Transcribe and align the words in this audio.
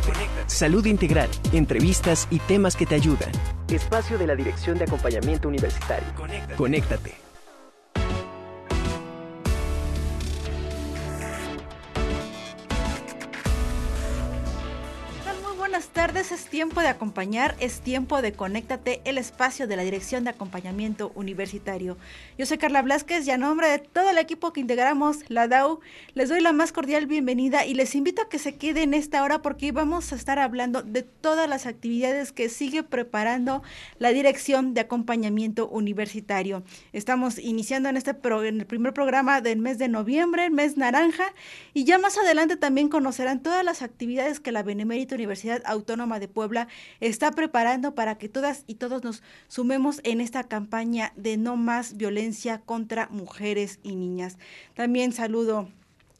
Conéctate. 0.00 0.50
Salud 0.50 0.86
integral, 0.86 1.28
entrevistas 1.52 2.26
y 2.30 2.38
temas 2.38 2.76
que 2.76 2.86
te 2.86 2.94
ayudan. 2.94 3.30
Espacio 3.68 4.18
de 4.18 4.26
la 4.26 4.34
Dirección 4.34 4.78
de 4.78 4.84
Acompañamiento 4.84 5.48
Universitario. 5.48 6.08
Conéctate. 6.56 7.31
Tiempo 16.62 16.80
de 16.80 16.86
acompañar, 16.86 17.56
es 17.58 17.80
tiempo 17.80 18.22
de 18.22 18.34
Conéctate, 18.34 19.00
el 19.04 19.18
espacio 19.18 19.66
de 19.66 19.74
la 19.74 19.82
Dirección 19.82 20.22
de 20.22 20.30
Acompañamiento 20.30 21.10
Universitario. 21.16 21.96
Yo 22.38 22.46
soy 22.46 22.56
Carla 22.56 22.82
Blasquez 22.82 23.26
y 23.26 23.32
a 23.32 23.36
nombre 23.36 23.68
de 23.68 23.80
todo 23.80 24.10
el 24.10 24.18
equipo 24.18 24.52
que 24.52 24.60
integramos 24.60 25.28
la 25.28 25.48
DAU, 25.48 25.80
les 26.14 26.28
doy 26.28 26.40
la 26.40 26.52
más 26.52 26.70
cordial 26.70 27.06
bienvenida 27.06 27.66
y 27.66 27.74
les 27.74 27.96
invito 27.96 28.22
a 28.22 28.28
que 28.28 28.38
se 28.38 28.58
queden 28.58 28.94
esta 28.94 29.24
hora 29.24 29.42
porque 29.42 29.72
vamos 29.72 30.12
a 30.12 30.14
estar 30.14 30.38
hablando 30.38 30.84
de 30.84 31.02
todas 31.02 31.48
las 31.48 31.66
actividades 31.66 32.30
que 32.30 32.48
sigue 32.48 32.84
preparando 32.84 33.64
la 33.98 34.10
Dirección 34.10 34.72
de 34.72 34.82
Acompañamiento 34.82 35.68
Universitario. 35.68 36.62
Estamos 36.92 37.40
iniciando 37.40 37.88
en, 37.88 37.96
este 37.96 38.12
en 38.22 38.60
el 38.60 38.66
primer 38.66 38.94
programa 38.94 39.40
del 39.40 39.58
mes 39.58 39.78
de 39.78 39.88
noviembre, 39.88 40.44
el 40.46 40.52
mes 40.52 40.76
naranja, 40.76 41.24
y 41.74 41.82
ya 41.82 41.98
más 41.98 42.16
adelante 42.18 42.56
también 42.56 42.88
conocerán 42.88 43.42
todas 43.42 43.64
las 43.64 43.82
actividades 43.82 44.38
que 44.38 44.52
la 44.52 44.62
Benemérita 44.62 45.16
Universidad 45.16 45.60
Autónoma 45.64 46.20
de 46.20 46.28
Puebla 46.28 46.51
está 47.00 47.32
preparando 47.32 47.94
para 47.94 48.16
que 48.16 48.28
todas 48.28 48.64
y 48.66 48.76
todos 48.76 49.02
nos 49.04 49.22
sumemos 49.48 50.00
en 50.04 50.20
esta 50.20 50.44
campaña 50.44 51.12
de 51.16 51.36
no 51.36 51.56
más 51.56 51.96
violencia 51.96 52.60
contra 52.60 53.08
mujeres 53.08 53.78
y 53.82 53.96
niñas. 53.96 54.38
También 54.74 55.12
saludo 55.12 55.68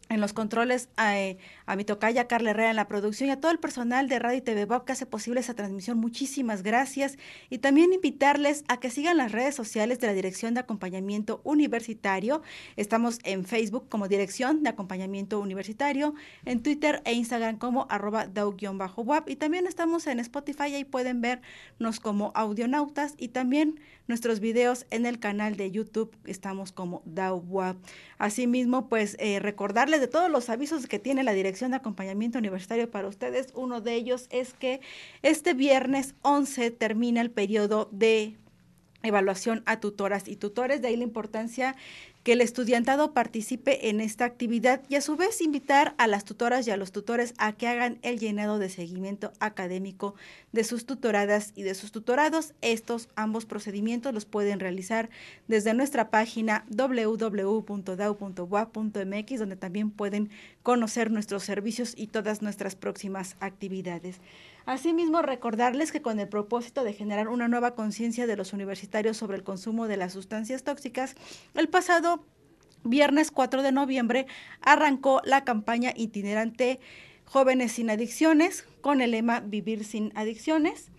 en 0.09 0.21
los 0.21 0.33
controles 0.33 0.89
eh, 1.03 1.39
a 1.67 1.77
mi 1.77 1.85
tocaya 1.85 2.27
Carla 2.27 2.51
Herrera 2.51 2.71
en 2.71 2.77
la 2.77 2.89
producción 2.89 3.29
y 3.29 3.33
a 3.33 3.41
todo 3.41 3.53
el 3.53 3.59
personal 3.59 4.09
de 4.09 4.19
Radio 4.19 4.39
y 4.39 4.41
TV 4.43 4.65
Bob 4.65 4.85
que 4.85 4.93
hace 4.93 5.07
posible 5.07 5.41
esa 5.41 5.55
transmisión. 5.55 5.99
Muchísimas 5.99 6.63
gracias. 6.63 7.19
Y 7.51 7.59
también 7.59 7.93
invitarles 7.93 8.65
a 8.69 8.79
que 8.79 8.91
sigan 8.91 9.17
las 9.17 9.33
redes 9.33 9.55
sociales 9.55 10.01
de 10.01 10.07
la 10.07 10.13
Dirección 10.13 10.55
de 10.55 10.61
Acompañamiento 10.61 11.41
Universitario. 11.45 12.43
Estamos 12.77 13.19
en 13.25 13.45
Facebook 13.45 13.89
como 13.89 14.09
Dirección 14.09 14.63
de 14.63 14.71
Acompañamiento 14.71 15.41
Universitario, 15.41 16.15
en 16.45 16.63
Twitter 16.63 17.03
e 17.05 17.13
Instagram 17.13 17.59
como 17.59 17.87
arroba 17.91 18.27
dau-wap 18.27 19.29
y 19.29 19.37
también 19.37 19.67
estamos 19.67 20.07
en 20.07 20.21
Spotify, 20.21 20.75
ahí 20.75 20.85
pueden 20.85 21.21
vernos 21.21 22.01
como 22.01 22.33
audionautas 22.35 23.15
y 23.19 23.29
también 23.29 23.81
nuestros 24.09 24.41
videos 24.41 24.87
en 24.91 25.07
el 25.07 25.19
canal 25.19 25.57
de 25.57 25.71
YouTube, 25.71 26.15
estamos 26.25 26.73
como 26.73 27.03
DAWAP. 27.05 27.77
Asimismo, 28.19 28.89
pues 28.89 29.17
eh, 29.19 29.39
recordarles 29.39 30.01
de 30.01 30.09
todos 30.09 30.31
los 30.31 30.49
avisos 30.49 30.87
que 30.87 30.99
tiene 30.99 31.23
la 31.23 31.33
Dirección 31.33 31.62
de 31.71 31.77
Acompañamiento 31.77 32.39
Universitario 32.39 32.91
para 32.91 33.09
ustedes. 33.09 33.53
Uno 33.55 33.81
de 33.81 33.95
ellos 33.95 34.27
es 34.31 34.53
que 34.55 34.81
este 35.23 35.55
viernes 35.55 36.15
11 36.23 36.71
termina 36.73 37.21
el 37.21 37.31
periodo 37.31 37.89
de 37.93 38.37
evaluación 39.03 39.63
a 39.67 39.81
tutoras 39.81 40.29
y 40.29 40.37
tutores, 40.37 40.81
de 40.81 40.89
ahí 40.89 40.97
la 40.97 41.05
importancia 41.05 41.77
que 42.23 42.33
el 42.35 42.41
estudiantado 42.41 43.13
participe 43.13 43.89
en 43.89 44.01
esta 44.01 44.25
actividad 44.25 44.83
y 44.89 44.95
a 44.95 45.01
su 45.01 45.17
vez 45.17 45.41
invitar 45.41 45.95
a 45.99 46.07
las 46.07 46.25
tutoras 46.25 46.69
y 46.69 46.71
a 46.71 46.77
los 46.77 46.93
tutores 46.93 47.35
a 47.39 47.53
que 47.53 47.67
hagan 47.67 47.99
el 48.03 48.21
llenado 48.21 48.61
de 48.61 48.69
seguimiento 48.69 49.33
académico 49.41 50.15
de 50.53 50.63
sus 50.63 50.87
tutoradas 50.87 51.53
y 51.57 51.65
de 51.65 51.75
sus 51.75 51.91
tutorados. 51.91 52.55
Estos 52.61 53.09
ambos 53.17 53.45
procedimientos 53.45 54.15
los 54.15 54.25
pueden 54.25 54.61
realizar 54.61 55.11
desde 55.49 55.75
nuestra 55.75 56.11
página 56.11 56.65
www.dau.ua.mx 56.71 57.79
donde 59.39 59.57
también 59.57 59.91
pueden 59.91 60.31
conocer 60.63 61.11
nuestros 61.11 61.43
servicios 61.43 61.95
y 61.97 62.07
todas 62.07 62.43
nuestras 62.43 62.77
próximas 62.77 63.37
actividades. 63.41 64.21
Asimismo, 64.65 65.23
recordarles 65.23 65.91
que 65.91 66.03
con 66.03 66.21
el 66.21 66.29
propósito 66.29 66.85
de 66.85 66.93
generar 66.93 67.29
una 67.29 67.49
nueva 67.49 67.75
conciencia 67.75 68.27
de 68.27 68.37
los 68.37 68.53
universitarios 68.53 69.17
sobre 69.17 69.37
el 69.37 69.43
consumo 69.43 69.89
de 69.89 69.97
las 69.97 70.13
sustancias 70.13 70.63
tóxicas, 70.63 71.17
el 71.55 71.69
pasado 71.69 72.25
viernes 72.85 73.31
4 73.31 73.63
de 73.63 73.73
noviembre 73.73 74.27
arrancó 74.61 75.21
la 75.25 75.45
campaña 75.45 75.93
itinerante 75.97 76.81
Jóvenes 77.25 77.73
sin 77.73 77.91
Adicciones 77.91 78.67
con 78.81 79.01
el 79.01 79.13
lema 79.13 79.41
Vivir 79.41 79.85
sin 79.85 80.13
Adicciones 80.17 80.92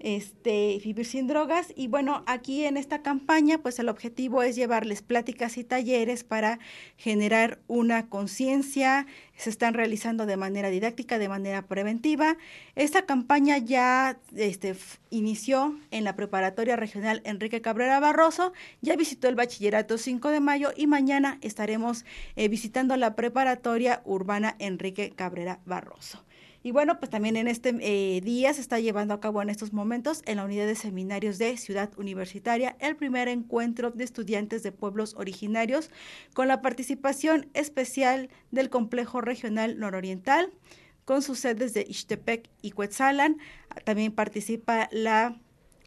este, 0.00 0.80
vivir 0.82 1.06
sin 1.06 1.26
drogas. 1.26 1.72
Y 1.76 1.88
bueno, 1.88 2.22
aquí 2.26 2.64
en 2.64 2.76
esta 2.76 3.02
campaña, 3.02 3.58
pues 3.58 3.78
el 3.78 3.88
objetivo 3.88 4.42
es 4.42 4.56
llevarles 4.56 5.02
pláticas 5.02 5.58
y 5.58 5.64
talleres 5.64 6.24
para 6.24 6.58
generar 6.96 7.60
una 7.66 8.08
conciencia. 8.08 9.06
Se 9.36 9.50
están 9.50 9.74
realizando 9.74 10.26
de 10.26 10.36
manera 10.36 10.70
didáctica, 10.70 11.18
de 11.18 11.28
manera 11.28 11.66
preventiva. 11.66 12.36
Esta 12.74 13.06
campaña 13.06 13.58
ya 13.58 14.18
este, 14.34 14.76
inició 15.10 15.78
en 15.90 16.04
la 16.04 16.16
preparatoria 16.16 16.76
regional 16.76 17.22
Enrique 17.24 17.60
Cabrera 17.60 18.00
Barroso, 18.00 18.52
ya 18.80 18.96
visitó 18.96 19.28
el 19.28 19.34
bachillerato 19.34 19.98
5 19.98 20.30
de 20.30 20.40
mayo 20.40 20.70
y 20.76 20.86
mañana 20.86 21.38
estaremos 21.40 22.04
eh, 22.36 22.48
visitando 22.48 22.96
la 22.96 23.14
preparatoria 23.14 24.02
urbana 24.04 24.56
Enrique 24.58 25.12
Cabrera 25.14 25.60
Barroso. 25.64 26.24
Y 26.62 26.72
bueno, 26.72 26.98
pues 26.98 27.10
también 27.10 27.36
en 27.36 27.46
este 27.46 27.74
eh, 27.80 28.20
día 28.20 28.52
se 28.52 28.60
está 28.60 28.80
llevando 28.80 29.14
a 29.14 29.20
cabo 29.20 29.40
en 29.42 29.48
estos 29.48 29.72
momentos 29.72 30.22
en 30.26 30.36
la 30.36 30.44
unidad 30.44 30.66
de 30.66 30.74
seminarios 30.74 31.38
de 31.38 31.56
Ciudad 31.56 31.90
Universitaria 31.96 32.76
el 32.80 32.96
primer 32.96 33.28
encuentro 33.28 33.90
de 33.90 34.04
estudiantes 34.04 34.62
de 34.62 34.72
pueblos 34.72 35.14
originarios 35.16 35.90
con 36.34 36.48
la 36.48 36.60
participación 36.60 37.48
especial 37.54 38.28
del 38.50 38.70
Complejo 38.70 39.20
Regional 39.20 39.78
Nororiental 39.78 40.52
con 41.04 41.22
sus 41.22 41.38
sedes 41.38 41.74
de 41.74 41.86
Ixtepec 41.88 42.50
y 42.60 42.72
Cuetzalan. 42.72 43.38
También 43.84 44.12
participa 44.12 44.88
la 44.92 45.40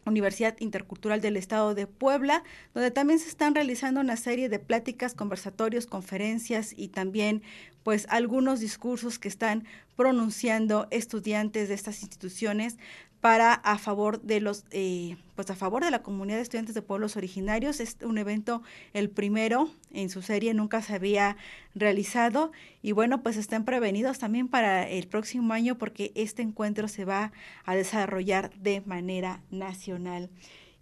Universidad 0.04 0.56
Intercultural 0.58 1.20
del 1.20 1.36
Estado 1.36 1.74
de 1.74 1.86
Puebla, 1.86 2.42
donde 2.74 2.90
también 2.90 3.18
se 3.18 3.28
están 3.28 3.54
realizando 3.54 4.00
una 4.00 4.16
serie 4.16 4.48
de 4.48 4.58
pláticas, 4.58 5.14
conversatorios, 5.14 5.86
conferencias 5.86 6.74
y 6.76 6.88
también 6.88 7.42
pues 7.82 8.06
algunos 8.08 8.60
discursos 8.60 9.18
que 9.18 9.28
están 9.28 9.64
pronunciando 9.96 10.86
estudiantes 10.90 11.68
de 11.68 11.74
estas 11.74 12.02
instituciones 12.02 12.76
para 13.22 13.54
a 13.54 13.78
favor 13.78 14.20
de 14.20 14.40
los 14.40 14.64
eh, 14.72 15.16
pues 15.36 15.48
a 15.48 15.54
favor 15.54 15.84
de 15.84 15.92
la 15.92 16.02
comunidad 16.02 16.38
de 16.38 16.42
estudiantes 16.42 16.74
de 16.74 16.82
pueblos 16.82 17.16
originarios. 17.16 17.78
Es 17.78 17.96
un 18.02 18.18
evento 18.18 18.62
el 18.94 19.10
primero 19.10 19.70
en 19.92 20.10
su 20.10 20.22
serie 20.22 20.54
nunca 20.54 20.82
se 20.82 20.94
había 20.94 21.36
realizado. 21.76 22.50
Y 22.82 22.90
bueno 22.90 23.22
pues 23.22 23.36
estén 23.36 23.64
prevenidos 23.64 24.18
también 24.18 24.48
para 24.48 24.88
el 24.88 25.06
próximo 25.06 25.52
año 25.52 25.78
porque 25.78 26.10
este 26.16 26.42
encuentro 26.42 26.88
se 26.88 27.04
va 27.04 27.30
a 27.64 27.76
desarrollar 27.76 28.52
de 28.56 28.82
manera 28.86 29.40
nacional 29.52 30.28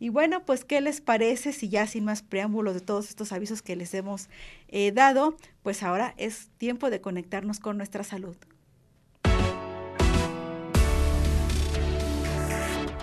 y 0.03 0.09
bueno, 0.09 0.47
pues, 0.47 0.65
¿qué 0.65 0.81
les 0.81 1.03
parece 1.03 1.53
si 1.53 1.69
ya 1.69 1.87
sin 1.87 2.07
más 2.07 2.23
preámbulos 2.23 2.73
de 2.73 2.81
todos 2.81 3.11
estos 3.11 3.33
avisos 3.33 3.61
que 3.61 3.77
les 3.77 3.93
hemos 3.93 4.31
eh, 4.69 4.93
dado, 4.93 5.37
pues 5.63 5.83
ahora 5.83 6.15
es 6.17 6.49
tiempo 6.57 6.89
de 6.89 7.03
conectarnos 7.03 7.61
con 7.61 7.77
nuestra 7.77 8.03
salud? 8.03 8.35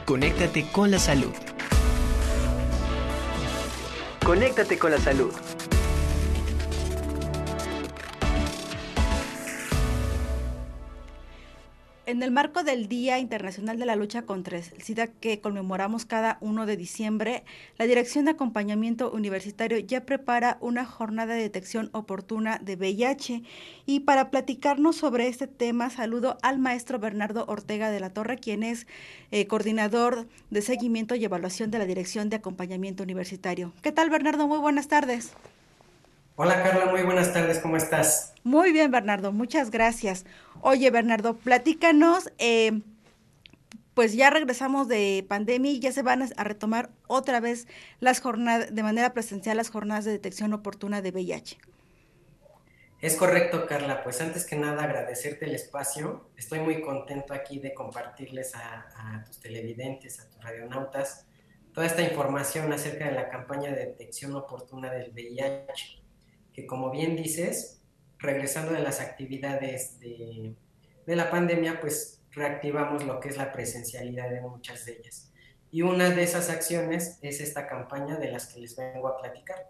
Conéctate 0.05 0.65
con 0.71 0.89
la 0.89 0.97
salud. 0.97 1.33
Conéctate 4.25 4.79
con 4.79 4.89
la 4.89 4.97
salud. 4.97 5.31
En 12.07 12.23
el 12.23 12.31
marco 12.31 12.63
del 12.63 12.87
Día 12.87 13.19
Internacional 13.19 13.77
de 13.77 13.85
la 13.85 13.97
Lucha 13.97 14.21
contra 14.21 14.57
el 14.57 14.63
SIDA 14.63 15.07
que 15.07 15.41
conmemoramos 15.41 16.05
cada 16.05 16.37
1 16.39 16.65
de 16.65 16.77
diciembre, 16.77 17.43
la 17.77 17.85
Dirección 17.85 18.23
de 18.23 18.31
Acompañamiento 18.31 19.11
Universitario 19.11 19.77
ya 19.79 20.05
prepara 20.05 20.57
una 20.61 20.85
jornada 20.85 21.33
de 21.33 21.41
detección 21.41 21.89
oportuna 21.91 22.59
de 22.63 22.77
VIH. 22.77 23.43
Y 23.85 23.99
para 23.99 24.31
platicarnos 24.31 24.95
sobre 24.95 25.27
este 25.27 25.47
tema, 25.47 25.89
saludo 25.89 26.37
al 26.43 26.59
maestro 26.59 26.97
Bernardo 26.97 27.43
Ortega 27.49 27.91
de 27.91 27.99
la 27.99 28.13
Torre, 28.13 28.37
quien 28.37 28.63
es 28.63 28.87
eh, 29.31 29.45
coordinador 29.47 30.29
de 30.49 30.61
seguimiento 30.61 31.13
y 31.13 31.25
evaluación 31.25 31.71
de 31.71 31.79
la 31.79 31.85
Dirección 31.85 32.29
de 32.29 32.37
Acompañamiento 32.37 33.03
Universitario. 33.03 33.73
¿Qué 33.81 33.91
tal, 33.91 34.09
Bernardo? 34.09 34.47
Muy 34.47 34.59
buenas 34.59 34.87
tardes. 34.87 35.33
Hola 36.39 36.61
Carla, 36.61 36.85
muy 36.85 37.01
buenas 37.01 37.33
tardes, 37.33 37.57
¿cómo 37.57 37.77
estás? 37.77 38.31
Muy 38.43 38.71
bien, 38.71 38.91
Bernardo, 38.91 39.31
muchas 39.31 39.71
gracias. 39.71 40.23
Oye, 40.61 40.91
Bernardo, 40.91 41.35
platícanos, 41.35 42.31
eh, 42.37 42.83
pues 43.95 44.13
ya 44.13 44.29
regresamos 44.29 44.87
de 44.87 45.25
pandemia 45.27 45.71
y 45.71 45.79
ya 45.79 45.91
se 45.91 46.03
van 46.03 46.21
a 46.21 46.43
retomar 46.43 46.91
otra 47.07 47.39
vez 47.39 47.67
las 47.99 48.21
jornadas, 48.21 48.67
de 48.71 48.83
manera 48.83 49.15
presencial, 49.15 49.57
las 49.57 49.71
jornadas 49.71 50.05
de 50.05 50.11
detección 50.11 50.53
oportuna 50.53 51.01
de 51.01 51.09
VIH. 51.09 51.57
Es 53.01 53.15
correcto, 53.15 53.65
Carla. 53.65 54.03
Pues 54.03 54.21
antes 54.21 54.45
que 54.45 54.57
nada 54.57 54.83
agradecerte 54.83 55.45
el 55.45 55.55
espacio. 55.55 56.29
Estoy 56.37 56.59
muy 56.59 56.81
contento 56.81 57.33
aquí 57.33 57.57
de 57.57 57.73
compartirles 57.73 58.53
a, 58.53 58.85
a 58.95 59.23
tus 59.23 59.39
televidentes, 59.39 60.19
a 60.19 60.29
tus 60.29 60.39
radionautas, 60.43 61.25
toda 61.73 61.87
esta 61.87 62.03
información 62.03 62.71
acerca 62.71 63.05
de 63.05 63.13
la 63.13 63.27
campaña 63.27 63.71
de 63.71 63.87
detección 63.87 64.35
oportuna 64.35 64.91
del 64.91 65.09
VIH 65.09 66.05
que 66.57 66.65
como 66.65 66.89
bien 66.89 67.15
dices, 67.15 67.83
regresando 68.17 68.73
de 68.73 68.79
las 68.79 68.99
actividades 68.99 69.99
de, 69.99 70.55
la 71.05 71.29
pandemia, 71.29 71.79
pues 71.79 72.23
reactivamos 72.31 73.05
lo 73.05 73.19
que 73.19 73.29
es 73.29 73.37
la 73.37 73.51
presencialidad 73.51 74.31
de 74.31 74.41
muchas 74.41 74.83
de 74.85 74.93
ellas. 74.93 75.31
Y 75.69 75.83
una 75.83 76.09
de 76.09 76.23
esas 76.23 76.49
acciones 76.49 77.19
es 77.21 77.41
esta 77.41 77.67
campaña 77.67 78.17
de 78.17 78.31
las 78.31 78.47
que 78.47 78.61
les 78.61 78.75
vengo 78.75 79.07
a 79.07 79.21
platicar. 79.21 79.69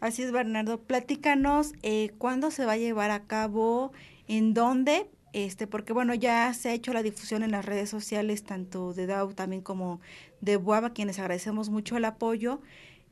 Así 0.00 0.24
es, 0.24 0.32
Bernardo. 0.32 0.82
Platícanos 0.82 1.74
eh, 1.84 2.10
cuándo 2.18 2.50
se 2.50 2.66
va 2.66 2.72
a 2.72 2.76
llevar 2.76 3.12
a 3.12 3.28
cabo, 3.28 3.92
en 4.26 4.52
dónde, 4.52 5.08
este, 5.32 5.68
porque 5.68 5.92
bueno, 5.92 6.12
ya 6.12 6.52
se 6.54 6.70
ha 6.70 6.72
hecho 6.72 6.92
la 6.92 7.04
difusión 7.04 7.44
en 7.44 7.52
las 7.52 7.64
redes 7.64 7.88
sociales, 7.88 8.42
tanto 8.42 8.94
de 8.94 9.06
DAO 9.06 9.32
también 9.32 9.62
como 9.62 10.00
de 10.40 10.56
BUABA, 10.56 10.92
quienes 10.92 11.20
agradecemos 11.20 11.70
mucho 11.70 11.96
el 11.96 12.04
apoyo. 12.04 12.60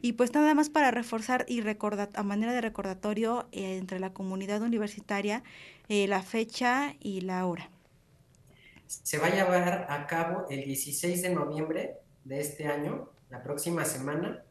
Y 0.00 0.12
pues 0.12 0.32
nada 0.32 0.54
más 0.54 0.70
para 0.70 0.92
reforzar 0.92 1.44
y 1.48 1.60
recordar, 1.60 2.10
a 2.14 2.22
manera 2.22 2.52
de 2.52 2.60
recordatorio 2.60 3.48
eh, 3.50 3.76
entre 3.76 3.98
la 3.98 4.12
comunidad 4.12 4.62
universitaria, 4.62 5.42
eh, 5.88 6.06
la 6.06 6.22
fecha 6.22 6.94
y 7.00 7.22
la 7.22 7.44
hora. 7.46 7.68
Se 8.86 9.18
va 9.18 9.26
a 9.26 9.34
llevar 9.34 9.86
a 9.90 10.06
cabo 10.06 10.46
el 10.48 10.64
16 10.64 11.20
de 11.22 11.30
noviembre 11.30 11.96
de 12.24 12.40
este 12.40 12.68
año, 12.68 13.10
la 13.28 13.42
próxima 13.42 13.84
semana, 13.84 14.44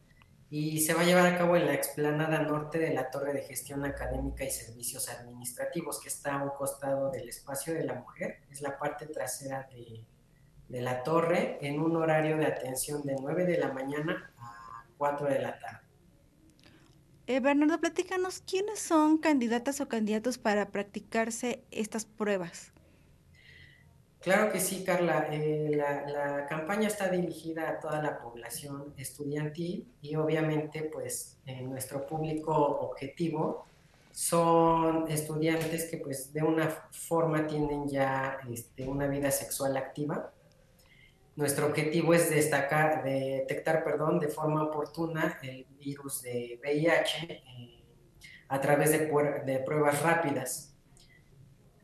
y 0.50 0.80
se 0.80 0.92
va 0.94 1.00
a 1.00 1.04
llevar 1.04 1.26
a 1.26 1.38
cabo 1.38 1.56
en 1.56 1.66
la 1.66 1.74
explanada 1.74 2.42
norte 2.42 2.78
de 2.78 2.92
la 2.92 3.10
Torre 3.10 3.32
de 3.32 3.42
Gestión 3.42 3.84
Académica 3.84 4.44
y 4.44 4.50
Servicios 4.50 5.08
Administrativos, 5.08 6.00
que 6.00 6.08
está 6.08 6.34
a 6.34 6.42
un 6.42 6.50
costado 6.50 7.10
del 7.10 7.28
espacio 7.28 7.72
de 7.72 7.84
la 7.84 7.94
mujer, 7.94 8.40
es 8.50 8.60
la 8.60 8.78
parte 8.78 9.06
trasera 9.06 9.66
de, 9.72 10.04
de 10.68 10.80
la 10.82 11.02
torre, 11.02 11.58
en 11.62 11.80
un 11.80 11.96
horario 11.96 12.36
de 12.36 12.46
atención 12.46 13.02
de 13.02 13.16
9 13.18 13.44
de 13.46 13.58
la 13.58 13.72
mañana 13.72 14.30
4 14.98 15.28
de 15.28 15.38
la 15.38 15.58
tarde. 15.58 15.88
Eh, 17.26 17.40
Bernardo, 17.40 17.78
platícanos, 17.78 18.40
¿quiénes 18.40 18.78
son 18.78 19.18
candidatas 19.18 19.80
o 19.80 19.88
candidatos 19.88 20.38
para 20.38 20.70
practicarse 20.70 21.62
estas 21.70 22.06
pruebas? 22.06 22.72
Claro 24.20 24.50
que 24.50 24.60
sí, 24.60 24.82
Carla. 24.82 25.28
Eh, 25.30 25.70
la, 25.74 26.46
campaña 26.46 26.88
está 26.88 27.08
dirigida 27.08 27.68
a 27.68 27.80
toda 27.80 28.02
la 28.02 28.18
población 28.18 28.94
estudiantil 28.96 29.86
y 30.00 30.16
obviamente 30.16 30.82
pues 30.82 31.38
nuestro 31.62 32.06
público 32.06 32.52
objetivo 32.52 33.66
son 34.10 35.06
estudiantes 35.08 35.84
que 35.84 35.98
pues 35.98 36.32
de 36.32 36.42
una 36.42 36.68
forma 36.90 37.46
tienen 37.46 37.86
ya 37.86 38.38
este, 38.50 38.88
una 38.88 39.06
vida 39.06 39.30
sexual 39.30 39.76
activa 39.76 40.32
nuestro 41.38 41.66
objetivo 41.66 42.14
es 42.14 42.30
destacar, 42.30 43.04
detectar 43.04 43.84
perdón, 43.84 44.18
de 44.18 44.26
forma 44.26 44.64
oportuna 44.64 45.38
el 45.40 45.66
virus 45.78 46.22
de 46.22 46.58
VIH 46.60 47.30
eh, 47.30 47.84
a 48.48 48.60
través 48.60 48.90
de, 48.90 49.62
pruebas 49.64 50.02
rápidas. 50.02 50.76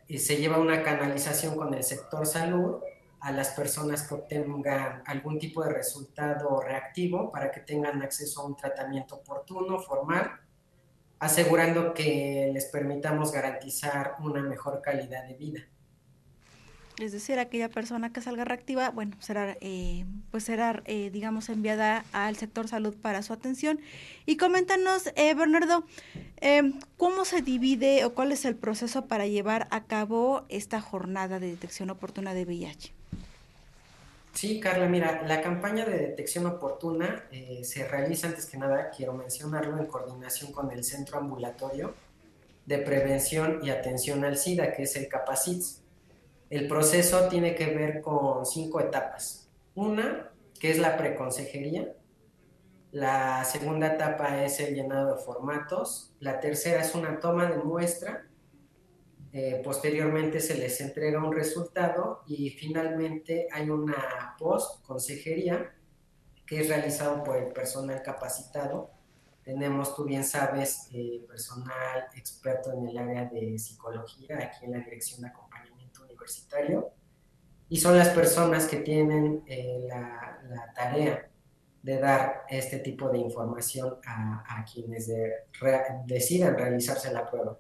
Y 0.08 0.18
se 0.18 0.38
lleva 0.38 0.58
una 0.58 0.82
canalización 0.82 1.54
con 1.54 1.72
el 1.72 1.84
sector 1.84 2.26
salud 2.26 2.80
a 3.20 3.30
las 3.30 3.50
personas 3.50 4.02
que 4.08 4.14
obtengan 4.14 5.04
algún 5.06 5.38
tipo 5.38 5.62
de 5.62 5.72
resultado 5.72 6.60
reactivo 6.60 7.30
para 7.30 7.52
que 7.52 7.60
tengan 7.60 8.02
acceso 8.02 8.40
a 8.40 8.46
un 8.46 8.56
tratamiento 8.56 9.14
oportuno, 9.14 9.78
formal, 9.78 10.32
asegurando 11.20 11.94
que 11.94 12.50
les 12.52 12.64
permitamos 12.64 13.30
garantizar 13.30 14.16
una 14.18 14.42
mejor 14.42 14.82
calidad 14.82 15.28
de 15.28 15.34
vida 15.34 15.68
es 16.98 17.12
decir, 17.12 17.38
aquella 17.38 17.68
persona 17.68 18.12
que 18.12 18.20
salga 18.20 18.44
reactiva, 18.44 18.90
bueno, 18.90 19.16
será, 19.18 19.56
eh, 19.60 20.04
pues 20.30 20.44
será, 20.44 20.82
eh, 20.86 21.10
digamos, 21.10 21.48
enviada 21.48 22.04
al 22.12 22.36
sector 22.36 22.68
salud 22.68 22.94
para 22.94 23.22
su 23.22 23.32
atención. 23.32 23.80
Y 24.26 24.36
coméntanos, 24.36 25.10
eh, 25.16 25.34
Bernardo, 25.34 25.84
¿cómo 26.96 27.24
se 27.24 27.42
divide 27.42 28.04
o 28.04 28.14
cuál 28.14 28.30
es 28.30 28.44
el 28.44 28.54
proceso 28.54 29.06
para 29.06 29.26
llevar 29.26 29.66
a 29.70 29.84
cabo 29.84 30.44
esta 30.48 30.80
jornada 30.80 31.40
de 31.40 31.48
detección 31.48 31.90
oportuna 31.90 32.34
de 32.34 32.44
VIH? 32.44 32.92
Sí, 34.34 34.60
Carla, 34.60 34.86
mira, 34.88 35.22
la 35.26 35.40
campaña 35.40 35.84
de 35.86 35.96
detección 35.96 36.46
oportuna 36.46 37.24
se 37.62 37.88
realiza 37.88 38.28
antes 38.28 38.46
que 38.46 38.58
nada, 38.58 38.90
quiero 38.90 39.14
mencionarlo, 39.14 39.78
en 39.78 39.86
coordinación 39.86 40.52
con 40.52 40.70
el 40.70 40.84
Centro 40.84 41.18
Ambulatorio 41.18 41.94
de 42.66 42.78
Prevención 42.78 43.60
y 43.62 43.70
Atención 43.70 44.24
al 44.24 44.36
SIDA, 44.36 44.72
que 44.72 44.82
es 44.82 44.96
el 44.96 45.08
CAPACITS 45.08 45.83
el 46.54 46.68
proceso 46.68 47.28
tiene 47.28 47.54
que 47.54 47.66
ver 47.66 48.00
con 48.00 48.46
cinco 48.46 48.80
etapas. 48.80 49.48
Una, 49.74 50.30
que 50.60 50.70
es 50.70 50.78
la 50.78 50.96
preconsejería. 50.96 51.96
La 52.92 53.44
segunda 53.44 53.94
etapa 53.94 54.44
es 54.44 54.60
el 54.60 54.74
llenado 54.74 55.16
de 55.16 55.20
formatos. 55.20 56.14
La 56.20 56.38
tercera 56.38 56.82
es 56.82 56.94
una 56.94 57.18
toma 57.18 57.50
de 57.50 57.56
muestra. 57.56 58.28
Eh, 59.32 59.60
posteriormente 59.64 60.38
se 60.38 60.54
les 60.54 60.80
entrega 60.80 61.18
un 61.18 61.32
resultado 61.32 62.22
y 62.24 62.50
finalmente 62.50 63.48
hay 63.50 63.68
una 63.68 64.36
post-consejería 64.38 65.74
que 66.46 66.60
es 66.60 66.68
realizado 66.68 67.24
por 67.24 67.36
el 67.36 67.52
personal 67.52 68.00
capacitado. 68.00 68.92
Tenemos, 69.42 69.96
tú 69.96 70.04
bien 70.04 70.22
sabes, 70.22 70.88
eh, 70.92 71.24
personal 71.26 72.06
experto 72.14 72.72
en 72.72 72.86
el 72.86 72.96
área 72.96 73.24
de 73.24 73.58
psicología 73.58 74.38
aquí 74.38 74.66
en 74.66 74.70
la 74.70 74.78
Dirección 74.78 75.22
de 75.22 75.32
y 77.68 77.76
son 77.78 77.96
las 77.96 78.08
personas 78.10 78.66
que 78.66 78.76
tienen 78.78 79.42
eh, 79.46 79.86
la, 79.88 80.30
tarea 80.74 81.28
de 81.82 81.98
dar 81.98 82.44
este 82.48 82.78
tipo 82.78 83.08
de 83.08 83.18
información 83.18 83.96
a, 84.06 84.64
quienes 84.72 85.10
decidan 86.06 86.56
realizarse 86.56 87.12
la 87.12 87.28
prueba. 87.28 87.58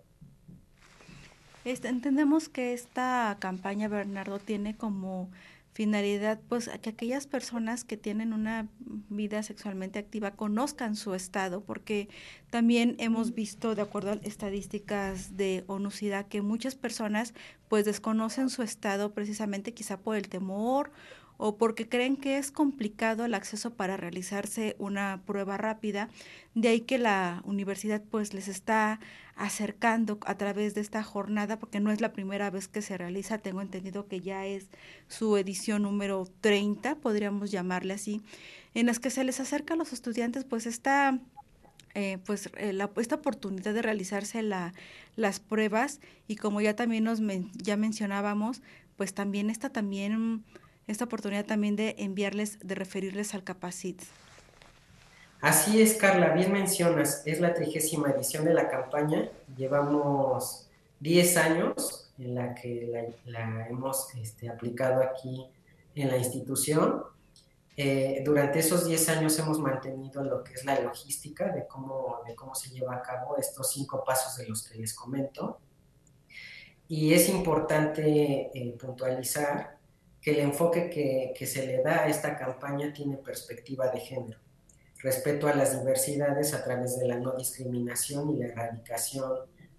Este, 1.64 1.88
entendemos 1.88 2.48
que 2.48 2.74
esta 2.74 3.36
campaña, 3.40 3.88
Bernardo, 3.88 4.38
tiene 4.38 4.76
como 4.76 5.30
finalidad, 5.74 6.40
pues, 6.48 6.70
que 6.80 6.90
aquellas 6.90 7.26
personas 7.26 7.84
que 7.84 7.96
tienen 7.96 8.32
una 8.32 8.68
vida 9.08 9.42
sexualmente 9.42 9.98
activa 9.98 10.30
conozcan 10.30 10.94
su 10.94 11.14
estado, 11.14 11.64
porque 11.64 12.08
también 12.50 12.94
hemos 12.98 13.34
visto, 13.34 13.74
de 13.74 13.82
acuerdo 13.82 14.12
a 14.12 14.14
estadísticas 14.22 15.36
de 15.36 15.64
ONUCIDA, 15.66 16.24
que 16.28 16.42
muchas 16.42 16.76
personas, 16.76 17.34
pues, 17.68 17.84
desconocen 17.84 18.50
su 18.50 18.62
estado 18.62 19.12
precisamente 19.14 19.74
quizá 19.74 19.98
por 19.98 20.16
el 20.16 20.28
temor 20.28 20.92
o 21.36 21.56
porque 21.56 21.88
creen 21.88 22.16
que 22.16 22.38
es 22.38 22.50
complicado 22.50 23.24
el 23.24 23.34
acceso 23.34 23.74
para 23.74 23.96
realizarse 23.96 24.76
una 24.78 25.22
prueba 25.26 25.56
rápida, 25.56 26.08
de 26.54 26.68
ahí 26.68 26.80
que 26.80 26.98
la 26.98 27.42
universidad 27.44 28.02
pues 28.10 28.34
les 28.34 28.48
está 28.48 29.00
acercando 29.36 30.18
a 30.26 30.36
través 30.36 30.74
de 30.74 30.80
esta 30.80 31.02
jornada, 31.02 31.58
porque 31.58 31.80
no 31.80 31.90
es 31.90 32.00
la 32.00 32.12
primera 32.12 32.50
vez 32.50 32.68
que 32.68 32.82
se 32.82 32.96
realiza, 32.96 33.38
tengo 33.38 33.62
entendido 33.62 34.06
que 34.06 34.20
ya 34.20 34.46
es 34.46 34.68
su 35.08 35.36
edición 35.36 35.82
número 35.82 36.28
30, 36.40 36.96
podríamos 36.96 37.50
llamarle 37.50 37.94
así, 37.94 38.22
en 38.74 38.86
las 38.86 39.00
que 39.00 39.10
se 39.10 39.24
les 39.24 39.40
acerca 39.40 39.74
a 39.74 39.76
los 39.76 39.92
estudiantes 39.92 40.44
pues 40.44 40.66
esta... 40.66 41.18
Eh, 41.96 42.18
pues 42.26 42.50
eh, 42.56 42.76
esta 42.96 43.14
oportunidad 43.14 43.72
de 43.72 43.80
realizarse 43.80 44.42
la, 44.42 44.74
las 45.14 45.38
pruebas. 45.38 46.00
Y 46.26 46.34
como 46.34 46.60
ya 46.60 46.74
también 46.74 47.04
nos 47.04 47.20
ya 47.54 47.76
mencionábamos 47.76 48.62
pues 48.96 49.14
también 49.14 49.50
está 49.50 49.70
también 49.70 50.44
esta 50.86 51.04
oportunidad 51.04 51.46
también 51.46 51.76
de 51.76 51.94
enviarles, 51.98 52.58
de 52.60 52.74
referirles 52.74 53.34
al 53.34 53.44
Capacit. 53.44 54.02
Así 55.40 55.82
es, 55.82 55.94
Carla, 55.94 56.30
bien 56.30 56.52
mencionas, 56.52 57.22
es 57.26 57.40
la 57.40 57.52
trigésima 57.52 58.10
edición 58.10 58.46
de 58.46 58.54
la 58.54 58.68
campaña, 58.68 59.28
llevamos 59.56 60.68
10 61.00 61.36
años 61.36 62.10
en 62.18 62.34
la 62.34 62.54
que 62.54 63.14
la, 63.26 63.68
hemos 63.68 64.14
este, 64.14 64.48
aplicado 64.48 65.02
aquí 65.02 65.46
en 65.94 66.08
la 66.08 66.16
institución. 66.16 67.02
Eh, 67.76 68.22
durante 68.24 68.60
esos 68.60 68.86
10 68.86 69.08
años 69.10 69.38
hemos 69.38 69.58
mantenido 69.58 70.22
lo 70.24 70.42
que 70.42 70.54
es 70.54 70.64
la 70.64 70.80
logística 70.80 71.48
de 71.48 71.66
cómo, 71.66 72.20
de 72.26 72.34
cómo 72.34 72.54
se 72.54 72.70
lleva 72.70 72.94
a 72.94 73.02
cabo 73.02 73.36
estos 73.36 73.70
cinco 73.72 74.02
pasos 74.02 74.36
de 74.36 74.48
los 74.48 74.66
que 74.66 74.78
les 74.78 74.94
comento. 74.94 75.58
Y 76.88 77.12
es 77.12 77.28
importante 77.28 78.50
eh, 78.54 78.76
puntualizar 78.78 79.73
que 80.24 80.30
el 80.30 80.40
enfoque 80.40 80.88
que, 81.36 81.46
se 81.46 81.66
le 81.66 81.82
da 81.82 82.04
a 82.04 82.08
esta 82.08 82.38
campaña 82.38 82.94
tiene 82.94 83.18
perspectiva 83.18 83.88
de 83.88 84.00
género, 84.00 84.38
respeto 85.02 85.48
a 85.48 85.54
las 85.54 85.78
diversidades 85.78 86.54
a 86.54 86.64
través 86.64 86.98
de 86.98 87.06
la 87.06 87.18
no 87.18 87.36
discriminación 87.36 88.30
y 88.30 88.38
la 88.38 88.46
erradicación 88.46 89.30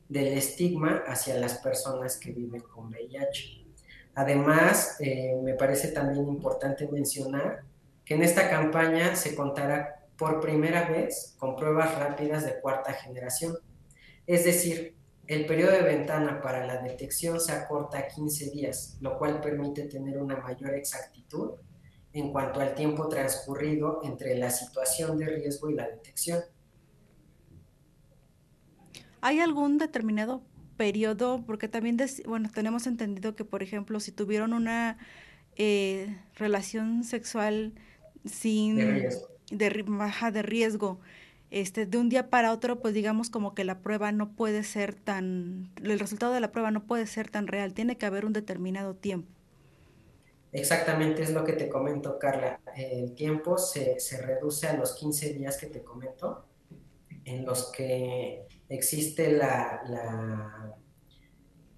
del 0.08 0.38
estigma 0.38 1.04
hacia 1.08 1.36
las 1.40 1.56
personas 1.58 2.18
que 2.18 2.32
viven 2.32 2.62
con 2.62 2.90
VIH. 2.90 3.66
Además, 4.14 4.98
eh, 5.00 5.36
me 5.42 5.56
parece 5.56 5.88
también 5.88 6.28
importante 6.28 6.88
mencionar 6.90 7.64
que 8.06 8.14
en 8.14 8.22
esta 8.22 8.48
campaña 8.48 9.16
se 9.16 9.34
contará 9.34 10.06
por 10.16 10.42
primera 10.42 10.88
vez 10.88 11.34
con 11.40 11.56
pruebas 11.56 11.98
rápidas 11.98 12.46
de 12.46 12.60
cuarta 12.62 12.94
generación, 12.94 13.58
es 14.28 14.46
decir, 14.46 14.95
el 15.27 15.46
periodo 15.46 15.72
de 15.72 15.82
ventana 15.82 16.41
para 16.41 16.65
la 16.65 16.82
detección 16.82 17.39
se 17.39 17.51
acorta 17.51 18.00
a 18.00 18.08
15 18.08 18.51
días, 18.51 18.98
lo 19.01 19.17
cual 19.17 19.41
permite 19.41 19.84
tener 19.84 20.17
una 20.17 20.38
mayor 20.38 20.74
exactitud 20.75 21.51
en 22.13 22.32
cuanto 22.32 22.60
al 22.60 22.75
tiempo 22.75 23.08
transcurrido 23.10 24.01
entre 24.03 24.38
la 24.38 24.50
situación 24.50 25.17
de 25.17 25.25
riesgo 25.25 25.70
y 25.70 25.75
la 25.75 25.88
detección. 25.88 26.41
¿Hay 29.22 29.39
algún 29.39 29.77
determinado 29.77 30.44
periodo, 30.77 31.44
porque 31.46 31.67
también, 31.67 31.98
bueno, 32.25 32.50
tenemos 32.53 32.88
entendido 32.88 33.36
que, 33.36 33.46
por 33.46 33.63
ejemplo, 33.63 34.00
si 34.00 34.12
tuvieron 34.12 34.53
una 34.53 34.98
eh, 35.55 36.17
relación 36.36 37.03
sexual 37.03 37.74
sin 38.25 38.77
de 39.51 39.84
baja 39.88 40.32
de 40.32 40.41
riesgo, 40.41 41.00
este, 41.52 41.86
de 41.86 41.98
un 41.98 42.10
día 42.10 42.30
para 42.30 42.52
otro, 42.52 42.80
pues 42.80 42.94
digamos 42.94 43.30
como 43.30 43.54
que 43.54 43.64
la 43.64 43.80
prueba 43.80 44.12
no 44.12 44.32
puede 44.32 44.64
ser 44.64 44.96
tan, 44.96 45.72
el 45.84 46.00
resultado 46.00 46.34
de 46.34 46.40
la 46.40 46.52
prueba 46.52 46.72
no 46.72 46.86
puede 46.86 47.08
ser 47.08 47.30
tan 47.30 47.48
real, 47.48 47.74
tiene 47.74 47.98
que 47.98 48.06
haber 48.06 48.25
un 48.25 48.34
determinado 48.34 48.96
tiempo. 48.96 49.32
Exactamente 50.52 51.22
es 51.22 51.32
lo 51.32 51.44
que 51.44 51.54
te 51.54 51.68
comento, 51.68 52.18
Carla. 52.18 52.62
El 52.75 53.14
tiempo 53.14 53.58
se, 53.58 54.00
se 54.00 54.22
reduce 54.22 54.68
a 54.68 54.78
los 54.78 54.94
15 54.94 55.34
días 55.34 55.58
que 55.58 55.68
te 55.68 55.84
comento, 55.84 56.46
en 57.25 57.46
los 57.46 57.72
que 57.72 58.48
existe 58.70 59.32
la, 59.32 59.82
la, 59.88 60.75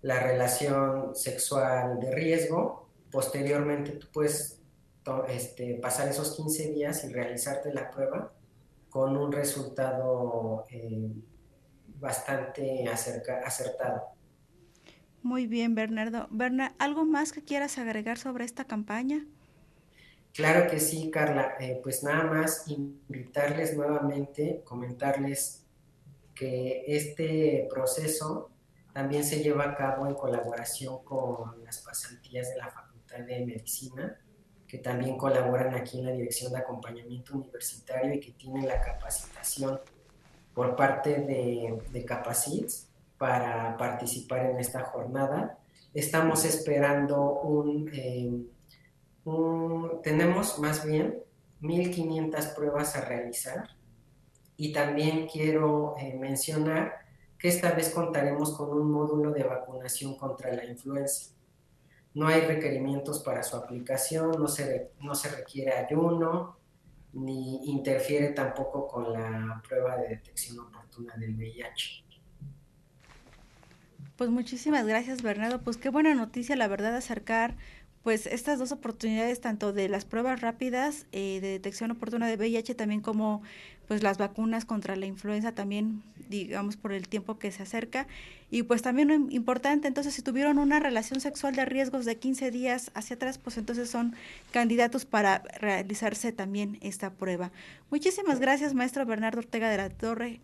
la 0.02 0.20
relación 0.20 1.16
sexual 1.16 2.00
de 2.00 2.12
riesgo. 2.12 2.88
Posteriormente 3.12 3.94
tú 3.94 4.08
puedes 4.14 4.60
este, 5.30 5.76
pasar 5.76 6.08
esos 6.10 6.36
15 6.36 6.72
días 6.72 7.04
y 7.04 7.10
realizarte 7.10 7.74
la 7.74 7.90
prueba 7.90 8.34
con 8.98 9.16
un 9.16 9.32
resultado 9.32 10.66
eh, 10.72 11.12
bastante 12.00 12.90
acertado. 12.90 14.08
Muy 15.22 15.46
bien, 15.46 15.76
Bernardo. 15.76 16.28
Berna, 16.32 16.74
¿algo 16.80 17.06
más 17.06 17.32
que 17.32 17.44
quieras 17.44 17.78
agregar 17.78 18.18
sobre 18.18 18.44
esta 18.44 18.66
campaña? 18.66 19.24
Claro 20.34 20.68
que 20.68 20.80
sí, 20.80 21.12
Carla. 21.12 21.58
Eh, 21.60 21.80
pues 21.84 22.02
nada 22.02 22.24
más 22.24 22.68
invitarles 22.70 23.78
nuevamente, 23.78 24.64
comentarles 24.64 25.68
que 26.34 26.84
este 26.88 27.68
proceso 27.70 28.50
también 28.94 29.24
se 29.24 29.44
lleva 29.44 29.66
a 29.66 29.76
cabo 29.76 30.08
en 30.08 30.16
colaboración 30.16 31.04
con 31.04 31.64
las 31.64 31.84
pasantías 31.84 32.50
de 32.50 32.58
la 32.58 32.70
Facultad 32.72 33.20
de 33.20 33.46
Medicina 33.46 34.18
que 34.68 34.80
también 34.80 35.18
colaboran 35.18 35.74
aquí 35.74 36.00
en 36.00 36.06
la 36.06 36.12
Dirección 36.12 36.52
de 36.52 36.60
Acompañamiento 36.60 37.36
Universitario 37.36 38.14
y 38.14 38.20
que 38.20 38.32
tienen 38.34 38.68
la 38.68 38.82
capacitación 38.82 39.80
por 40.54 40.76
parte 40.76 41.22
de, 41.22 41.82
de 41.92 42.06
Capacits 42.06 42.90
para 43.18 43.78
participar 43.78 44.46
en 44.48 44.60
esta 44.60 44.84
jornada. 44.84 45.58
Estamos 45.94 46.44
esperando 46.46 47.40
un, 47.42 47.90
eh, 47.94 48.46
tenemos 50.04 50.60
más 50.60 50.86
bien 50.86 51.24
1.500 51.62 52.56
pruebas 52.56 52.96
a 52.96 53.02
realizar 53.02 53.70
y 54.58 54.74
también 54.74 55.28
quiero 55.28 55.96
eh, 55.98 56.16
mencionar 56.20 57.06
que 57.38 57.48
esta 57.48 57.72
vez 57.72 57.90
contaremos 57.90 58.56
con 58.56 58.70
un 58.70 58.92
módulo 58.92 59.32
de 59.32 59.44
vacunación 59.44 60.18
contra 60.18 60.54
la 60.54 60.66
influenza 60.66 61.37
no 62.18 62.28
hay 62.28 62.42
requerimientos 62.42 63.20
para 63.20 63.44
su 63.44 63.56
aplicación, 63.56 64.32
no 64.40 64.48
se, 64.48 64.90
no 65.02 65.14
se 65.14 65.30
requiere 65.30 65.74
ayuno, 65.74 66.58
ni 67.14 67.70
interfiere 67.70 68.30
tampoco 68.30 68.88
con 68.88 69.14
la 69.14 69.62
prueba 69.68 69.98
de 69.98 70.10
detección 70.10 70.58
oportuna 70.58 71.16
del 71.16 71.36
VIH. 71.36 72.04
Pues 74.16 74.32
muchísimas 74.32 74.88
gracias 74.88 75.22
Bernardo, 75.22 75.62
pues 75.62 75.78
qué 75.78 75.90
buena 75.90 76.16
noticia 76.16 76.56
la 76.56 76.68
verdad 76.68 76.96
acercar 76.96 77.56
pues 78.08 78.26
estas 78.26 78.58
dos 78.58 78.72
oportunidades 78.72 79.42
tanto 79.42 79.74
de 79.74 79.90
las 79.90 80.06
pruebas 80.06 80.40
rápidas 80.40 81.06
eh, 81.12 81.40
de 81.42 81.50
detección 81.50 81.92
oportuna 81.92 82.30
de 82.30 82.38
VIH 82.38 82.74
también 82.74 83.02
como 83.02 83.42
pues 83.90 84.02
las 84.02 84.18
vacunas 84.18 84.64
contra 84.64 84.96
la 84.96 85.06
influenza 85.06 85.52
también 85.52 86.04
digamos 86.30 86.78
por 86.78 86.94
el 86.94 87.10
tiempo 87.10 87.38
que 87.38 87.52
se 87.52 87.64
acerca. 87.64 88.08
Y 88.50 88.64
pues 88.64 88.82
también 88.82 89.28
importante 89.30 89.90
entonces 89.90 90.14
si 90.14 90.22
tuvieron 90.22 90.58
una 90.58 90.80
relación 90.80 91.20
sexual 91.20 91.54
de 91.58 91.66
riesgos 91.66 92.06
de 92.06 92.16
15 92.16 92.50
días 92.50 92.92
hacia 92.94 93.18
atrás 93.18 93.40
pues 93.40 93.58
entonces 93.58 93.90
son 93.90 94.16
candidatos 94.52 95.04
para 95.04 95.40
realizarse 95.60 96.32
también 96.32 96.78
esta 96.80 97.10
prueba. 97.10 97.52
Muchísimas 97.92 98.40
gracias 98.40 98.74
maestro 98.74 99.06
Bernardo 99.06 99.40
Ortega 99.40 99.70
de 99.70 99.76
la 99.76 99.90
Torre 99.90 100.40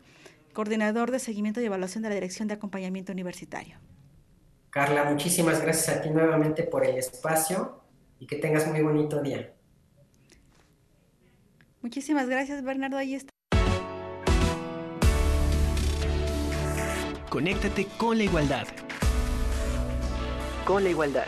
coordinador 0.52 1.12
de 1.12 1.20
seguimiento 1.20 1.62
y 1.62 1.64
evaluación 1.64 2.04
de 2.04 2.10
la 2.10 2.16
Dirección 2.16 2.50
de 2.50 2.56
Acompañamiento 2.56 3.14
Universitario 3.14 3.78
Carla, 4.74 5.04
muchísimas 5.04 5.62
gracias 5.62 5.96
a 5.96 6.02
ti 6.02 6.10
nuevamente 6.10 6.64
por 6.64 6.84
el 6.84 6.98
espacio 6.98 7.84
y 8.18 8.26
que 8.26 8.38
tengas 8.38 8.66
muy 8.66 8.82
bonito 8.82 9.22
día. 9.22 9.54
Muchísimas 11.84 12.28
gracias, 12.28 12.64
Bernardo. 12.64 12.98
Ahí 12.98 13.14
está. 13.14 13.30
Conéctate 17.30 17.86
con 18.00 18.18
la 18.18 18.24
igualdad. 18.24 18.68
Con 20.66 20.84
la 20.84 20.90
igualdad. 20.90 21.28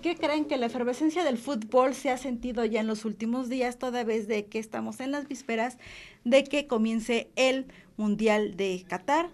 Qué 0.00 0.16
creen 0.16 0.46
que 0.46 0.56
la 0.56 0.66
efervescencia 0.66 1.24
del 1.24 1.38
fútbol 1.38 1.94
se 1.94 2.10
ha 2.10 2.16
sentido 2.16 2.64
ya 2.64 2.80
en 2.80 2.86
los 2.86 3.04
últimos 3.04 3.48
días, 3.48 3.78
toda 3.78 4.04
vez 4.04 4.28
de 4.28 4.46
que 4.46 4.58
estamos 4.58 5.00
en 5.00 5.10
las 5.10 5.28
vísperas 5.28 5.78
de 6.24 6.44
que 6.44 6.66
comience 6.66 7.30
el 7.36 7.66
Mundial 7.96 8.56
de 8.56 8.84
Qatar? 8.88 9.30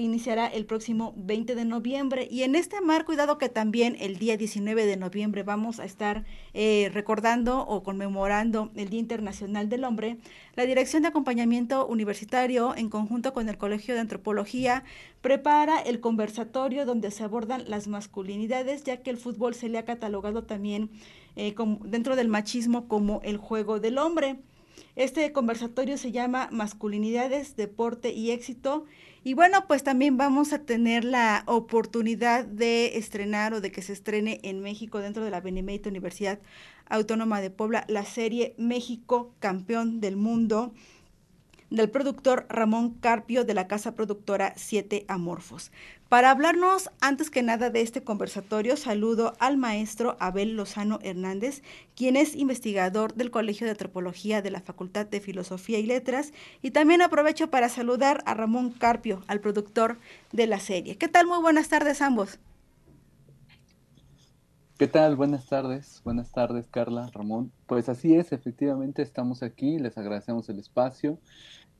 Iniciará 0.00 0.46
el 0.46 0.66
próximo 0.66 1.14
20 1.16 1.54
de 1.54 1.64
noviembre. 1.64 2.28
Y 2.30 2.42
en 2.42 2.54
este 2.54 2.80
marco, 2.80 3.08
cuidado 3.08 3.38
que 3.38 3.48
también 3.48 3.96
el 4.00 4.18
día 4.18 4.36
19 4.36 4.84
de 4.84 4.98
noviembre 4.98 5.42
vamos 5.42 5.80
a 5.80 5.86
estar 5.86 6.26
eh, 6.52 6.90
recordando 6.92 7.60
o 7.60 7.82
conmemorando 7.82 8.70
el 8.76 8.90
Día 8.90 9.00
Internacional 9.00 9.70
del 9.70 9.84
Hombre, 9.84 10.18
la 10.56 10.66
Dirección 10.66 11.00
de 11.00 11.08
Acompañamiento 11.08 11.86
Universitario, 11.86 12.74
en 12.76 12.90
conjunto 12.90 13.32
con 13.32 13.48
el 13.48 13.56
Colegio 13.56 13.94
de 13.94 14.00
Antropología, 14.00 14.84
prepara 15.22 15.80
el 15.80 16.00
conversatorio 16.00 16.84
donde 16.84 17.10
se 17.10 17.24
abordan 17.24 17.64
las 17.66 17.88
masculinidades, 17.88 18.84
ya 18.84 18.98
que 18.98 19.08
el 19.08 19.16
fútbol 19.16 19.54
se 19.54 19.70
le 19.70 19.78
ha 19.78 19.86
catalogado 19.86 20.44
también 20.44 20.90
eh, 21.36 21.54
dentro 21.84 22.14
del 22.14 22.28
machismo 22.28 22.88
como 22.88 23.22
el 23.24 23.38
juego 23.38 23.80
del 23.80 23.96
hombre. 23.96 24.36
Este 24.96 25.32
conversatorio 25.32 25.96
se 25.96 26.12
llama 26.12 26.48
Masculinidades, 26.50 27.56
Deporte 27.56 28.12
y 28.12 28.32
Éxito 28.32 28.84
y 29.24 29.34
bueno, 29.34 29.66
pues 29.66 29.82
también 29.82 30.16
vamos 30.16 30.52
a 30.52 30.60
tener 30.60 31.04
la 31.04 31.42
oportunidad 31.46 32.44
de 32.44 32.96
estrenar 32.98 33.52
o 33.54 33.60
de 33.60 33.72
que 33.72 33.82
se 33.82 33.92
estrene 33.92 34.40
en 34.42 34.60
México 34.60 34.98
dentro 35.00 35.24
de 35.24 35.30
la 35.30 35.40
Benemérita 35.40 35.88
Universidad 35.88 36.38
Autónoma 36.88 37.40
de 37.40 37.50
Puebla 37.50 37.84
la 37.88 38.04
serie 38.04 38.54
México 38.56 39.34
Campeón 39.40 40.00
del 40.00 40.16
Mundo 40.16 40.72
del 41.70 41.90
productor 41.90 42.46
Ramón 42.48 42.94
Carpio 42.94 43.44
de 43.44 43.54
la 43.54 43.68
casa 43.68 43.94
productora 43.94 44.54
Siete 44.56 45.04
Amorfos. 45.08 45.70
Para 46.08 46.30
hablarnos 46.30 46.90
antes 47.00 47.28
que 47.28 47.42
nada 47.42 47.68
de 47.68 47.82
este 47.82 48.02
conversatorio, 48.02 48.76
saludo 48.76 49.34
al 49.38 49.58
maestro 49.58 50.16
Abel 50.20 50.56
Lozano 50.56 50.98
Hernández, 51.02 51.62
quien 51.94 52.16
es 52.16 52.34
investigador 52.34 53.14
del 53.14 53.30
Colegio 53.30 53.66
de 53.66 53.72
Antropología 53.72 54.40
de 54.40 54.50
la 54.50 54.62
Facultad 54.62 55.06
de 55.06 55.20
Filosofía 55.20 55.78
y 55.78 55.86
Letras, 55.86 56.32
y 56.62 56.70
también 56.70 57.02
aprovecho 57.02 57.50
para 57.50 57.68
saludar 57.68 58.22
a 58.24 58.34
Ramón 58.34 58.70
Carpio, 58.70 59.22
al 59.26 59.40
productor 59.40 59.98
de 60.32 60.46
la 60.46 60.60
serie. 60.60 60.96
¿Qué 60.96 61.08
tal? 61.08 61.26
Muy 61.26 61.40
buenas 61.40 61.68
tardes 61.68 62.00
ambos. 62.00 62.38
¿Qué 64.78 64.86
tal? 64.86 65.16
Buenas 65.16 65.48
tardes, 65.48 66.00
buenas 66.04 66.30
tardes 66.30 66.68
Carla, 66.68 67.10
Ramón. 67.12 67.50
Pues 67.66 67.88
así 67.88 68.14
es, 68.14 68.30
efectivamente 68.30 69.02
estamos 69.02 69.42
aquí, 69.42 69.76
les 69.76 69.98
agradecemos 69.98 70.48
el 70.50 70.60
espacio 70.60 71.18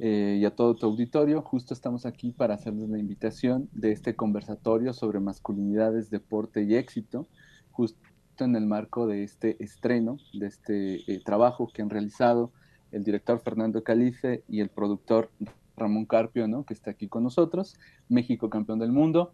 eh, 0.00 0.38
y 0.40 0.44
a 0.44 0.50
todo 0.50 0.74
tu 0.74 0.86
auditorio. 0.86 1.40
Justo 1.42 1.74
estamos 1.74 2.06
aquí 2.06 2.32
para 2.32 2.54
hacerles 2.54 2.88
la 2.88 2.98
invitación 2.98 3.68
de 3.70 3.92
este 3.92 4.16
conversatorio 4.16 4.92
sobre 4.94 5.20
masculinidades, 5.20 6.10
deporte 6.10 6.64
y 6.64 6.74
éxito, 6.74 7.28
justo 7.70 8.00
en 8.40 8.56
el 8.56 8.66
marco 8.66 9.06
de 9.06 9.22
este 9.22 9.62
estreno, 9.62 10.16
de 10.32 10.48
este 10.48 10.96
eh, 11.06 11.22
trabajo 11.24 11.68
que 11.72 11.82
han 11.82 11.90
realizado 11.90 12.50
el 12.90 13.04
director 13.04 13.38
Fernando 13.38 13.84
Calife 13.84 14.42
y 14.48 14.58
el 14.58 14.70
productor 14.70 15.30
Ramón 15.78 16.04
Carpio, 16.04 16.48
¿no? 16.48 16.64
que 16.64 16.74
está 16.74 16.90
aquí 16.90 17.08
con 17.08 17.22
nosotros, 17.22 17.76
México 18.08 18.50
campeón 18.50 18.80
del 18.80 18.92
mundo. 18.92 19.32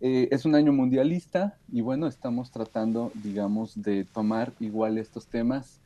Eh, 0.00 0.28
es 0.30 0.44
un 0.44 0.54
año 0.54 0.72
mundialista 0.72 1.56
y 1.72 1.80
bueno, 1.80 2.06
estamos 2.06 2.50
tratando, 2.50 3.12
digamos, 3.22 3.80
de 3.80 4.04
tomar 4.04 4.52
igual 4.60 4.98
estos 4.98 5.26
temas 5.26 5.80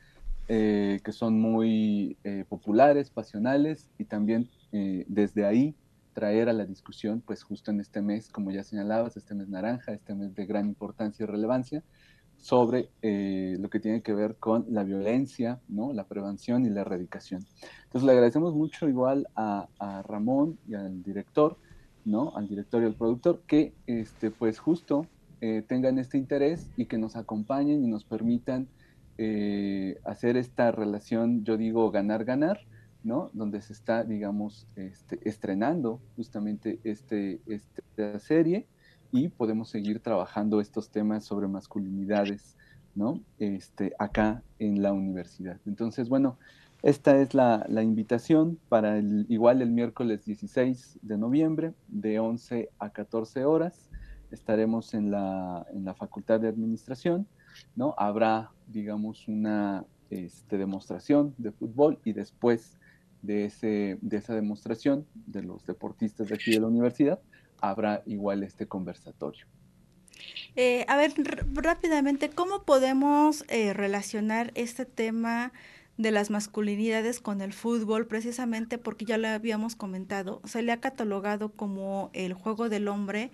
eh, 0.47 0.99
que 1.03 1.11
son 1.11 1.39
muy 1.39 2.17
eh, 2.23 2.43
populares, 2.49 3.11
pasionales 3.11 3.87
y 3.97 4.05
también 4.05 4.49
desde 4.71 5.47
ahí 5.47 5.73
traer 6.13 6.47
a 6.47 6.53
la 6.53 6.63
discusión, 6.63 7.23
pues 7.25 7.41
justo 7.41 7.71
en 7.71 7.79
este 7.79 8.03
mes, 8.03 8.29
como 8.29 8.51
ya 8.51 8.63
señalabas, 8.63 9.17
este 9.17 9.33
mes 9.33 9.49
naranja, 9.49 9.93
este 9.93 10.13
mes 10.13 10.35
de 10.35 10.45
gran 10.45 10.67
importancia 10.67 11.23
y 11.23 11.25
relevancia, 11.25 11.81
sobre 12.37 12.91
lo 13.01 13.67
que 13.71 13.79
tiene 13.79 14.03
que 14.03 14.13
ver 14.13 14.35
con 14.35 14.67
la 14.69 14.83
violencia, 14.83 15.59
¿no? 15.67 15.91
la 15.91 16.03
prevención 16.03 16.67
y 16.67 16.69
la 16.69 16.81
erradicación. 16.81 17.43
Entonces 17.85 18.05
le 18.05 18.11
agradecemos 18.11 18.53
mucho 18.53 18.87
igual 18.87 19.27
a 19.35 20.03
Ramón 20.07 20.59
y 20.67 20.75
al 20.75 21.01
director, 21.01 21.57
¿no? 22.05 22.35
al 22.35 22.47
director 22.47 22.81
y 22.83 22.85
al 22.85 22.95
productor, 22.95 23.41
que 23.47 23.73
este, 23.87 24.31
pues 24.31 24.59
justo 24.59 25.05
tengan 25.67 25.99
este 25.99 26.17
interés 26.17 26.69
y 26.75 26.85
que 26.85 26.97
nos 26.97 27.15
acompañen 27.15 27.81
y 27.81 27.87
nos 27.87 28.03
permitan 28.03 28.67
eh, 29.21 29.99
hacer 30.05 30.37
esta 30.37 30.71
relación, 30.71 31.43
yo 31.43 31.57
digo, 31.57 31.91
ganar-ganar, 31.91 32.61
¿no? 33.03 33.29
Donde 33.33 33.61
se 33.61 33.73
está, 33.73 34.05
digamos, 34.05 34.65
este, 34.77 35.19
estrenando 35.27 35.99
justamente 36.15 36.79
este, 36.85 37.41
esta 37.45 38.17
serie 38.19 38.65
y 39.11 39.27
podemos 39.27 39.67
seguir 39.67 39.99
trabajando 39.99 40.61
estos 40.61 40.89
temas 40.89 41.25
sobre 41.25 41.49
masculinidades, 41.49 42.55
¿no? 42.95 43.21
Este, 43.39 43.93
acá 43.99 44.41
en 44.57 44.81
la 44.81 44.93
universidad. 44.93 45.59
Entonces, 45.65 46.07
bueno, 46.07 46.37
esta 46.81 47.19
es 47.19 47.33
la, 47.33 47.65
invitación 47.81 48.59
para 48.69 48.97
el, 48.97 49.25
igual 49.29 49.61
el 49.61 49.71
miércoles 49.71 50.25
16 50.25 50.99
de 51.01 51.17
noviembre, 51.17 51.73
de 51.87 52.19
11 52.19 52.69
a 52.79 52.89
14 52.91 53.45
horas. 53.45 53.89
Estaremos 54.31 54.93
en 54.93 55.11
la, 55.11 55.65
en 55.73 55.83
la 55.83 55.93
Facultad 55.93 56.39
de 56.39 56.47
Administración, 56.47 57.27
¿no? 57.75 57.95
Habrá, 57.97 58.51
digamos, 58.67 59.27
una 59.27 59.85
este, 60.09 60.57
demostración 60.57 61.33
de 61.37 61.51
fútbol 61.51 61.99
y 62.05 62.13
después 62.13 62.77
de, 63.21 63.45
ese, 63.45 63.97
de 64.01 64.17
esa 64.17 64.33
demostración 64.33 65.05
de 65.13 65.43
los 65.43 65.65
deportistas 65.65 66.29
de 66.29 66.35
aquí 66.35 66.51
de 66.51 66.61
la 66.61 66.67
universidad, 66.67 67.19
habrá 67.59 68.03
igual 68.05 68.43
este 68.43 68.67
conversatorio. 68.67 69.45
Eh, 70.55 70.85
a 70.87 70.97
ver, 70.97 71.13
rápidamente, 71.53 72.29
¿cómo 72.29 72.63
podemos 72.63 73.45
eh, 73.49 73.73
relacionar 73.73 74.51
este 74.55 74.85
tema 74.85 75.51
de 75.99 76.11
las 76.11 76.29
masculinidades 76.29 77.19
con 77.19 77.41
el 77.41 77.51
fútbol? 77.51 78.07
Precisamente 78.07 78.77
porque 78.77 79.05
ya 79.05 79.17
lo 79.17 79.27
habíamos 79.27 79.75
comentado, 79.75 80.41
se 80.45 80.61
le 80.61 80.71
ha 80.71 80.79
catalogado 80.79 81.49
como 81.49 82.09
el 82.13 82.33
juego 82.33 82.69
del 82.69 82.87
hombre 82.87 83.31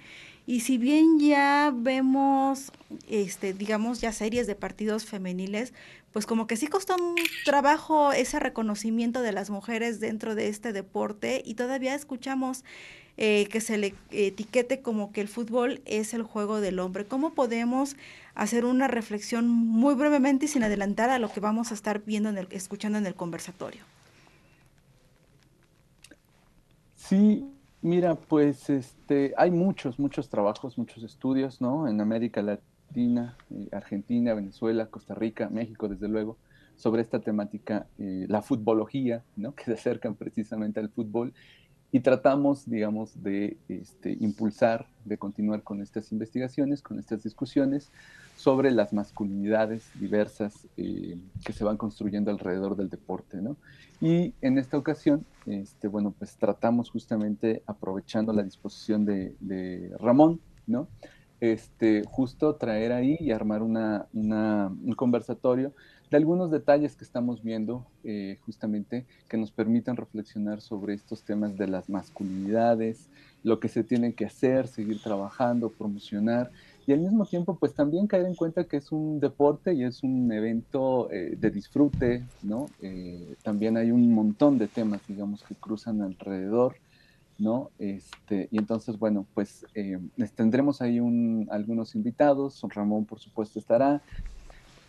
y 0.48 0.62
si 0.62 0.78
bien 0.78 1.20
ya 1.20 1.72
vemos, 1.76 2.72
este, 3.08 3.54
digamos, 3.54 4.02
ya 4.02 4.12
series 4.12 4.48
de 4.48 4.56
partidos 4.56 5.06
femeniles, 5.06 5.74
pues 6.12 6.26
como 6.26 6.48
que 6.48 6.58
sí 6.58 6.68
costó 6.68 6.96
un 6.96 7.16
trabajo 7.46 8.14
ese 8.14 8.40
reconocimiento 8.40 9.22
de 9.22 9.32
las 9.32 9.50
mujeres 9.50 10.00
dentro 10.00 10.34
de 10.34 10.48
este 10.48 10.74
deporte 10.74 11.44
y 11.46 11.54
todavía 11.54 11.94
escuchamos 11.94 12.64
eh, 13.18 13.48
que 13.50 13.62
se 13.62 13.78
le 13.78 13.96
etiquete 14.12 14.82
como 14.82 15.14
que 15.14 15.22
el 15.22 15.30
fútbol 15.30 15.82
es 15.86 16.14
el 16.14 16.24
juego 16.24 16.60
del 16.60 16.80
hombre. 16.80 17.06
¿Cómo 17.06 17.34
podemos 17.34 17.96
hacer 18.36 18.66
una 18.66 18.88
reflexión 18.88 19.48
muy 19.48 19.96
brevemente 19.96 20.46
y 20.46 20.48
sin 20.48 20.64
adelantar 20.64 21.10
a 21.10 21.20
lo 21.20 21.32
que 21.32 21.40
vamos 21.40 21.72
a 21.72 21.74
estar 21.74 22.04
viendo, 22.06 22.30
en 22.30 22.38
el, 22.38 22.48
escuchando 22.52 22.98
en 22.98 23.06
el 23.06 23.16
conversatorio? 23.16 23.82
Sí, 26.96 27.46
Mira, 27.86 28.16
pues 28.16 28.68
este, 28.72 29.36
hay 29.38 29.52
muchos, 29.52 30.00
muchos 30.00 30.28
trabajos, 30.28 30.76
muchos 30.76 31.04
estudios, 31.04 31.62
¿no? 31.62 31.88
En 31.88 32.02
América 32.02 32.42
Latina, 32.42 33.38
eh, 33.52 33.70
Argentina, 33.72 34.34
Venezuela, 34.34 34.88
Costa 34.88 35.14
Rica, 35.14 35.50
México, 35.52 35.88
desde 35.88 36.08
luego, 36.08 36.36
sobre 36.78 37.04
esta 37.04 37.20
temática, 37.20 37.86
eh, 38.00 38.26
la 38.28 38.42
futbología, 38.42 39.24
¿no? 39.36 39.52
Que 39.56 39.66
se 39.66 39.74
acercan 39.74 40.16
precisamente 40.16 40.80
al 40.80 40.90
fútbol 40.90 41.36
y 41.92 42.02
tratamos, 42.02 42.70
digamos, 42.70 43.24
de 43.24 43.58
este, 43.70 44.18
impulsar, 44.20 44.88
de 45.06 45.18
continuar 45.18 45.64
con 45.64 45.82
estas 45.82 46.12
investigaciones, 46.12 46.82
con 46.82 47.00
estas 47.00 47.24
discusiones 47.24 47.90
sobre 48.36 48.72
las 48.72 48.92
masculinidades 48.92 49.90
diversas 49.96 50.68
eh, 50.78 51.18
que 51.46 51.54
se 51.54 51.64
van 51.64 51.78
construyendo 51.78 52.32
alrededor 52.32 52.76
del 52.76 52.90
deporte, 52.90 53.42
¿no? 53.42 53.56
Y 54.02 54.34
en 54.42 54.58
esta 54.58 54.78
ocasión, 54.78 55.26
este, 55.46 55.88
bueno, 55.88 56.14
pues 56.18 56.36
tratamos 56.36 56.90
justamente, 56.90 57.64
aprovechando 57.66 58.34
la 58.34 58.44
disposición 58.44 59.06
de, 59.06 59.96
Ramón, 60.00 60.42
¿no? 60.68 60.88
Este, 61.40 62.04
justo 62.06 62.56
traer 62.56 62.92
ahí 62.92 63.18
y 63.20 63.32
armar 63.32 63.62
una, 63.62 64.08
un 64.14 64.94
conversatorio 64.98 65.74
de 66.10 66.18
algunos 66.18 66.52
detalles 66.52 66.96
que 66.96 67.04
estamos 67.04 67.44
viendo 67.44 67.86
eh, 68.04 68.38
justamente 68.46 69.06
que 69.28 69.38
nos 69.38 69.52
permitan 69.52 69.96
reflexionar 69.96 70.62
sobre 70.62 70.94
estos 70.94 71.24
temas 71.24 71.58
de 71.58 71.68
las 71.68 71.90
masculinidades, 71.90 73.10
lo 73.44 73.60
que 73.60 73.68
se 73.68 73.84
tiene 73.84 74.14
que 74.14 74.26
hacer, 74.26 74.68
seguir 74.68 75.02
trabajando, 75.02 75.70
promocionar 75.70 76.52
y 76.88 76.94
al 76.94 77.00
mismo 77.00 77.26
tiempo 77.26 77.58
pues 77.58 77.74
también 77.74 78.06
caer 78.08 78.26
en 78.26 78.36
cuenta 78.36 78.66
que 78.66 78.78
es 78.78 78.92
un 78.92 79.20
deporte 79.20 79.74
y 79.74 79.84
es 79.84 80.04
un 80.04 80.32
evento 80.32 81.10
eh, 81.12 81.36
de 81.36 81.50
disfrute, 81.50 82.24
¿no? 82.44 82.68
Eh, 82.82 83.36
también 83.44 83.78
hay 83.78 83.92
un 83.92 84.14
montón 84.14 84.60
de 84.60 84.68
temas, 84.68 85.02
digamos, 85.08 85.42
que 85.44 85.56
cruzan 85.56 86.04
alrededor, 86.04 86.76
¿no? 87.40 87.72
Este, 87.80 88.48
y 88.52 88.60
entonces, 88.60 89.00
bueno, 89.00 89.26
pues 89.34 89.66
tendremos 90.36 90.82
ahí 90.82 91.00
un, 91.00 91.48
algunos 91.50 91.96
invitados, 91.96 92.62
Ramón 92.70 93.06
por 93.06 93.20
supuesto 93.20 93.58
estará, 93.58 94.04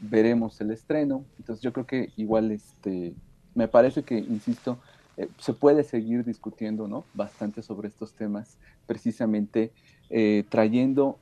veremos 0.01 0.61
el 0.61 0.71
estreno. 0.71 1.25
Entonces 1.39 1.63
yo 1.63 1.73
creo 1.73 1.87
que 1.87 2.11
igual 2.17 2.51
este, 2.51 3.15
me 3.55 3.69
parece 3.69 4.03
que, 4.03 4.19
insisto, 4.19 4.79
eh, 5.17 5.29
se 5.39 5.53
puede 5.53 5.83
seguir 5.83 6.25
discutiendo 6.25 6.87
¿no? 6.89 7.05
bastante 7.15 7.63
sobre 7.63 7.89
estos 7.89 8.13
temas, 8.13 8.59
precisamente 8.87 9.73
eh, 10.11 10.45
trayendo 10.49 11.19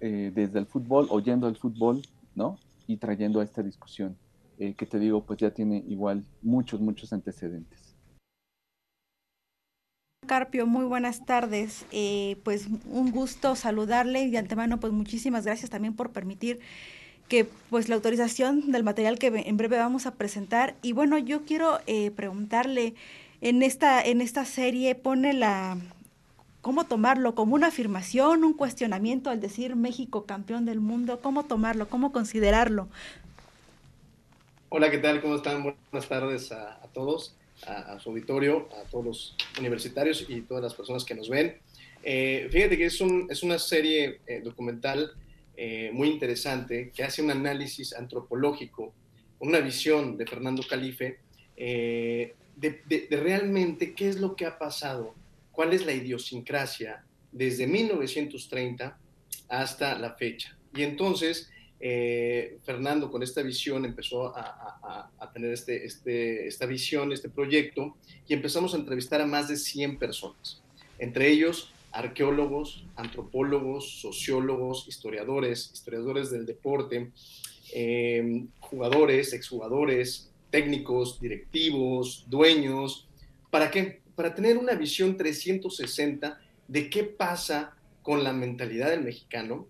eh, 0.00 0.32
desde 0.34 0.58
el 0.58 0.66
fútbol, 0.66 1.06
oyendo 1.10 1.46
el 1.48 1.56
fútbol, 1.56 2.02
¿no? 2.34 2.58
Y 2.86 2.96
trayendo 2.96 3.40
a 3.40 3.44
esta 3.44 3.62
discusión, 3.62 4.16
que 4.58 4.86
te 4.86 4.98
digo, 4.98 5.22
pues 5.22 5.38
ya 5.38 5.50
tiene 5.50 5.84
igual 5.86 6.24
muchos, 6.40 6.80
muchos 6.80 7.12
antecedentes. 7.12 7.94
Carpio, 10.26 10.66
muy 10.66 10.84
buenas 10.86 11.26
tardes. 11.26 11.84
pues 12.42 12.68
un 12.90 13.10
gusto 13.10 13.54
saludarle 13.54 14.22
y 14.22 14.30
de 14.30 14.38
antemano, 14.38 14.80
pues 14.80 14.94
muchísimas 14.94 15.44
gracias 15.44 15.68
también 15.68 15.94
por 15.94 16.12
permitir 16.12 16.60
que 17.28 17.46
pues 17.70 17.88
la 17.88 17.96
autorización 17.96 18.70
del 18.72 18.84
material 18.84 19.18
que 19.18 19.26
en 19.26 19.56
breve 19.56 19.78
vamos 19.78 20.06
a 20.06 20.14
presentar. 20.14 20.74
Y 20.82 20.92
bueno, 20.92 21.18
yo 21.18 21.44
quiero 21.44 21.80
eh, 21.86 22.10
preguntarle, 22.10 22.94
en 23.40 23.62
esta, 23.62 24.02
en 24.02 24.20
esta 24.20 24.44
serie 24.44 24.94
pone 24.94 25.32
la, 25.32 25.78
¿cómo 26.62 26.84
tomarlo? 26.84 27.34
¿Como 27.34 27.54
una 27.54 27.68
afirmación, 27.68 28.44
un 28.44 28.54
cuestionamiento 28.54 29.30
al 29.30 29.40
decir 29.40 29.76
México 29.76 30.24
campeón 30.24 30.64
del 30.64 30.80
mundo? 30.80 31.20
¿Cómo 31.20 31.44
tomarlo? 31.44 31.88
¿Cómo 31.88 32.12
considerarlo? 32.12 32.88
Hola, 34.68 34.90
¿qué 34.90 34.98
tal? 34.98 35.20
¿Cómo 35.20 35.36
están? 35.36 35.62
Buenas 35.62 36.08
tardes 36.08 36.50
a, 36.52 36.80
todos, 36.92 37.34
a, 37.66 37.98
su 38.00 38.10
auditorio, 38.10 38.68
a 38.72 38.88
todos 38.90 39.04
los 39.04 39.36
universitarios 39.58 40.24
y 40.28 40.40
todas 40.40 40.62
las 40.62 40.74
personas 40.74 41.04
que 41.04 41.14
nos 41.14 41.28
ven. 41.28 41.56
Eh, 42.02 42.48
fíjate 42.50 42.76
que 42.76 42.86
es, 42.86 43.00
un, 43.00 43.26
es 43.30 43.42
una 43.42 43.58
serie 43.58 44.20
eh, 44.26 44.40
documental 44.42 45.12
eh, 45.58 45.90
muy 45.92 46.08
interesante 46.08 46.92
que 46.94 47.02
hace 47.02 47.22
un 47.22 47.30
análisis 47.30 47.94
antropológico, 47.94 48.92
una 49.38 49.58
visión 49.60 50.18
de 50.18 50.26
Fernando 50.26 50.62
Calife 50.68 51.18
eh, 51.56 52.34
de, 52.56 53.08
realmente 53.10 53.94
qué 53.94 54.08
es 54.08 54.20
lo 54.20 54.36
que 54.36 54.44
ha 54.44 54.58
pasado, 54.58 55.14
cuál 55.52 55.72
es 55.72 55.86
la 55.86 55.92
idiosincrasia 55.92 57.04
desde 57.32 57.66
1930 57.66 58.98
hasta 59.48 59.98
la 59.98 60.14
fecha. 60.14 60.56
Y 60.74 60.82
entonces, 60.82 61.50
eh, 61.80 62.58
Fernando 62.64 63.10
con 63.10 63.22
esta 63.22 63.42
visión 63.42 63.86
empezó 63.86 64.36
a, 64.36 65.10
a, 65.18 65.32
tener 65.32 65.52
este, 65.52 65.86
este, 65.86 66.46
esta 66.46 66.66
visión, 66.66 67.12
este 67.12 67.30
proyecto, 67.30 67.96
y 68.28 68.34
empezamos 68.34 68.74
a 68.74 68.76
entrevistar 68.76 69.22
a 69.22 69.26
más 69.26 69.48
de 69.48 69.56
100 69.56 69.98
personas, 69.98 70.62
entre 70.98 71.28
ellos 71.28 71.72
arqueólogos, 71.96 72.84
antropólogos, 72.94 74.00
sociólogos, 74.00 74.86
historiadores, 74.86 75.70
historiadores 75.72 76.30
del 76.30 76.44
deporte, 76.44 77.10
em, 77.72 78.48
jugadores, 78.60 79.32
exjugadores, 79.32 80.30
técnicos, 80.50 81.18
directivos, 81.20 82.24
dueños. 82.28 83.08
¿Para? 83.50 83.70
Para 84.14 84.34
tener 84.34 84.58
una 84.58 84.74
visión 84.74 85.16
360 85.16 86.38
de 86.68 86.90
qué 86.90 87.04
pasa 87.04 87.76
con 88.02 88.22
la 88.22 88.32
mentalidad 88.32 88.90
del 88.90 89.02
mexicano, 89.02 89.66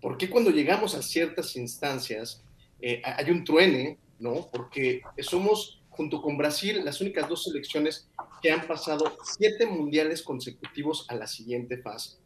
por 0.00 0.18
qué 0.18 0.28
cuando 0.28 0.50
llegamos 0.50 0.94
a 0.94 1.02
ciertas 1.02 1.56
instancias 1.56 2.42
eh, 2.80 3.00
hay 3.04 3.30
un 3.30 3.44
truene, 3.44 3.98
¿no? 4.18 4.48
Porque 4.52 5.02
somos 5.20 5.80
junto 5.90 6.20
con 6.20 6.36
Brasil, 6.36 6.84
las 6.84 7.00
únicas 7.00 7.28
dos 7.28 7.44
selecciones 7.44 8.08
que 8.42 8.50
han 8.50 8.66
pasado 8.66 9.16
siete 9.24 9.66
mundiales 9.66 10.22
consecutivos 10.22 11.06
a 11.08 11.14
la 11.14 11.26
siguiente 11.26 11.78
fase. 11.78 12.16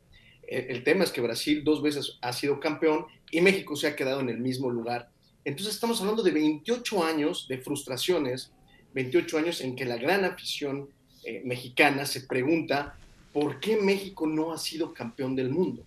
El, 0.48 0.84
tema 0.84 1.04
es 1.04 1.10
que 1.10 1.20
Brasil 1.20 1.64
dos 1.64 1.82
veces 1.82 2.18
ha 2.22 2.32
sido 2.32 2.60
campeón 2.60 3.06
y 3.30 3.40
México 3.40 3.74
se 3.74 3.88
ha 3.88 3.96
quedado 3.96 4.20
en 4.20 4.28
el 4.28 4.38
mismo 4.38 4.70
lugar. 4.70 5.10
Entonces 5.44 5.74
estamos 5.74 6.00
hablando 6.00 6.22
de 6.22 6.30
28 6.30 7.04
años 7.04 7.46
de 7.48 7.58
frustraciones, 7.58 8.52
28 8.94 9.38
años 9.38 9.60
en 9.60 9.74
que 9.74 9.84
la 9.84 9.96
gran 9.96 10.24
afición 10.24 10.88
eh, 11.24 11.42
mexicana 11.44 12.06
se 12.06 12.22
pregunta 12.22 12.96
por 13.32 13.58
qué 13.58 13.76
México 13.76 14.26
no 14.26 14.52
ha 14.52 14.58
sido 14.58 14.94
campeón 14.94 15.34
del 15.34 15.50
mundo. 15.50 15.84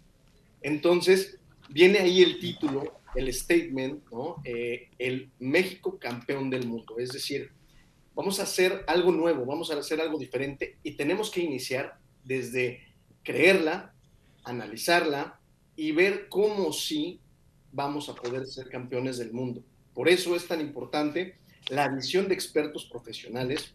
Entonces 0.62 1.38
viene 1.70 2.00
ahí 2.00 2.22
el 2.22 2.40
título, 2.40 3.00
el 3.16 3.34
statement, 3.34 4.04
¿no? 4.12 4.36
Eh, 4.44 4.90
el 5.00 5.30
México 5.40 5.98
campeón 5.98 6.50
del 6.50 6.68
mundo. 6.68 7.00
Es 7.00 7.10
decir, 7.10 7.50
vamos 8.20 8.42
a 8.42 8.44
hacer 8.44 8.84
algo 8.86 9.14
nuevo, 9.14 9.46
vamos 9.46 9.72
a 9.72 9.80
hacer 9.80 10.02
algo 10.02 10.20
diferente 10.20 10.76
y 10.84 10.98
tenemos 10.98 11.32
que 11.32 11.40
iniciar 11.40 11.98
desde 12.26 12.82
creerla, 13.24 13.94
analizarla 14.44 15.40
y 15.78 15.94
ver 15.94 16.28
cómo 16.28 16.74
sí 16.74 17.22
vamos 17.72 18.10
a 18.10 18.16
poder 18.16 18.46
ser 18.46 18.68
campeones 18.68 19.20
del 19.20 19.32
mundo. 19.32 19.64
Por 19.94 20.10
eso 20.10 20.36
es 20.36 20.46
tan 20.46 20.60
importante 20.60 21.38
la 21.70 21.88
visión 21.88 22.28
de 22.28 22.34
expertos 22.34 22.84
profesionales, 22.92 23.74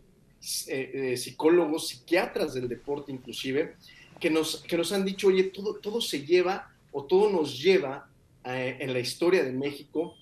eh, 0.68 0.90
eh, 0.92 1.16
psicólogos, 1.16 1.88
psiquiatras 1.88 2.52
del 2.52 2.68
deporte 2.68 3.12
inclusive, 3.12 3.76
que 4.20 4.28
nos, 4.28 4.62
que 4.64 4.76
nos 4.76 4.92
han 4.92 5.06
dicho, 5.06 5.28
oye, 5.28 5.44
todo, 5.44 5.76
todo 5.76 6.02
se 6.02 6.20
lleva 6.26 6.70
o 6.92 7.04
todo 7.04 7.30
nos 7.30 7.62
lleva 7.62 8.10
eh, 8.44 8.76
en 8.78 8.92
la 8.92 9.00
historia 9.00 9.42
de 9.42 9.52
México 9.52 10.16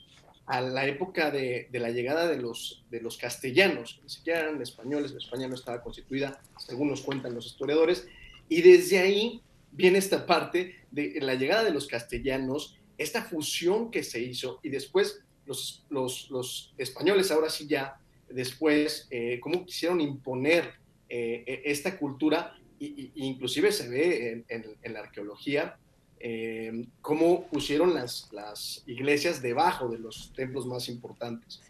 a 0.46 0.60
la 0.60 0.86
época 0.86 1.30
de, 1.30 1.68
la 1.72 1.90
llegada 1.90 2.28
de 2.28 2.36
los, 2.38 2.84
castellanos, 3.20 4.00
ni 4.02 4.08
siquiera 4.08 4.40
eran 4.40 4.60
españoles, 4.60 5.12
España 5.12 5.48
no 5.48 5.54
estaba 5.54 5.82
constituida, 5.82 6.40
según 6.58 6.88
nos 6.88 7.02
cuentan 7.02 7.34
los 7.34 7.46
historiadores, 7.46 8.06
y 8.48 8.62
desde 8.62 8.98
ahí 8.98 9.40
viene 9.70 9.98
esta 9.98 10.26
parte 10.26 10.76
de 10.90 11.18
la 11.20 11.34
llegada 11.34 11.64
de 11.64 11.70
los 11.70 11.86
castellanos, 11.86 12.76
esta 12.98 13.22
fusión 13.22 13.90
que 13.90 14.02
se 14.02 14.20
hizo, 14.20 14.60
y 14.62 14.68
después 14.68 15.22
los, 15.46 16.74
españoles, 16.78 17.30
ahora 17.30 17.50
sí 17.50 17.66
ya, 17.66 18.00
después, 18.28 19.06
eh, 19.10 19.38
cómo 19.40 19.64
quisieron 19.64 20.00
imponer 20.00 20.74
eh, 21.08 21.44
e, 21.46 21.62
esta 21.64 21.98
cultura, 21.98 22.56
y, 22.78 23.12
inclusive 23.14 23.70
se 23.70 23.88
ve 23.88 24.44
en, 24.48 24.92
la 24.92 25.00
arqueología, 25.00 25.78
eh, 26.22 26.86
cómo 27.00 27.46
pusieron 27.48 27.94
las, 27.94 28.28
las, 28.32 28.82
iglesias 28.86 29.42
debajo 29.42 29.88
de 29.88 29.98
los 29.98 30.32
templos 30.34 30.66
más 30.66 30.88
importantes. 30.88 31.60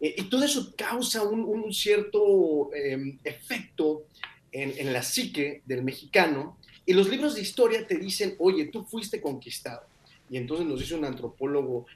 Eh, 0.00 0.14
y 0.18 0.22
todo 0.24 0.44
eso 0.44 0.74
causa 0.76 1.22
un, 1.22 1.40
un 1.40 1.72
cierto 1.72 2.72
em, 2.74 3.18
efecto 3.24 4.04
en, 4.52 4.74
en, 4.76 4.92
la 4.92 5.02
psique 5.02 5.62
del 5.64 5.82
mexicano, 5.82 6.58
y 6.86 6.92
los 6.92 7.08
libros 7.08 7.34
de 7.34 7.40
historia 7.40 7.86
te 7.86 7.96
dicen, 7.96 8.34
oye, 8.38 8.66
tú 8.66 8.84
fuiste 8.84 9.20
conquistado. 9.20 9.86
Y 10.28 10.36
entonces 10.36 10.66
nos 10.66 10.80
dice 10.80 10.94
un 10.94 11.04
antropólogo 11.04 11.86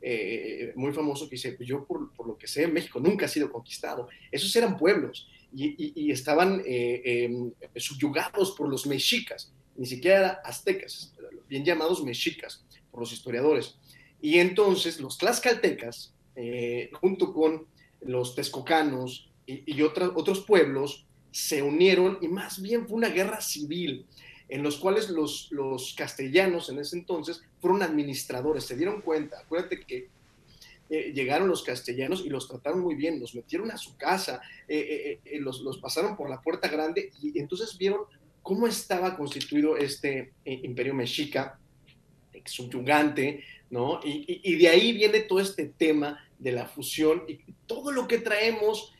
eh, 0.00 0.72
muy 0.76 0.92
famoso 0.92 1.28
que 1.28 1.36
dice, 1.36 1.52
pues 1.52 1.68
yo 1.68 1.84
por, 1.84 2.12
por, 2.12 2.28
lo 2.28 2.38
que 2.38 2.46
sé, 2.46 2.68
México 2.68 3.00
nunca 3.00 3.26
ha 3.26 3.28
sido 3.28 3.50
conquistado. 3.50 4.08
Esos 4.30 4.54
eran 4.54 4.76
pueblos 4.76 5.26
y, 5.54 5.68
y, 5.70 5.92
y 5.96 6.10
estaban 6.12 6.62
eh, 6.64 7.02
eh, 7.04 7.80
subyugados 7.80 8.52
por 8.52 8.68
los 8.68 8.86
mexicas, 8.86 9.52
ni 9.76 9.86
siquiera 9.86 10.40
aztecas, 10.44 11.14
bien 11.48 11.64
llamados 11.64 12.02
mexicas 12.04 12.64
por 12.90 13.00
los 13.00 13.12
historiadores. 13.12 13.76
Y 14.20 14.38
entonces 14.38 15.00
los 15.00 15.18
tlaxcaltecas, 15.18 16.14
eh, 16.34 16.90
junto 16.94 17.32
con 17.32 17.66
los 18.00 18.34
texcocanos 18.34 19.30
y, 19.46 19.62
y 19.66 19.82
otros 19.82 20.44
pueblos, 20.44 21.06
se 21.30 21.62
unieron 21.62 22.18
y 22.22 22.28
más 22.28 22.62
bien 22.62 22.88
fue 22.88 22.96
una 22.96 23.10
guerra 23.10 23.40
civil 23.42 24.06
en 24.48 24.62
los 24.62 24.78
cuales 24.78 25.10
los, 25.10 25.48
los 25.50 25.94
castellanos 25.94 26.68
en 26.70 26.78
ese 26.78 26.96
entonces 26.96 27.42
fueron 27.60 27.82
administradores, 27.82 28.64
se 28.64 28.76
dieron 28.76 29.00
cuenta, 29.02 29.40
acuérdate 29.40 29.80
que 29.80 30.08
eh, 30.88 31.12
llegaron 31.12 31.48
los 31.48 31.64
castellanos 31.64 32.24
y 32.24 32.28
los 32.28 32.46
trataron 32.46 32.80
muy 32.80 32.94
bien, 32.94 33.18
los 33.18 33.34
metieron 33.34 33.70
a 33.72 33.76
su 33.76 33.96
casa, 33.96 34.40
eh, 34.68 35.18
eh, 35.24 35.40
los, 35.40 35.60
los, 35.60 35.78
pasaron 35.78 36.16
por 36.16 36.30
la 36.30 36.40
puerta 36.40 36.68
grande 36.68 37.10
y 37.20 37.38
entonces 37.40 37.76
vieron 37.76 38.02
cómo 38.46 38.68
estaba 38.68 39.16
constituido 39.16 39.76
este 39.76 40.34
imperio 40.44 40.94
mexica, 40.94 41.58
subyugante, 42.44 43.42
¿no? 43.70 43.98
Y, 44.04 44.24
y, 44.28 44.52
y, 44.52 44.56
de 44.56 44.68
ahí 44.68 44.92
viene 44.92 45.20
todo 45.20 45.40
este 45.40 45.66
tema 45.66 46.24
de 46.38 46.52
la 46.52 46.66
fusión 46.66 47.24
y 47.26 47.40
todo 47.66 47.90
lo 47.90 48.06
que 48.06 48.18
traemos 48.18 48.92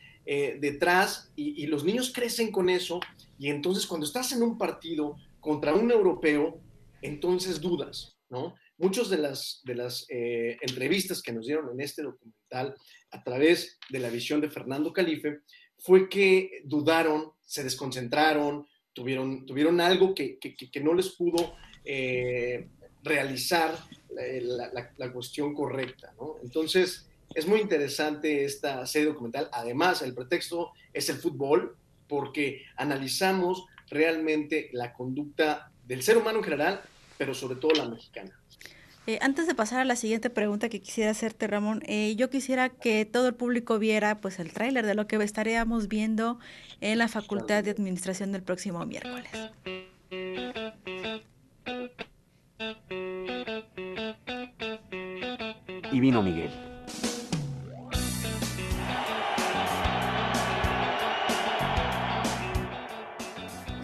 detrás 0.59 1.31
y, 1.37 1.65
los 1.67 1.85
niños 1.85 2.11
crecen 2.13 2.51
con 2.51 2.69
eso 2.69 2.99
y 3.39 3.47
entonces 3.47 3.87
cuando 3.87 4.05
estás 4.05 4.33
en 4.33 4.43
un 4.43 4.57
partido 4.57 5.15
contra 5.39 5.73
un 5.73 5.89
europeo, 5.89 6.59
entonces 7.01 7.61
dudas, 7.61 8.17
¿no? 8.29 8.55
Muchas 8.77 9.09
de 9.09 9.17
las, 9.17 9.61
de 9.63 9.75
las 9.75 10.05
eh, 10.09 10.57
entrevistas 10.61 11.21
que 11.21 11.31
nos 11.31 11.45
dieron 11.45 11.69
en 11.71 11.79
este 11.79 12.03
documental 12.03 12.75
a 13.11 13.23
través 13.23 13.79
de 13.89 13.99
la 13.99 14.09
visión 14.09 14.41
de 14.41 14.49
Fernando 14.49 14.91
Calife 14.91 15.39
fue 15.77 16.09
que 16.09 16.61
dudaron, 16.65 17.31
se 17.45 17.63
desconcentraron, 17.63 18.67
tuvieron, 18.97 19.45
tuvieron 19.45 19.79
algo 19.79 20.15
que, 20.15 20.39
que, 20.39 20.79
no 20.79 20.95
les 20.95 21.09
pudo 21.09 21.53
eh, 21.85 22.67
realizar 23.03 23.77
la, 24.09 24.71
la, 24.73 24.91
la, 24.97 25.13
cuestión 25.13 25.53
correcta, 25.53 26.15
¿no? 26.19 26.37
Entonces, 26.41 27.07
es 27.35 27.45
muy 27.45 27.59
interesante 27.59 28.43
esta 28.43 28.83
serie 28.87 29.09
documental. 29.09 29.49
Además, 29.51 30.01
el 30.01 30.15
pretexto 30.15 30.71
es 30.93 31.09
el 31.09 31.17
fútbol, 31.17 31.77
porque 32.07 32.63
analizamos 32.75 33.65
realmente 33.87 34.71
la 34.73 34.93
conducta 34.93 35.69
del 35.85 36.01
ser 36.01 36.17
humano 36.17 36.39
en 36.39 36.45
general, 36.45 36.81
pero 37.19 37.35
sobre 37.35 37.59
todo 37.59 37.73
la 37.73 37.87
mexicana. 37.87 38.35
Eh, 39.07 39.19
antes 39.21 39.47
de 39.47 39.55
pasar 39.55 39.79
a 39.79 39.85
la 39.85 39.95
siguiente 39.95 40.29
pregunta 40.29 40.67
que 40.67 40.81
quisiera 40.81 41.11
hacerte, 41.11 41.47
Ramón, 41.47 41.81
eh, 41.85 42.13
yo 42.17 42.29
quisiera 42.29 42.67
que 42.67 43.05
todo 43.05 43.29
el 43.29 43.35
público 43.35 43.79
viera 43.79 44.19
pues 44.19 44.37
el 44.37 44.51
tráiler 44.51 44.85
de 44.85 44.95
lo 44.95 45.07
que 45.07 45.15
estaríamos 45.23 45.87
viendo 45.87 46.39
en 46.81 46.97
la 46.97 47.07
Facultad 47.07 47.63
de 47.63 47.71
Administración 47.71 48.33
del 48.33 48.43
próximo 48.43 48.85
miércoles. 48.85 49.31
Y 55.89 55.99
vino 56.01 56.21
Miguel. 56.21 56.51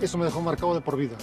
Eso 0.02 0.18
me 0.18 0.26
dejó 0.26 0.42
marcado 0.42 0.76
de 0.76 0.82
por 0.82 0.98
vida. 0.98 1.16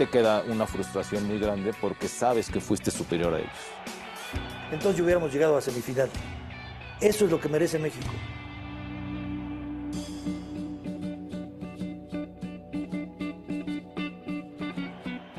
Te 0.00 0.08
queda 0.08 0.42
una 0.48 0.66
frustración 0.66 1.26
muy 1.28 1.38
grande 1.38 1.74
porque 1.78 2.08
sabes 2.08 2.48
que 2.48 2.58
fuiste 2.58 2.90
superior 2.90 3.34
a 3.34 3.38
ellos. 3.38 3.52
Entonces 4.72 4.98
hubiéramos 4.98 5.30
llegado 5.30 5.58
a 5.58 5.60
semifinal. 5.60 6.08
Eso 7.02 7.26
es 7.26 7.30
lo 7.30 7.38
que 7.38 7.50
merece 7.50 7.78
México. 7.78 8.08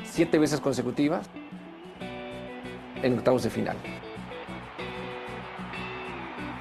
Siete 0.03 0.37
veces 0.37 0.59
consecutivas 0.59 1.27
en 3.01 3.17
octavos 3.17 3.41
de 3.41 3.49
final. 3.49 3.77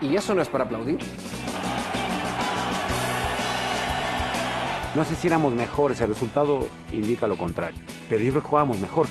¿Y 0.01 0.17
eso 0.17 0.35
no 0.35 0.41
es 0.41 0.49
para 0.49 0.65
aplaudir? 0.65 1.01
No 4.95 5.05
sé 5.05 5.15
si 5.15 5.27
éramos 5.29 5.53
mejores, 5.53 6.01
el 6.01 6.09
resultado 6.09 6.67
indica 6.93 7.29
lo 7.29 7.39
contrario, 7.39 7.79
pero 8.11 8.23
yo 8.23 8.33
creo 8.33 8.42
que 8.42 8.49
jugábamos 8.49 8.79
mejor. 8.81 9.07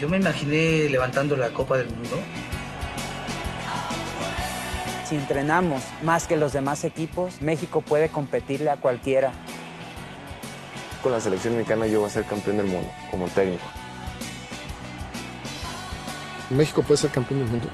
Yo 0.00 0.08
me 0.08 0.18
imaginé 0.18 0.88
levantando 0.88 1.36
la 1.36 1.50
Copa 1.50 1.76
del 1.76 1.88
Mundo. 1.90 2.16
Si 5.08 5.16
entrenamos 5.16 5.82
más 6.02 6.28
que 6.28 6.36
los 6.36 6.52
demás 6.52 6.84
equipos, 6.84 7.42
México 7.42 7.80
puede 7.80 8.08
competirle 8.08 8.70
a 8.70 8.76
cualquiera. 8.76 9.32
Con 11.02 11.10
la 11.10 11.20
selección 11.20 11.56
mexicana 11.56 11.88
yo 11.88 11.98
voy 11.98 12.08
a 12.08 12.12
ser 12.12 12.24
campeón 12.24 12.58
del 12.58 12.66
mundo, 12.66 12.88
como 13.10 13.26
técnico. 13.26 13.64
¿México 16.50 16.82
puede 16.82 16.98
ser 16.98 17.10
campeón 17.10 17.40
del 17.40 17.48
mundo? 17.48 17.68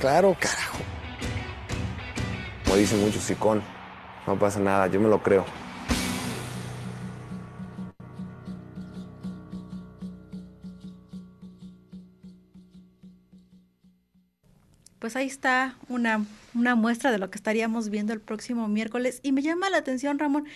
Claro, 0.00 0.36
carajo 0.38 0.74
como 2.74 2.80
dicen 2.80 3.00
muchos, 3.02 3.22
sicón, 3.22 3.62
no 4.26 4.38
pasa 4.38 4.60
nada, 4.60 4.86
yo 4.86 5.00
me 5.00 5.08
lo 5.08 5.22
creo. 5.22 5.44
Pues 14.98 15.16
ahí 15.16 15.26
está 15.26 15.76
una, 15.90 16.24
una 16.54 16.74
muestra 16.76 17.12
de 17.12 17.18
lo 17.18 17.30
que 17.30 17.36
estaríamos 17.36 17.90
viendo 17.90 18.14
el 18.14 18.20
próximo 18.20 18.68
miércoles. 18.68 19.20
Y 19.22 19.32
me 19.32 19.42
llama 19.42 19.68
la 19.68 19.76
atención, 19.76 20.18
Ramón, 20.18 20.46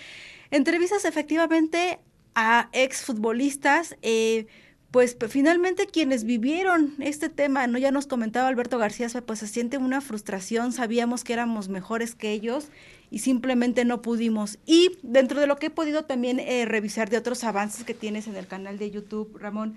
entrevistas 0.50 1.04
efectivamente 1.04 2.00
a 2.34 2.70
exfutbolistas, 2.72 3.96
eh, 4.00 4.46
pues 4.90 5.16
finalmente 5.28 5.86
quienes 5.86 6.24
vivieron 6.24 6.94
este 6.98 7.28
tema, 7.28 7.66
no 7.66 7.78
ya 7.78 7.90
nos 7.90 8.06
comentaba 8.06 8.48
Alberto 8.48 8.78
García, 8.78 9.08
pues 9.26 9.40
se 9.40 9.46
siente 9.46 9.76
una 9.76 10.00
frustración, 10.00 10.72
sabíamos 10.72 11.24
que 11.24 11.34
éramos 11.34 11.68
mejores 11.68 12.14
que 12.14 12.32
ellos 12.32 12.68
y 13.10 13.18
simplemente 13.18 13.84
no 13.84 14.00
pudimos. 14.00 14.58
Y 14.64 14.92
dentro 15.02 15.40
de 15.40 15.46
lo 15.46 15.56
que 15.56 15.66
he 15.66 15.70
podido 15.70 16.04
también 16.04 16.40
eh, 16.40 16.64
revisar 16.64 17.10
de 17.10 17.18
otros 17.18 17.44
avances 17.44 17.84
que 17.84 17.94
tienes 17.94 18.28
en 18.28 18.36
el 18.36 18.46
canal 18.46 18.78
de 18.78 18.90
YouTube, 18.90 19.36
Ramón, 19.38 19.76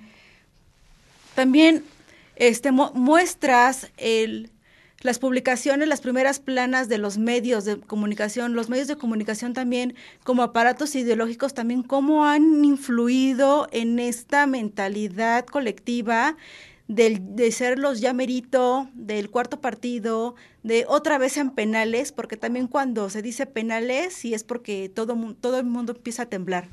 también 1.35 1.83
este, 2.37 2.71
muestras 2.71 3.91
el, 3.97 4.49
las 5.01 5.19
publicaciones, 5.19 5.87
las 5.87 6.01
primeras 6.01 6.39
planas 6.39 6.89
de 6.89 6.97
los 6.97 7.17
medios 7.17 7.65
de 7.65 7.79
comunicación, 7.79 8.53
los 8.53 8.69
medios 8.69 8.87
de 8.87 8.97
comunicación 8.97 9.53
también 9.53 9.95
como 10.23 10.43
aparatos 10.43 10.95
ideológicos, 10.95 11.53
también 11.53 11.83
cómo 11.83 12.25
han 12.25 12.63
influido 12.63 13.67
en 13.71 13.99
esta 13.99 14.47
mentalidad 14.47 15.45
colectiva 15.45 16.37
del, 16.87 17.35
de 17.35 17.51
ser 17.51 17.79
los 17.79 18.01
ya 18.01 18.13
merito, 18.13 18.89
del 18.93 19.29
cuarto 19.29 19.61
partido, 19.61 20.35
de 20.63 20.85
otra 20.87 21.17
vez 21.17 21.37
en 21.37 21.51
penales, 21.51 22.11
porque 22.11 22.37
también 22.37 22.67
cuando 22.67 23.09
se 23.09 23.21
dice 23.21 23.45
penales, 23.45 24.13
sí 24.13 24.33
es 24.33 24.43
porque 24.43 24.89
todo, 24.89 25.17
todo 25.39 25.59
el 25.59 25.65
mundo 25.65 25.93
empieza 25.93 26.23
a 26.23 26.25
temblar. 26.27 26.67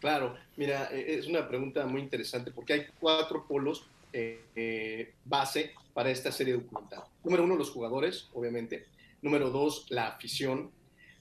Claro, 0.00 0.36
Mira, 0.58 0.88
e, 0.90 1.14
es 1.14 1.28
una 1.28 1.48
pregunta 1.48 1.86
muy 1.86 2.02
interesante 2.02 2.50
porque 2.50 2.72
hay 2.72 2.86
cuatro 2.98 3.46
polos 3.46 3.86
eh, 4.12 4.42
eh, 4.56 5.12
base 5.24 5.72
para 5.98 6.12
esta 6.12 6.30
serie 6.30 6.54
documental. 6.54 7.02
Número 7.24 7.42
uno, 7.42 7.56
los 7.56 7.70
jugadores, 7.70 8.28
obviamente. 8.32 8.86
Número 9.20 9.50
dos, 9.50 9.84
la 9.88 10.06
afición. 10.06 10.70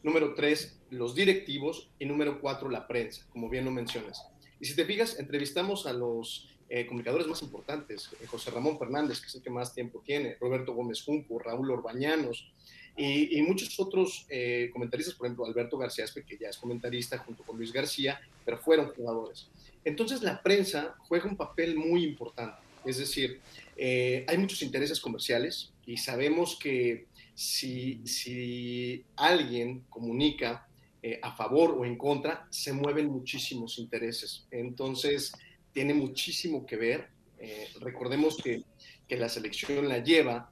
Número 0.03 0.35
tres, 0.35 0.79
los 0.91 1.15
directivos. 1.15 1.89
Y 1.97 2.05
número 2.05 2.39
cuatro, 2.39 2.69
la 2.69 2.85
prensa, 2.87 3.25
como 3.31 3.49
bien 3.49 3.65
lo 3.65 3.71
mencionas. 3.71 4.27
Y 4.59 4.65
si 4.65 4.75
te 4.75 4.85
fijas, 4.85 5.17
entrevistamos 5.17 5.87
a 5.87 5.93
los 5.93 6.55
eh, 6.69 6.85
comunicadores 6.85 7.25
más 7.25 7.41
importantes, 7.41 8.11
José 8.27 8.51
Ramón 8.51 8.77
Fernández, 8.77 9.19
que 9.19 9.25
es 9.25 9.33
el 9.33 9.41
que 9.41 9.49
más 9.49 9.73
tiempo 9.73 10.03
tiene, 10.05 10.37
Roberto 10.39 10.75
Gómez 10.75 11.01
Junco, 11.01 11.39
Raúl 11.39 11.71
Orbañanos, 11.71 12.47
y, 12.95 13.41
muchos 13.41 13.79
otros 13.79 14.27
eh, 14.29 14.69
comentaristas, 14.71 15.15
por 15.15 15.25
ejemplo, 15.25 15.47
Alberto 15.47 15.79
García 15.79 16.05
Espe, 16.05 16.23
que 16.23 16.37
ya 16.37 16.49
es 16.49 16.57
comentarista 16.57 17.17
junto 17.17 17.41
con 17.41 17.57
Luis 17.57 17.73
García, 17.73 18.21
pero 18.45 18.59
fueron 18.59 18.89
jugadores. 18.89 19.47
Entonces 19.83 20.21
la 20.21 20.43
prensa 20.43 20.95
juega 21.07 21.25
un 21.25 21.35
papel 21.35 21.75
muy 21.75 22.03
importante. 22.03 22.59
Es 22.85 22.99
decir, 22.99 23.41
eh, 23.77 24.25
hay 24.27 24.37
muchos 24.37 24.61
intereses 24.61 24.99
comerciales 24.99 25.71
y 25.85 25.97
sabemos 25.97 26.57
que 26.59 27.07
si, 27.33 28.05
si 28.05 29.05
alguien 29.15 29.85
comunica 29.89 30.67
eh, 31.01 31.19
a 31.21 31.35
favor 31.35 31.75
o 31.77 31.85
en 31.85 31.97
contra, 31.97 32.47
se 32.49 32.73
mueven 32.73 33.07
muchísimos 33.07 33.77
intereses. 33.77 34.47
Entonces, 34.51 35.31
tiene 35.71 35.93
muchísimo 35.93 36.65
que 36.65 36.75
ver. 36.75 37.09
recordemos 37.79 38.37
que, 38.37 38.63
que, 39.07 39.15
la 39.15 39.29
selección 39.29 39.87
la 39.87 39.99
lleva 39.99 40.51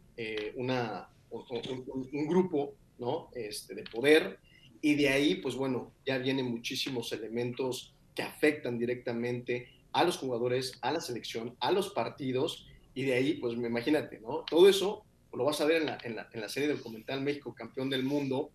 una, 0.55 1.09
un, 1.31 2.27
grupo 2.27 2.75
¿no? 2.99 3.29
este, 3.33 3.73
de 3.73 3.83
poder 3.83 4.39
y 4.81 4.95
de 4.95 5.09
ahí, 5.09 5.35
pues 5.35 5.55
bueno, 5.55 5.93
ya 6.05 6.17
vienen 6.17 6.45
muchísimos 6.45 7.11
elementos 7.11 7.95
que 8.13 8.21
afectan 8.21 8.77
directamente 8.77 9.67
a 9.91 10.03
los 10.03 10.17
jugadores, 10.17 10.77
a 10.81 10.91
la 10.91 11.01
selección, 11.01 11.55
a 11.59 11.71
los 11.71 11.89
partidos 11.89 12.67
y 12.95 13.03
de 13.03 13.13
ahí, 13.13 13.33
pues 13.35 13.53
imagínate, 13.53 14.19
¿no? 14.19 14.39
Todo 14.49 14.67
eso 14.67 15.05
lo 15.33 15.43
vas 15.43 15.59
a 15.61 15.65
ver 15.65 15.81
en 15.81 15.85
la, 15.87 15.97
en 16.03 16.15
la, 16.15 16.29
en 16.31 16.41
la 16.41 16.49
serie 16.49 16.69
documental 16.69 17.21
México 17.21 17.53
Campeón 17.53 17.89
del 17.89 18.03
Mundo 18.03 18.51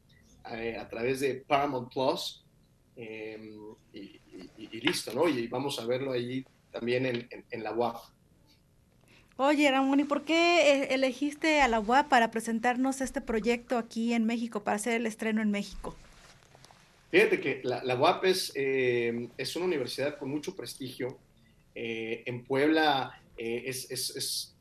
eh, 0.51 0.77
a 0.79 0.89
través 0.89 1.21
de 1.21 1.35
Paramount 1.47 1.93
Plus 1.93 2.45
em, 2.97 3.75
y, 3.93 4.81
listo, 4.81 5.13
¿no? 5.13 5.29
Y 5.29 5.47
vamos 5.47 5.79
a 5.79 5.87
verlo 5.87 6.13
ahí 6.13 6.45
también 6.73 7.05
en, 7.05 7.29
en 7.51 7.63
la 7.63 7.73
UAP. 7.73 7.97
Oye, 9.37 9.71
Ramón, 9.71 10.01
¿y 10.01 10.05
por 10.05 10.25
qué 10.25 10.83
eh, 10.83 10.89
elegiste 10.95 11.61
a 11.61 11.69
la 11.69 11.81
UAP 11.81 12.09
para 12.09 12.31
presentarnos 12.31 13.01
este 13.01 13.21
proyecto 13.21 13.79
aquí 13.79 14.13
en 14.13 14.27
México, 14.27 14.63
para 14.63 14.77
hacer 14.77 14.95
el 14.95 15.07
estreno 15.07 15.41
en 15.41 15.51
México? 15.51 15.95
Fíjate 17.11 17.41
que 17.41 17.61
la, 17.65 17.83
la 17.83 17.97
UAP 17.97 18.25
es, 18.27 18.53
eh, 18.55 19.29
es, 19.37 19.57
una 19.57 19.65
universidad 19.65 20.19
con 20.19 20.31
mucho 20.31 20.55
prestigio. 20.55 21.19
Eh, 21.75 22.23
en 22.27 22.45
Puebla 22.45 23.20
es, 23.41 23.91
es, 23.91 24.17
es, 24.17 24.57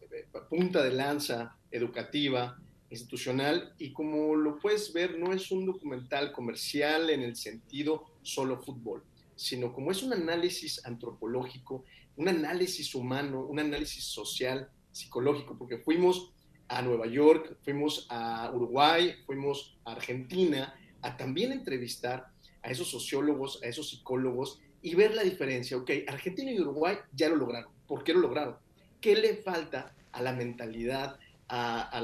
punta 0.49 0.83
de 0.83 0.91
lanza 0.91 1.57
educativa, 1.71 2.59
institucional, 2.89 3.75
y 3.77 3.93
como 3.93 4.35
lo 4.35 4.57
puedes 4.57 4.91
ver, 4.93 5.19
no 5.19 5.31
es 5.31 5.51
un 5.51 5.65
documental 5.65 6.31
comercial 6.31 7.09
en 7.11 7.21
el 7.21 7.35
sentido 7.35 8.05
solo 8.23 8.57
fútbol, 8.57 9.03
sino 9.35 9.71
como 9.71 9.91
es 9.91 10.01
un 10.01 10.13
análisis 10.13 10.83
antropológico 10.85 11.85
un 12.19 12.27
análisis 12.27 12.93
humano, 12.95 13.45
un 13.45 13.59
análisis 13.59 14.03
social, 14.03 14.69
psicológico, 14.91 15.57
porque 15.57 15.77
fuimos 15.77 16.33
a 16.67 16.81
Nueva 16.81 17.07
York, 17.07 17.57
fuimos 17.63 18.07
a 18.09 18.51
Uruguay, 18.53 19.15
fuimos 19.25 19.77
a 19.85 19.93
Argentina, 19.93 20.75
a 21.01 21.15
también 21.15 21.53
entrevistar 21.53 22.27
a 22.61 22.71
esos 22.71 22.89
sociólogos, 22.89 23.63
a 23.63 23.67
esos 23.67 23.89
psicólogos 23.89 24.59
y 24.81 24.95
ver 24.95 25.15
la 25.15 25.23
diferencia. 25.23 25.77
Ok, 25.77 25.91
Argentina 26.07 26.51
y 26.51 26.59
Uruguay 26.59 26.97
ya 27.13 27.29
lo 27.29 27.37
lograron. 27.37 27.71
¿Por 27.87 28.03
qué 28.03 28.13
lo 28.13 28.19
lograron? 28.19 28.57
¿Qué 29.01 29.15
le 29.15 29.35
falta 29.35 29.93
a 30.11 30.21
la 30.21 30.33
mentalidad, 30.33 31.19
a, 31.47 32.01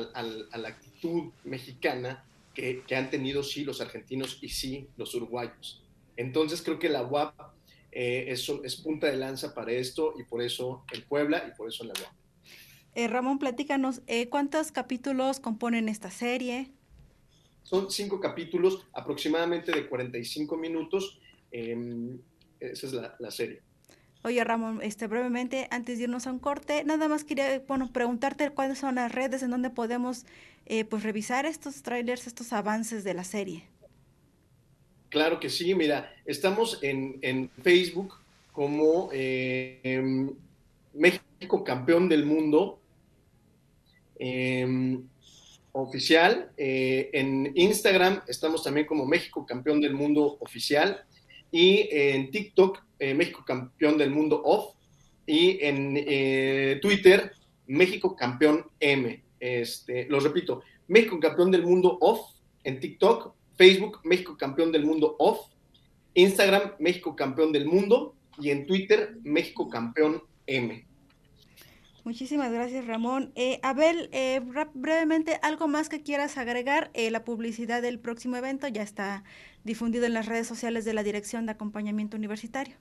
la 0.57 0.67
actitud 0.67 1.31
mexicana 1.43 2.23
que, 2.53 2.83
que, 2.87 2.95
han 2.95 3.09
tenido 3.09 3.43
sí 3.43 3.63
los 3.63 3.81
argentinos 3.81 4.39
y 4.41 4.49
sí 4.49 4.87
los 4.97 5.13
uruguayos? 5.15 5.83
Entonces 6.17 6.61
creo 6.61 6.79
que 6.79 6.89
la 6.89 7.03
UAP 7.03 7.33
eh, 7.97 8.25
es, 8.27 8.75
punta 8.75 9.07
de 9.07 9.15
lanza 9.15 9.53
para 9.53 9.71
esto 9.71 10.15
y 10.19 10.23
por 10.23 10.41
eso 10.41 10.83
el 10.91 11.03
Puebla 11.03 11.47
y 11.47 11.55
por 11.55 11.69
eso 11.69 11.83
en 11.83 11.89
la 11.89 11.93
UAP. 11.93 12.13
Eh, 12.95 13.07
Ramón, 13.07 13.39
platícanos, 13.39 14.01
eh, 14.07 14.27
¿cuántos 14.27 14.73
capítulos 14.73 15.39
componen 15.39 15.87
esta 15.87 16.11
serie? 16.11 16.71
Son 17.63 17.89
cinco 17.89 18.19
capítulos, 18.19 18.85
aproximadamente 18.91 19.71
de 19.71 19.87
45 19.87 20.57
minutos. 20.57 21.19
Em, 21.51 22.19
esa 22.59 22.87
es 22.87 22.93
la, 22.93 23.31
serie. 23.31 23.61
Oye, 24.25 24.43
Ramón, 24.43 24.79
este, 24.81 25.05
brevemente, 25.05 25.67
antes 25.69 25.99
de 25.99 26.05
irnos 26.05 26.25
a 26.25 26.31
un 26.31 26.39
corte, 26.39 26.83
nada 26.83 27.07
más 27.07 27.23
quería 27.23 27.61
bueno, 27.67 27.91
preguntarte 27.93 28.49
cuáles 28.49 28.79
son 28.79 28.95
las 28.95 29.11
redes 29.11 29.43
en 29.43 29.51
donde 29.51 29.69
podemos 29.69 30.25
pues, 30.89 31.03
revisar 31.03 31.45
estos 31.45 31.83
trailers, 31.83 32.25
estos 32.25 32.51
avances 32.51 33.03
de 33.03 33.13
la 33.13 33.23
serie. 33.23 33.65
Claro 35.15 35.39
que 35.39 35.49
sí, 35.49 35.73
mira, 35.75 36.11
estamos 36.25 36.79
en, 36.81 37.49
Facebook 37.63 38.15
como 38.51 39.09
eh, 39.13 39.79
em, 39.83 40.29
México 40.93 41.63
Campeón 41.63 42.09
del 42.09 42.25
Mundo 42.25 42.81
em, 44.19 45.03
oficial. 45.71 46.51
Eh, 46.57 47.09
en 47.13 47.51
Instagram 47.55 48.23
estamos 48.27 48.61
también 48.61 48.87
como 48.87 49.05
México 49.05 49.45
Campeón 49.45 49.79
del 49.79 49.93
Mundo 49.93 50.37
oficial. 50.41 51.05
Y 51.51 51.87
en 51.91 52.31
TikTok, 52.31 52.83
eh, 52.99 53.13
México 53.13 53.43
Campeón 53.45 53.97
del 53.97 54.11
Mundo 54.11 54.41
off. 54.43 54.75
Y 55.27 55.57
en 55.61 56.79
Twitter, 56.81 57.31
México 57.65 58.15
Campeón 58.15 58.65
M. 58.79 59.23
Este, 59.39 60.05
lo 60.07 60.19
repito, 60.19 60.61
México 60.87 61.19
Campeón 61.19 61.49
del 61.49 61.63
Mundo 61.63 61.97
off 61.99 62.35
en 62.65 62.79
TikTok, 62.79 63.33
Facebook 63.55 63.99
México 64.03 64.35
Campeón 64.37 64.71
del 64.71 64.85
Mundo 64.85 65.15
Off, 65.19 65.47
Instagram 66.13 66.73
México 66.79 67.15
Campeón 67.15 67.51
del 67.51 67.65
Mundo 67.65 68.15
y 68.39 68.49
en 68.49 68.65
Twitter 68.65 69.17
México 69.23 69.69
Campeón 69.69 70.21
M. 70.47 70.85
Muchísimas 72.05 72.51
gracias, 72.51 72.85
Ramón. 72.85 73.31
Eh, 73.33 73.59
Abel, 73.63 74.09
eh, 74.11 74.39
brevemente, 74.75 75.39
¿algo 75.41 75.67
más 75.67 75.89
que 75.89 76.03
quieras 76.03 76.37
agregar? 76.37 76.91
Eh, 76.93 77.09
la 77.09 77.25
publicidad 77.25 77.81
del 77.81 77.97
próximo 77.97 78.35
evento 78.35 78.67
ya 78.67 78.83
está 78.83 79.23
difundido 79.63 80.05
en 80.05 80.13
las 80.13 80.27
redes 80.27 80.45
sociales 80.45 80.85
de 80.85 80.93
la 80.93 81.01
Dirección 81.01 81.47
de 81.47 81.53
Acompañamiento 81.53 82.15
Universitario. 82.15 82.75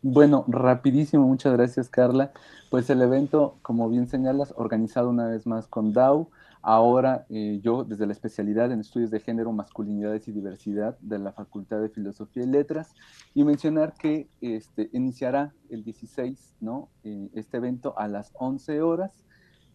Bueno, 0.00 0.44
rapidísimo, 0.46 1.26
muchas 1.26 1.54
gracias, 1.54 1.88
Carla. 1.88 2.30
Pues 2.70 2.88
el 2.88 3.02
evento, 3.02 3.56
como 3.62 3.88
bien 3.88 4.06
señalas, 4.06 4.54
organizado 4.56 5.10
una 5.10 5.26
vez 5.26 5.48
más 5.48 5.66
con 5.66 5.92
DAO, 5.92 6.30
Ahora 6.66 7.26
eh, 7.28 7.60
yo, 7.62 7.84
desde 7.84 8.06
la 8.06 8.14
especialidad 8.14 8.72
en 8.72 8.80
estudios 8.80 9.10
de 9.10 9.20
género, 9.20 9.52
masculinidades 9.52 10.26
y 10.28 10.32
diversidad 10.32 10.96
de 11.00 11.18
la 11.18 11.30
Facultad 11.30 11.82
de 11.82 11.90
Filosofía 11.90 12.42
y 12.42 12.46
Letras, 12.46 12.94
y 13.34 13.44
mencionar 13.44 13.92
que 13.92 14.30
este, 14.40 14.88
iniciará 14.94 15.52
el 15.68 15.84
16, 15.84 16.54
¿no? 16.60 16.88
Eh, 17.02 17.28
este 17.34 17.58
evento 17.58 17.92
a 17.98 18.08
las 18.08 18.32
11 18.38 18.80
horas 18.80 19.26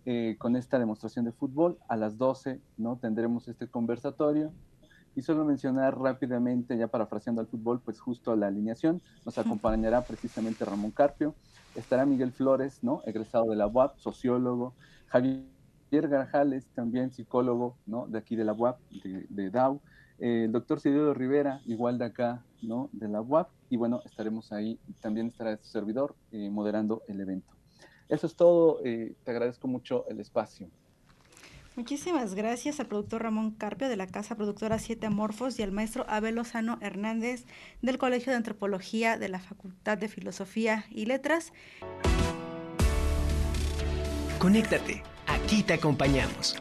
eh, 0.07 0.35
con 0.39 0.55
esta 0.55 0.79
demostración 0.79 1.25
de 1.25 1.31
fútbol. 1.31 1.77
A 1.87 1.95
las 1.95 2.17
12, 2.17 2.59
¿no? 2.77 2.97
Tendremos 2.97 3.47
este 3.47 3.67
conversatorio. 3.67 4.51
Y 5.15 5.21
solo 5.21 5.45
mencionar 5.45 5.95
rápidamente, 5.95 6.75
ya 6.75 6.87
parafraseando 6.87 7.39
al 7.39 7.47
fútbol, 7.47 7.81
pues 7.81 7.99
justo 7.99 8.35
la 8.35 8.47
alineación, 8.47 8.99
nos 9.27 9.37
acompañará 9.37 10.01
precisamente 10.01 10.65
Ramón 10.65 10.89
Carpio, 10.89 11.35
estará 11.75 12.07
Miguel 12.07 12.31
Flores, 12.31 12.79
¿no? 12.81 13.03
Egresado 13.05 13.45
de 13.45 13.57
la 13.57 13.67
UAP, 13.67 13.99
sociólogo, 13.99 14.73
Javier 15.05 15.58
Pierre 15.89 16.07
Garjales, 16.07 16.65
también 16.75 17.11
psicólogo, 17.11 17.75
¿no? 17.85 18.07
De 18.07 18.19
aquí 18.19 18.35
de 18.35 18.45
la 18.45 18.53
UAP, 18.53 18.79
de, 18.91 19.49
DAO. 19.49 19.81
Eh, 20.19 20.43
el 20.45 20.51
doctor 20.51 20.79
Cidio 20.79 21.13
Rivera, 21.13 21.61
igual 21.65 21.97
de 21.97 22.05
acá, 22.05 22.43
¿no? 22.61 22.89
De 22.91 23.07
la 23.07 23.21
UAP. 23.21 23.49
Y 23.69 23.77
bueno, 23.77 24.01
estaremos 24.05 24.51
ahí. 24.51 24.79
También 25.01 25.27
estará 25.27 25.57
su 25.57 25.69
servidor 25.69 26.15
eh, 26.31 26.49
moderando 26.49 27.01
el 27.07 27.19
evento. 27.19 27.53
Eso 28.07 28.27
es 28.27 28.35
todo. 28.35 28.79
Eh, 28.83 29.15
te 29.23 29.31
agradezco 29.31 29.67
mucho 29.67 30.05
el 30.07 30.19
espacio. 30.19 30.69
Muchísimas 31.75 32.35
gracias 32.35 32.79
al 32.81 32.87
productor 32.87 33.23
Ramón 33.23 33.51
Carpio 33.51 33.87
de 33.87 33.95
la 33.95 34.07
Casa 34.07 34.35
Productora 34.35 34.79
Siete 34.79 35.05
Amorfos 35.05 35.59
y 35.59 35.63
al 35.63 35.71
maestro 35.71 36.03
Abel 36.09 36.35
Lozano 36.35 36.77
Hernández 36.81 37.45
del 37.81 37.97
Colegio 37.97 38.31
de 38.31 38.37
Antropología 38.37 39.17
de 39.17 39.29
la 39.29 39.39
Facultad 39.39 39.97
de 39.97 40.09
Filosofía 40.09 40.83
y 40.89 41.05
Letras. 41.05 41.53
Conéctate 44.39 45.03
Aquí 45.43 45.63
te 45.63 45.73
acompañamos. 45.73 46.55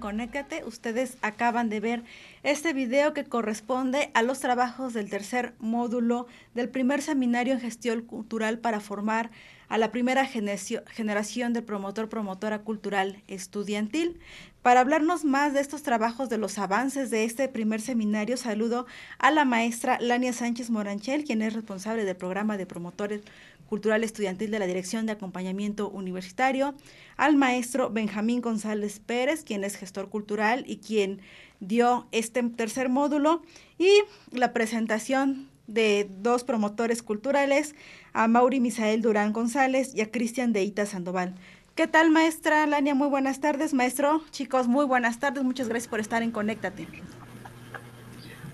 Conéctate. 0.00 0.64
Ustedes 0.64 1.16
acaban 1.22 1.68
de 1.68 1.78
ver 1.80 2.02
este 2.42 2.72
video 2.72 3.12
que 3.12 3.24
corresponde 3.24 4.10
a 4.14 4.22
los 4.22 4.40
trabajos 4.40 4.94
del 4.94 5.08
tercer 5.08 5.54
módulo 5.58 6.26
del 6.54 6.68
primer 6.68 7.02
seminario 7.02 7.54
en 7.54 7.60
gestión 7.60 8.02
cultural 8.02 8.58
para 8.58 8.80
formar 8.80 9.30
a 9.70 9.78
la 9.78 9.92
primera 9.92 10.26
generación 10.26 11.52
de 11.52 11.62
promotor-promotora 11.62 12.58
cultural 12.58 13.22
estudiantil. 13.28 14.18
Para 14.62 14.80
hablarnos 14.80 15.24
más 15.24 15.54
de 15.54 15.60
estos 15.60 15.82
trabajos, 15.82 16.28
de 16.28 16.36
los 16.36 16.58
avances 16.58 17.08
de 17.08 17.24
este 17.24 17.48
primer 17.48 17.80
seminario, 17.80 18.36
saludo 18.36 18.86
a 19.18 19.30
la 19.30 19.44
maestra 19.44 19.98
Lania 20.00 20.32
Sánchez 20.32 20.70
Moranchel, 20.70 21.24
quien 21.24 21.40
es 21.40 21.54
responsable 21.54 22.04
del 22.04 22.16
programa 22.16 22.58
de 22.58 22.66
promotores 22.66 23.22
Cultural 23.68 24.02
Estudiantil 24.02 24.50
de 24.50 24.58
la 24.58 24.66
Dirección 24.66 25.06
de 25.06 25.12
Acompañamiento 25.12 25.88
Universitario, 25.88 26.74
al 27.16 27.36
maestro 27.36 27.90
Benjamín 27.90 28.40
González 28.40 28.98
Pérez, 28.98 29.44
quien 29.44 29.62
es 29.62 29.76
gestor 29.76 30.08
cultural 30.08 30.64
y 30.66 30.78
quien 30.78 31.20
dio 31.60 32.08
este 32.10 32.42
tercer 32.42 32.88
módulo, 32.88 33.42
y 33.78 33.88
la 34.32 34.52
presentación 34.52 35.48
de 35.72 36.10
dos 36.18 36.44
promotores 36.44 37.02
culturales, 37.02 37.74
a 38.12 38.28
Mauri 38.28 38.60
Misael 38.60 39.02
Durán 39.02 39.32
González 39.32 39.94
y 39.94 40.00
a 40.00 40.10
Cristian 40.10 40.52
Deita 40.52 40.86
Sandoval. 40.86 41.34
¿Qué 41.74 41.86
tal, 41.86 42.10
maestra 42.10 42.66
Lania? 42.66 42.94
Muy 42.94 43.08
buenas 43.08 43.40
tardes, 43.40 43.72
maestro. 43.72 44.22
Chicos, 44.30 44.68
muy 44.68 44.84
buenas 44.84 45.18
tardes. 45.18 45.44
Muchas 45.44 45.68
gracias 45.68 45.88
por 45.88 46.00
estar 46.00 46.22
en 46.22 46.30
Conéctate. 46.30 46.86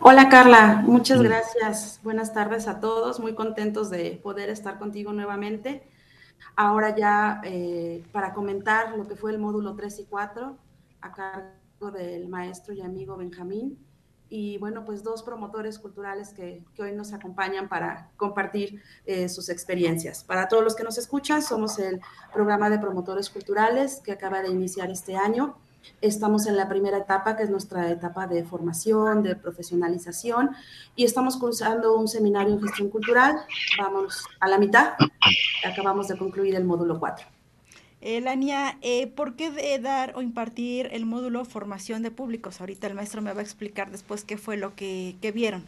Hola 0.01 0.29
Carla, 0.29 0.83
muchas 0.85 1.23
gracias. 1.23 2.01
Buenas 2.05 2.33
tardes 2.33 2.69
a 2.69 2.79
todos. 2.79 3.19
Muy 3.19 3.35
contentos 3.35 3.91
de 3.91 4.21
poder 4.23 4.51
estar 4.51 4.79
contigo 4.79 5.13
nuevamente. 5.13 5.89
Ahora 6.55 6.95
ya 6.95 7.41
eh, 7.45 8.05
para 8.13 8.33
comentar 8.35 8.97
lo 8.97 9.09
que 9.09 9.17
fue 9.17 9.33
el 9.33 9.39
módulo 9.39 9.75
3 9.75 10.01
y 10.01 10.05
4 10.05 10.59
a 11.01 11.13
cargo 11.13 11.91
del 11.93 12.29
maestro 12.29 12.75
y 12.75 12.83
amigo 12.83 13.17
Benjamín. 13.17 13.86
Y 14.29 14.59
bueno, 14.59 14.85
pues 14.85 15.03
dos 15.03 15.23
promotores 15.23 15.79
culturales 15.79 16.31
que, 16.31 16.65
hoy 16.79 16.93
nos 16.93 17.13
acompañan 17.13 17.69
para 17.69 18.11
compartir 18.17 18.83
eh, 19.05 19.29
sus 19.29 19.49
experiencias. 19.49 20.25
Para 20.25 20.49
todos 20.49 20.65
los 20.65 20.75
que 20.75 20.83
nos 20.83 20.99
escuchan, 20.99 21.43
somos 21.43 21.79
el 21.79 22.01
programa 22.33 22.69
de 22.71 22.79
promotores 22.79 23.31
culturales 23.31 24.01
que 24.05 24.13
acaba 24.13 24.43
de 24.43 24.49
iniciar 24.49 24.91
este 24.91 25.17
año 25.17 25.57
Estamos 26.01 26.47
en 26.47 26.57
la 26.57 26.69
primera 26.69 26.99
etapa, 26.99 27.37
que 27.37 27.43
es 27.45 27.51
nuestra 27.51 27.91
etapa 27.91 28.27
de 28.27 28.45
formación, 28.45 29.23
de 29.23 29.35
profesionalización, 29.37 30.51
y 30.95 31.05
estamos 31.05 31.37
cursando 31.37 31.97
un 31.97 32.09
seminario 32.09 32.55
en 32.55 32.63
gestión 32.63 32.91
cultural. 32.91 33.37
Vamos 33.79 34.25
a 34.41 34.49
la 34.49 34.59
mitad. 34.59 34.95
Acabamos 35.65 36.09
de 36.09 36.19
concluir 36.19 36.55
el 36.55 36.65
módulo 36.65 36.99
4. 36.99 37.36
Elania, 38.07 38.79
eh, 38.83 39.07
¿por 39.07 39.35
qué 39.35 39.79
dar 39.81 40.15
o 40.17 40.23
impartir 40.23 40.89
el 40.93 41.07
módulo 41.07 41.45
formación 41.45 42.03
de 42.03 42.11
públicos? 42.11 42.61
Ahorita 42.61 42.87
el 42.87 42.95
maestro 42.95 43.23
me 43.23 43.33
va 43.33 43.41
a 43.41 43.45
explicar 43.45 43.91
después 43.91 44.25
qué 44.25 44.39
fue 44.39 44.57
lo 44.57 44.75
que 44.75 45.33
vieron. 45.35 45.65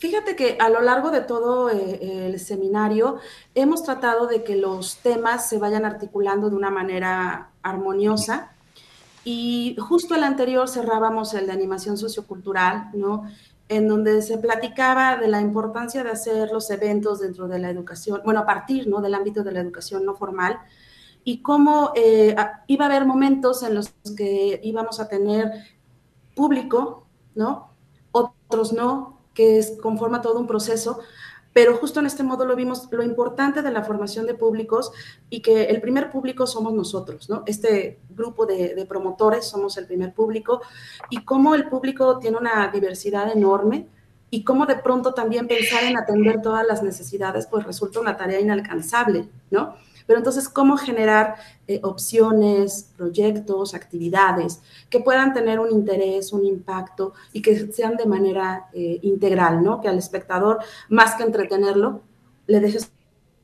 Fíjate 0.00 0.34
que 0.34 0.56
a 0.58 0.70
lo 0.70 0.80
largo 0.80 1.10
de 1.10 1.20
todo 1.20 1.68
eh, 1.68 2.26
el 2.26 2.40
seminario 2.40 3.18
hemos 3.54 3.82
tratado 3.82 4.26
de 4.26 4.42
que 4.44 4.56
los 4.56 4.96
temas 4.98 5.46
se 5.46 5.58
vayan 5.58 5.84
articulando 5.84 6.48
de 6.48 6.56
una 6.56 6.70
manera 6.70 7.50
armoniosa 7.62 8.52
y 9.24 9.76
justo 9.78 10.14
el 10.14 10.24
anterior 10.24 10.70
cerrábamos 10.70 11.34
el 11.34 11.46
de 11.46 11.52
animación 11.52 11.98
sociocultural, 11.98 12.88
¿no? 12.94 13.30
En 13.70 13.86
donde 13.86 14.20
se 14.20 14.36
platicaba 14.36 15.16
de 15.16 15.28
la 15.28 15.40
importancia 15.40 16.04
de 16.04 16.10
hacer 16.10 16.50
los 16.52 16.70
eventos 16.70 17.20
dentro 17.20 17.48
de 17.48 17.60
la 17.60 17.70
educación, 17.70 18.20
bueno, 18.24 18.40
a 18.40 18.46
partir, 18.46 18.88
¿no? 18.88 19.00
Del 19.00 19.14
ámbito 19.14 19.44
de 19.44 19.52
la 19.52 19.60
educación 19.60 20.04
no 20.04 20.14
formal 20.14 20.58
y 21.24 21.40
cómo 21.40 21.92
eh, 21.94 22.34
iba 22.66 22.84
a 22.84 22.88
haber 22.88 23.06
momentos 23.06 23.62
en 23.62 23.74
los 23.74 23.90
que 24.16 24.60
íbamos 24.62 25.00
a 25.00 25.08
tener 25.08 25.52
público, 26.34 27.06
¿no? 27.34 27.70
Otros 28.12 28.72
no, 28.72 29.20
que 29.34 29.58
es, 29.58 29.78
conforma 29.80 30.20
todo 30.20 30.40
un 30.40 30.46
proceso, 30.46 31.00
pero 31.52 31.76
justo 31.76 32.00
en 32.00 32.06
este 32.06 32.22
módulo 32.22 32.54
vimos 32.54 32.88
lo 32.90 33.02
importante 33.02 33.62
de 33.62 33.70
la 33.70 33.82
formación 33.82 34.26
de 34.26 34.34
públicos 34.34 34.92
y 35.28 35.40
que 35.40 35.64
el 35.64 35.80
primer 35.80 36.10
público 36.10 36.46
somos 36.46 36.72
nosotros, 36.72 37.28
¿no? 37.28 37.42
Este 37.46 37.98
grupo 38.10 38.46
de, 38.46 38.74
de 38.74 38.86
promotores 38.86 39.46
somos 39.46 39.76
el 39.76 39.86
primer 39.86 40.12
público 40.12 40.60
y 41.08 41.24
cómo 41.24 41.54
el 41.54 41.68
público 41.68 42.18
tiene 42.18 42.36
una 42.36 42.68
diversidad 42.72 43.32
enorme 43.32 43.86
y 44.30 44.44
cómo 44.44 44.64
de 44.64 44.76
pronto 44.76 45.12
también 45.12 45.48
pensar 45.48 45.82
en 45.84 45.98
atender 45.98 46.40
todas 46.40 46.64
las 46.66 46.82
necesidades 46.82 47.46
pues 47.46 47.66
resulta 47.66 48.00
una 48.00 48.16
tarea 48.16 48.40
inalcanzable, 48.40 49.28
¿no? 49.50 49.74
Pero 50.10 50.18
entonces, 50.18 50.48
¿cómo 50.48 50.76
generar 50.76 51.36
eh, 51.68 51.78
opciones, 51.84 52.90
proyectos, 52.96 53.74
actividades 53.74 54.60
que 54.88 54.98
puedan 54.98 55.32
tener 55.32 55.60
un 55.60 55.70
interés, 55.70 56.32
un 56.32 56.44
impacto 56.44 57.14
y 57.32 57.40
que 57.42 57.70
sean 57.72 57.94
de 57.94 58.06
manera 58.06 58.66
eh, 58.72 58.98
integral, 59.02 59.62
¿no? 59.62 59.80
Que 59.80 59.86
al 59.86 59.98
espectador, 59.98 60.58
más 60.88 61.14
que 61.14 61.22
entretenerlo, 61.22 62.02
le 62.48 62.58
dejes 62.58 62.90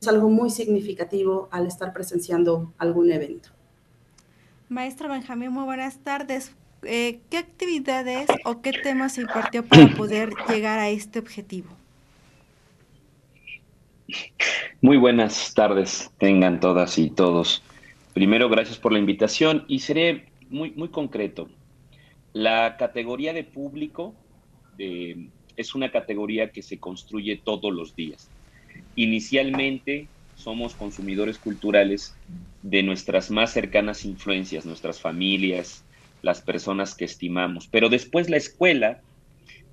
algo 0.05 0.27
muy 0.27 0.49
significativo 0.49 1.47
al 1.51 1.67
estar 1.67 1.93
presenciando 1.93 2.73
algún 2.77 3.13
evento. 3.13 3.47
Maestra 4.67 5.07
Benjamín, 5.07 5.53
muy 5.53 5.63
buenas 5.63 5.99
tardes. 5.99 6.51
Eh, 6.83 7.21
¿Qué 7.29 7.37
actividades 7.37 8.27
o 8.43 8.61
qué 8.61 8.73
temas 8.73 9.13
se 9.13 9.21
impartió 9.21 9.65
para 9.65 9.87
poder 9.95 10.33
llegar 10.49 10.79
a 10.79 10.89
este 10.89 11.19
objetivo? 11.19 11.76
Muy 14.81 14.97
buenas 14.97 15.53
tardes, 15.53 16.11
tengan 16.17 16.59
todas 16.59 16.97
y 16.97 17.09
todos. 17.09 17.63
Primero, 18.13 18.49
gracias 18.49 18.77
por 18.77 18.93
la 18.93 18.99
invitación 18.99 19.65
y 19.67 19.79
seré 19.79 20.31
muy, 20.49 20.71
muy 20.71 20.89
concreto. 20.89 21.49
La 22.33 22.77
categoría 22.77 23.33
de 23.33 23.43
público 23.43 24.15
eh, 24.77 25.29
es 25.55 25.75
una 25.75 25.91
categoría 25.91 26.51
que 26.51 26.61
se 26.61 26.79
construye 26.79 27.41
todos 27.43 27.73
los 27.73 27.95
días. 27.95 28.31
Inicialmente 28.95 30.09
somos 30.35 30.75
consumidores 30.75 31.39
culturales 31.39 32.15
de 32.61 32.83
nuestras 32.83 33.31
más 33.31 33.51
cercanas 33.51 34.05
influencias, 34.05 34.65
nuestras 34.65 35.01
familias, 35.01 35.85
las 36.21 36.41
personas 36.41 36.95
que 36.95 37.05
estimamos, 37.05 37.67
pero 37.67 37.89
después 37.89 38.29
la 38.29 38.37
escuela 38.37 39.01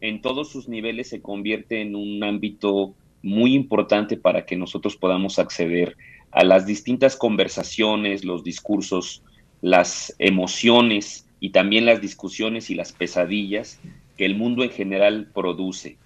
en 0.01 0.21
todos 0.21 0.51
sus 0.51 0.69
niveles 0.69 1.09
se 1.09 1.23
convierte 1.23 1.81
en 1.81 1.97
un 1.97 2.23
ámbito 2.23 2.97
muy 3.25 3.55
importante 3.55 4.19
para 4.19 4.45
que 4.45 4.55
nosotros 4.55 4.97
podamos 4.97 5.39
acceder 5.39 5.97
a 6.31 6.45
las 6.45 6.67
distintas 6.67 7.17
conversaciones, 7.17 8.23
los 8.25 8.45
discursos, 8.45 9.23
las 9.63 10.15
emociones 10.19 11.27
y 11.41 11.51
también 11.51 11.87
las 11.87 12.03
discusiones 12.03 12.69
y 12.69 12.75
las 12.75 12.93
pesadillas 12.93 13.81
que 14.19 14.27
el 14.27 14.37
mundo 14.37 14.63
en 14.63 14.71
general 14.71 15.31
produce. 15.33 15.97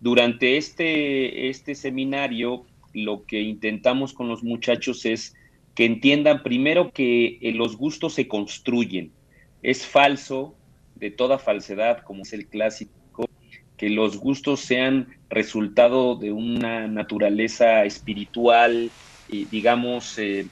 Durante 0.00 0.56
este, 0.56 1.48
este 1.48 1.74
seminario, 1.74 2.64
lo 2.92 3.24
que 3.24 3.40
intentamos 3.40 4.12
con 4.12 4.28
los 4.28 4.44
muchachos 4.44 5.04
es 5.06 5.34
que 5.74 5.84
entiendan 5.84 6.44
primero 6.44 6.92
que 6.92 7.38
eh, 7.40 7.52
los 7.52 7.76
gustos 7.76 8.14
se 8.14 8.28
construyen. 8.28 9.10
Es 9.62 9.84
falso, 9.84 10.54
de 10.94 11.10
toda 11.10 11.38
falsedad, 11.38 12.04
como 12.04 12.22
es 12.22 12.32
el 12.32 12.46
clásico, 12.46 12.92
que 13.76 13.90
los 13.90 14.18
gustos 14.18 14.60
sean 14.60 15.08
resultado 15.30 16.16
de 16.16 16.32
una 16.32 16.86
naturaleza 16.86 17.84
espiritual, 17.84 18.90
y 19.28 19.46
digamos, 19.46 20.18
eh, 20.18 20.46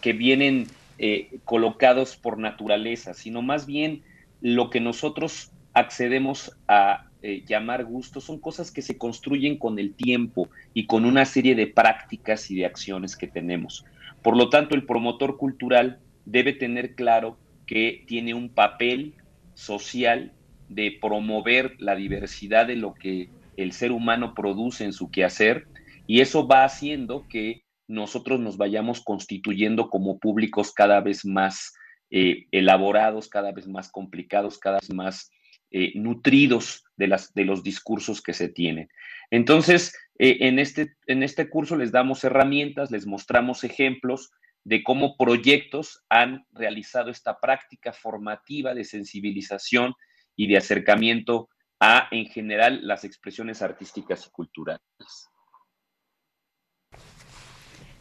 que 0.00 0.12
vienen 0.12 0.66
eh, 0.98 1.38
colocados 1.44 2.16
por 2.16 2.38
naturaleza, 2.38 3.14
sino 3.14 3.42
más 3.42 3.66
bien 3.66 4.02
lo 4.40 4.70
que 4.70 4.80
nosotros 4.80 5.50
accedemos 5.72 6.56
a 6.68 7.08
eh, 7.22 7.42
llamar 7.46 7.84
gustos 7.84 8.24
son 8.24 8.38
cosas 8.38 8.70
que 8.70 8.82
se 8.82 8.98
construyen 8.98 9.56
con 9.56 9.78
el 9.78 9.94
tiempo 9.94 10.50
y 10.74 10.86
con 10.86 11.06
una 11.06 11.24
serie 11.24 11.54
de 11.54 11.66
prácticas 11.66 12.50
y 12.50 12.56
de 12.56 12.66
acciones 12.66 13.16
que 13.16 13.26
tenemos. 13.26 13.84
Por 14.22 14.36
lo 14.36 14.50
tanto, 14.50 14.74
el 14.74 14.84
promotor 14.84 15.38
cultural 15.38 16.00
debe 16.26 16.52
tener 16.52 16.94
claro 16.94 17.38
que 17.66 18.04
tiene 18.06 18.34
un 18.34 18.50
papel 18.50 19.14
social 19.54 20.32
de 20.68 20.98
promover 21.00 21.74
la 21.78 21.94
diversidad 21.94 22.66
de 22.66 22.76
lo 22.76 22.94
que 22.94 23.30
el 23.56 23.72
ser 23.72 23.92
humano 23.92 24.34
produce 24.34 24.84
en 24.84 24.92
su 24.92 25.10
quehacer 25.10 25.66
y 26.06 26.20
eso 26.20 26.46
va 26.46 26.64
haciendo 26.64 27.26
que 27.28 27.64
nosotros 27.86 28.40
nos 28.40 28.56
vayamos 28.56 29.02
constituyendo 29.02 29.90
como 29.90 30.18
públicos 30.18 30.72
cada 30.72 31.00
vez 31.00 31.24
más 31.24 31.74
eh, 32.10 32.46
elaborados, 32.50 33.28
cada 33.28 33.52
vez 33.52 33.66
más 33.66 33.90
complicados, 33.90 34.58
cada 34.58 34.78
vez 34.78 34.92
más 34.92 35.30
eh, 35.70 35.92
nutridos 35.96 36.84
de, 36.96 37.08
las, 37.08 37.34
de 37.34 37.44
los 37.44 37.62
discursos 37.62 38.22
que 38.22 38.32
se 38.32 38.48
tienen. 38.48 38.88
Entonces, 39.30 39.94
eh, 40.18 40.38
en, 40.40 40.58
este, 40.58 40.94
en 41.06 41.22
este 41.22 41.50
curso 41.50 41.76
les 41.76 41.92
damos 41.92 42.24
herramientas, 42.24 42.90
les 42.90 43.06
mostramos 43.06 43.64
ejemplos 43.64 44.30
de 44.64 44.82
cómo 44.82 45.16
proyectos 45.16 46.04
han 46.08 46.46
realizado 46.52 47.10
esta 47.10 47.38
práctica 47.38 47.92
formativa 47.92 48.74
de 48.74 48.84
sensibilización 48.84 49.94
y 50.36 50.48
de 50.48 50.56
acercamiento 50.56 51.48
a, 51.80 52.08
en 52.10 52.26
general, 52.26 52.86
las 52.86 53.04
expresiones 53.04 53.62
artísticas 53.62 54.26
y 54.26 54.30
culturales. 54.30 54.80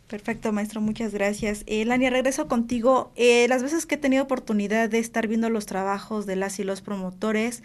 Perfecto, 0.07 0.51
maestro, 0.51 0.79
muchas 0.79 1.11
gracias. 1.11 1.63
Eh, 1.65 1.86
Lania, 1.86 2.11
regreso 2.11 2.47
contigo. 2.47 3.11
Eh, 3.15 3.47
las 3.47 3.63
veces 3.63 3.88
que 3.88 3.95
he 3.95 3.97
tenido 3.97 4.23
oportunidad 4.23 4.88
de 4.88 4.99
estar 4.99 5.27
viendo 5.27 5.49
los 5.49 5.65
trabajos 5.65 6.27
de 6.27 6.36
las 6.36 6.59
y 6.59 6.63
los 6.63 6.81
promotores, 6.81 7.63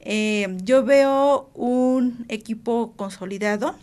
eh, 0.00 0.56
yo 0.64 0.84
veo 0.84 1.50
un 1.54 2.26
equipo 2.28 2.94
consolidado, 2.96 3.76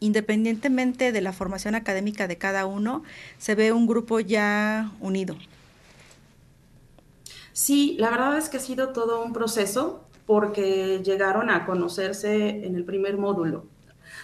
independientemente 0.00 1.12
de 1.12 1.20
la 1.20 1.32
formación 1.32 1.74
académica 1.74 2.26
de 2.26 2.38
cada 2.38 2.64
uno, 2.64 3.02
se 3.36 3.54
ve 3.54 3.72
un 3.72 3.86
grupo 3.86 4.20
ya 4.20 4.90
unido. 5.00 5.36
Sí, 7.54 7.96
la 8.00 8.10
verdad 8.10 8.36
es 8.36 8.48
que 8.48 8.56
ha 8.56 8.60
sido 8.60 8.88
todo 8.88 9.24
un 9.24 9.32
proceso 9.32 10.08
porque 10.26 11.02
llegaron 11.04 11.50
a 11.50 11.64
conocerse 11.66 12.66
en 12.66 12.74
el 12.74 12.84
primer 12.84 13.16
módulo. 13.16 13.66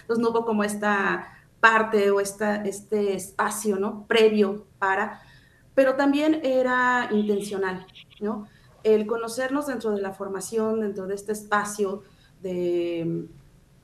Entonces 0.01 0.21
no 0.21 0.31
hubo 0.31 0.45
como 0.45 0.65
esta 0.65 1.29
parte 1.61 2.11
o 2.11 2.19
esta, 2.19 2.57
este 2.57 3.15
espacio, 3.15 3.77
¿no? 3.77 4.05
Previo 4.05 4.65
para, 4.79 5.21
pero 5.75 5.95
también 5.95 6.41
era 6.43 7.07
intencional, 7.11 7.87
¿no? 8.19 8.49
El 8.83 9.07
conocernos 9.07 9.67
dentro 9.67 9.91
de 9.91 10.01
la 10.01 10.11
formación, 10.11 10.81
dentro 10.81 11.07
de 11.07 11.15
este 11.15 11.31
espacio 11.31 12.03
de, 12.41 13.29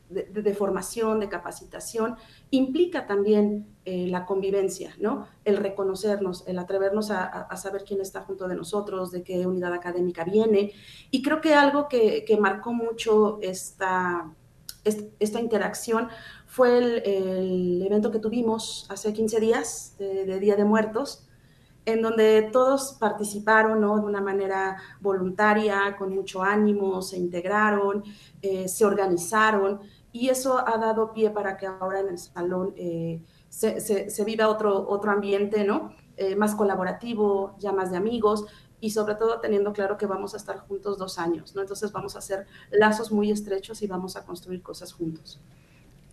de, 0.10 0.53
formación, 0.53 1.20
de 1.20 1.30
capacitación, 1.30 2.16
implica 2.51 3.05
también 3.05 3.68
eh, 3.86 4.08
la 4.08 4.26
convivencia, 4.26 4.95
¿no? 4.99 5.28
El 5.43 5.58
reconocernos, 5.58 6.47
el 6.47 6.60
atrevernos 6.60 7.12
a, 7.12 7.55
saber 7.58 7.84
quién 7.84 8.01
está 8.01 8.22
junto 8.22 8.47
de 8.47 8.55
nosotros, 8.55 9.12
de 9.12 9.24
qué 9.24 9.45
unidad 9.45 9.74
académica 9.74 10.24
viene. 10.24 10.72
Y 11.12 11.22
creo 11.22 11.41
que 11.41 11.53
algo 11.53 11.88
que, 11.88 12.24
que 12.26 12.38
marcó 12.38 12.74
mucho 12.74 13.39
esta, 13.41 14.34
esta 15.20 15.39
interacción 15.39 16.10
fue 16.45 16.78
el, 16.78 17.82
evento 17.84 18.12
que 18.12 18.20
tuvimos 18.20 18.86
hace 18.89 19.14
15 19.14 19.39
días 19.39 19.95
de, 19.99 20.39
Día 20.39 20.55
de 20.55 20.66
Muertos, 20.66 21.28
en 21.86 22.01
donde 22.01 22.49
todos 22.51 22.97
participaron 22.99 23.82
de 23.82 23.88
una 23.88 24.22
manera 24.22 24.78
voluntaria, 24.99 25.95
con 25.97 26.14
mucho 26.14 26.43
ánimo, 26.43 27.01
se 27.01 27.18
integraron, 27.18 28.03
eh, 28.41 28.68
se 28.68 28.86
organizaron 28.86 29.80
y 30.18 30.30
eso 30.30 30.57
ha 30.68 30.78
dado 30.80 31.13
pie 31.13 31.30
para 31.30 31.57
que 31.57 31.68
ahora 31.68 31.99
en 31.99 32.09
el 32.09 32.18
salón 32.18 32.74
eh, 32.76 33.22
se, 33.49 34.24
viva 34.26 34.47
otro, 34.47 34.89
otro 34.89 35.11
ambiente, 35.11 35.63
¿no? 35.63 35.93
Eh, 36.18 36.36
más 36.36 36.55
colaborativo, 36.55 37.55
ya 37.59 37.72
más 37.72 37.91
de 37.91 37.97
amigos 37.97 38.45
y 38.80 38.89
sobre 38.89 39.13
todo 39.13 39.39
teniendo 39.39 39.74
claro 39.74 39.95
que 39.97 40.07
vamos 40.07 40.34
a 40.34 40.38
estar 40.38 40.57
juntos 40.57 40.97
dos 40.97 41.20
años, 41.20 41.53
¿no? 41.53 41.61
Entonces 41.61 41.91
vamos 41.91 42.15
a 42.15 42.20
hacer 42.20 42.47
lazos 42.72 43.11
muy 43.11 43.30
estrechos 43.30 43.84
y 43.84 43.88
vamos 43.88 44.15
a 44.15 44.26
construir 44.26 44.63
cosas 44.63 44.91
juntos. 44.91 45.39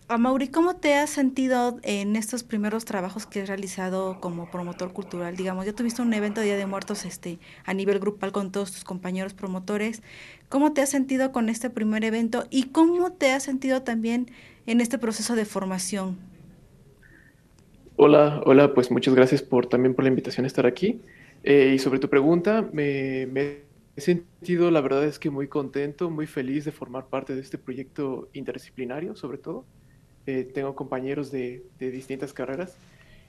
Mauri, 0.06 0.48
¿cómo 0.48 0.76
te 0.76 0.94
has 0.94 1.08
sentido 1.10 1.78
en 1.82 2.14
estos 2.14 2.44
primeros 2.44 2.84
trabajos 2.84 3.26
que 3.26 3.40
has 3.40 3.48
realizado 3.48 4.20
como 4.20 4.50
promotor 4.50 4.92
cultural? 4.92 5.34
Digamos, 5.34 5.64
ya 5.64 5.72
tuviste 5.72 6.02
un 6.02 6.12
evento 6.12 6.40
de 6.40 6.48
Día 6.48 6.56
de 6.58 6.66
Muertos 6.66 7.06
este, 7.06 7.38
a 7.64 7.72
nivel 7.72 7.98
grupal 7.98 8.30
con 8.30 8.52
todos 8.52 8.70
tus 8.70 8.84
compañeros 8.84 9.32
promotores. 9.32 10.02
¿Cómo 10.50 10.72
te 10.72 10.82
has 10.82 10.90
sentido 10.90 11.32
con 11.32 11.48
este 11.48 11.70
primer 11.70 12.04
evento 12.04 12.44
y 12.50 12.64
cómo 12.64 13.12
te 13.12 13.32
has 13.32 13.44
sentido 13.44 13.82
también 13.82 14.30
en 14.66 14.82
este 14.82 14.98
proceso 14.98 15.36
de 15.36 15.46
formación? 15.46 16.18
Hola, 17.96 18.42
hola, 18.44 18.74
pues 18.74 18.90
muchas 18.90 19.14
gracias 19.14 19.40
por 19.42 19.66
también 19.66 19.94
por 19.94 20.04
la 20.04 20.10
invitación 20.10 20.44
a 20.44 20.48
estar 20.48 20.66
aquí. 20.66 21.00
Eh, 21.42 21.72
y 21.74 21.78
sobre 21.78 21.98
tu 21.98 22.10
pregunta, 22.10 22.68
me 22.72 23.26
he 23.96 24.00
sentido, 24.00 24.70
la 24.70 24.82
verdad 24.82 25.04
es 25.04 25.18
que 25.18 25.30
muy 25.30 25.48
contento, 25.48 26.10
muy 26.10 26.26
feliz 26.26 26.66
de 26.66 26.72
formar 26.72 27.06
parte 27.06 27.34
de 27.34 27.40
este 27.40 27.56
proyecto 27.56 28.28
interdisciplinario, 28.34 29.16
sobre 29.16 29.38
todo. 29.38 29.64
Eh, 30.26 30.44
tengo 30.54 30.74
compañeros 30.74 31.30
de, 31.30 31.64
distintas 31.78 32.32
carreras 32.32 32.78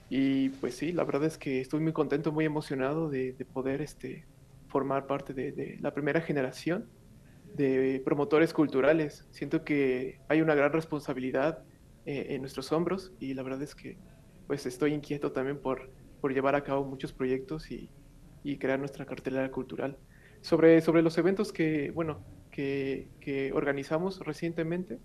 y 0.08 0.48
pues 0.48 0.76
sí, 0.76 0.92
la 0.92 1.04
verdad 1.04 1.24
es 1.24 1.36
que 1.36 1.60
estoy 1.60 1.80
muy 1.80 1.92
contento, 1.92 2.32
muy 2.32 2.46
emocionado 2.46 3.10
de, 3.10 3.34
poder 3.52 3.82
este, 3.82 4.24
formar 4.68 5.06
parte 5.06 5.34
de, 5.34 5.76
la 5.80 5.92
primera 5.92 6.20
generación 6.20 6.88
de 7.54 8.00
promotores 8.04 8.52
culturales. 8.52 9.26
Siento 9.30 9.64
que 9.64 10.20
hay 10.28 10.40
una 10.40 10.54
gran 10.54 10.72
responsabilidad 10.72 11.64
eh, 12.06 12.28
en 12.30 12.40
nuestros 12.40 12.72
hombros 12.72 13.12
y 13.20 13.34
la 13.34 13.42
verdad 13.42 13.62
es 13.62 13.74
que 13.74 13.98
pues 14.46 14.64
estoy 14.64 14.94
inquieto 14.94 15.32
también 15.32 15.58
por, 15.58 15.90
por 16.20 16.32
llevar 16.32 16.54
a 16.54 16.62
cabo 16.62 16.84
muchos 16.84 17.12
proyectos 17.12 17.70
y, 17.70 17.90
y 18.42 18.58
crear 18.58 18.78
nuestra 18.78 19.04
cartelera 19.04 19.50
cultural. 19.50 19.98
Sobre, 20.40 20.80
sobre 20.80 21.02
los 21.02 21.18
eventos 21.18 21.52
que, 21.52 21.90
bueno, 21.90 22.20
que, 22.52 23.08
que 23.20 23.52
organizamos 23.52 24.20
recientemente, 24.20 25.00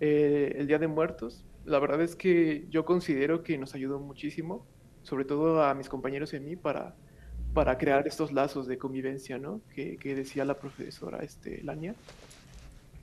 eh, 0.00 0.56
el 0.56 0.66
Día 0.66 0.78
de 0.78 0.88
Muertos. 0.88 1.44
La 1.64 1.78
verdad 1.78 2.00
es 2.00 2.16
que 2.16 2.66
yo 2.70 2.84
considero 2.84 3.42
que 3.42 3.58
nos 3.58 3.74
ayudó 3.74 4.00
muchísimo, 4.00 4.66
sobre 5.02 5.24
todo 5.24 5.62
a 5.62 5.74
mis 5.74 5.88
compañeros 5.88 6.32
y 6.32 6.36
a 6.36 6.40
mí, 6.40 6.56
para, 6.56 6.94
para 7.52 7.78
crear 7.78 8.06
estos 8.06 8.32
lazos 8.32 8.66
de 8.66 8.78
convivencia, 8.78 9.38
¿no? 9.38 9.60
Que, 9.74 9.98
decía 10.02 10.44
la 10.44 10.58
profesora 10.58 11.18
este, 11.18 11.62
Lania. 11.62 11.94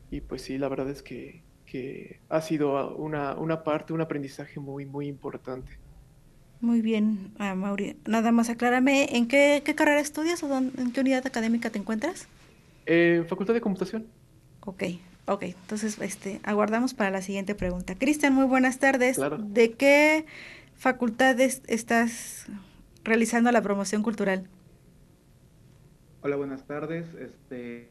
Y 0.09 0.21
pues 0.21 0.41
sí, 0.41 0.57
la 0.57 0.69
verdad 0.69 0.89
es 0.89 1.03
que, 1.03 1.43
que 1.65 2.19
ha 2.29 2.41
sido 2.41 2.95
una, 2.95 3.35
una, 3.35 3.63
parte, 3.63 3.93
un 3.93 4.01
aprendizaje 4.01 4.59
muy, 4.59 4.85
muy 4.85 5.07
importante. 5.07 5.77
Muy 6.59 6.81
bien, 6.81 7.33
ah, 7.37 7.53
Mauri. 7.53 7.97
Nada 8.07 8.31
más 8.31 8.49
aclárame, 8.49 9.15
¿en 9.15 9.27
qué, 9.27 9.61
qué 9.63 9.75
carrera 9.75 9.99
estudias 9.99 10.41
o 10.41 10.57
en 10.57 10.91
qué 10.91 11.01
unidad 11.01 11.27
académica 11.27 11.69
te 11.69 11.77
encuentras? 11.77 12.27
En 12.87 13.27
Facultad 13.27 13.53
de 13.53 13.61
Computación. 13.61 14.07
Ok, 14.61 14.83
Ok, 15.29 15.43
entonces 15.43 15.99
este, 15.99 16.39
aguardamos 16.43 16.93
para 16.93 17.11
la 17.11 17.21
siguiente 17.21 17.53
pregunta. 17.53 17.95
Cristian, 17.95 18.33
muy 18.33 18.45
buenas 18.45 18.79
tardes. 18.79 19.19
¿De 19.39 19.73
qué 19.73 20.25
facultades 20.75 21.61
estás 21.67 22.45
realizando 23.03 23.51
la 23.51 23.61
promoción 23.61 24.03
cultural? 24.03 24.47
Hola, 26.21 26.37
buenas 26.37 26.65
tardes. 26.65 27.07
Este, 27.15 27.89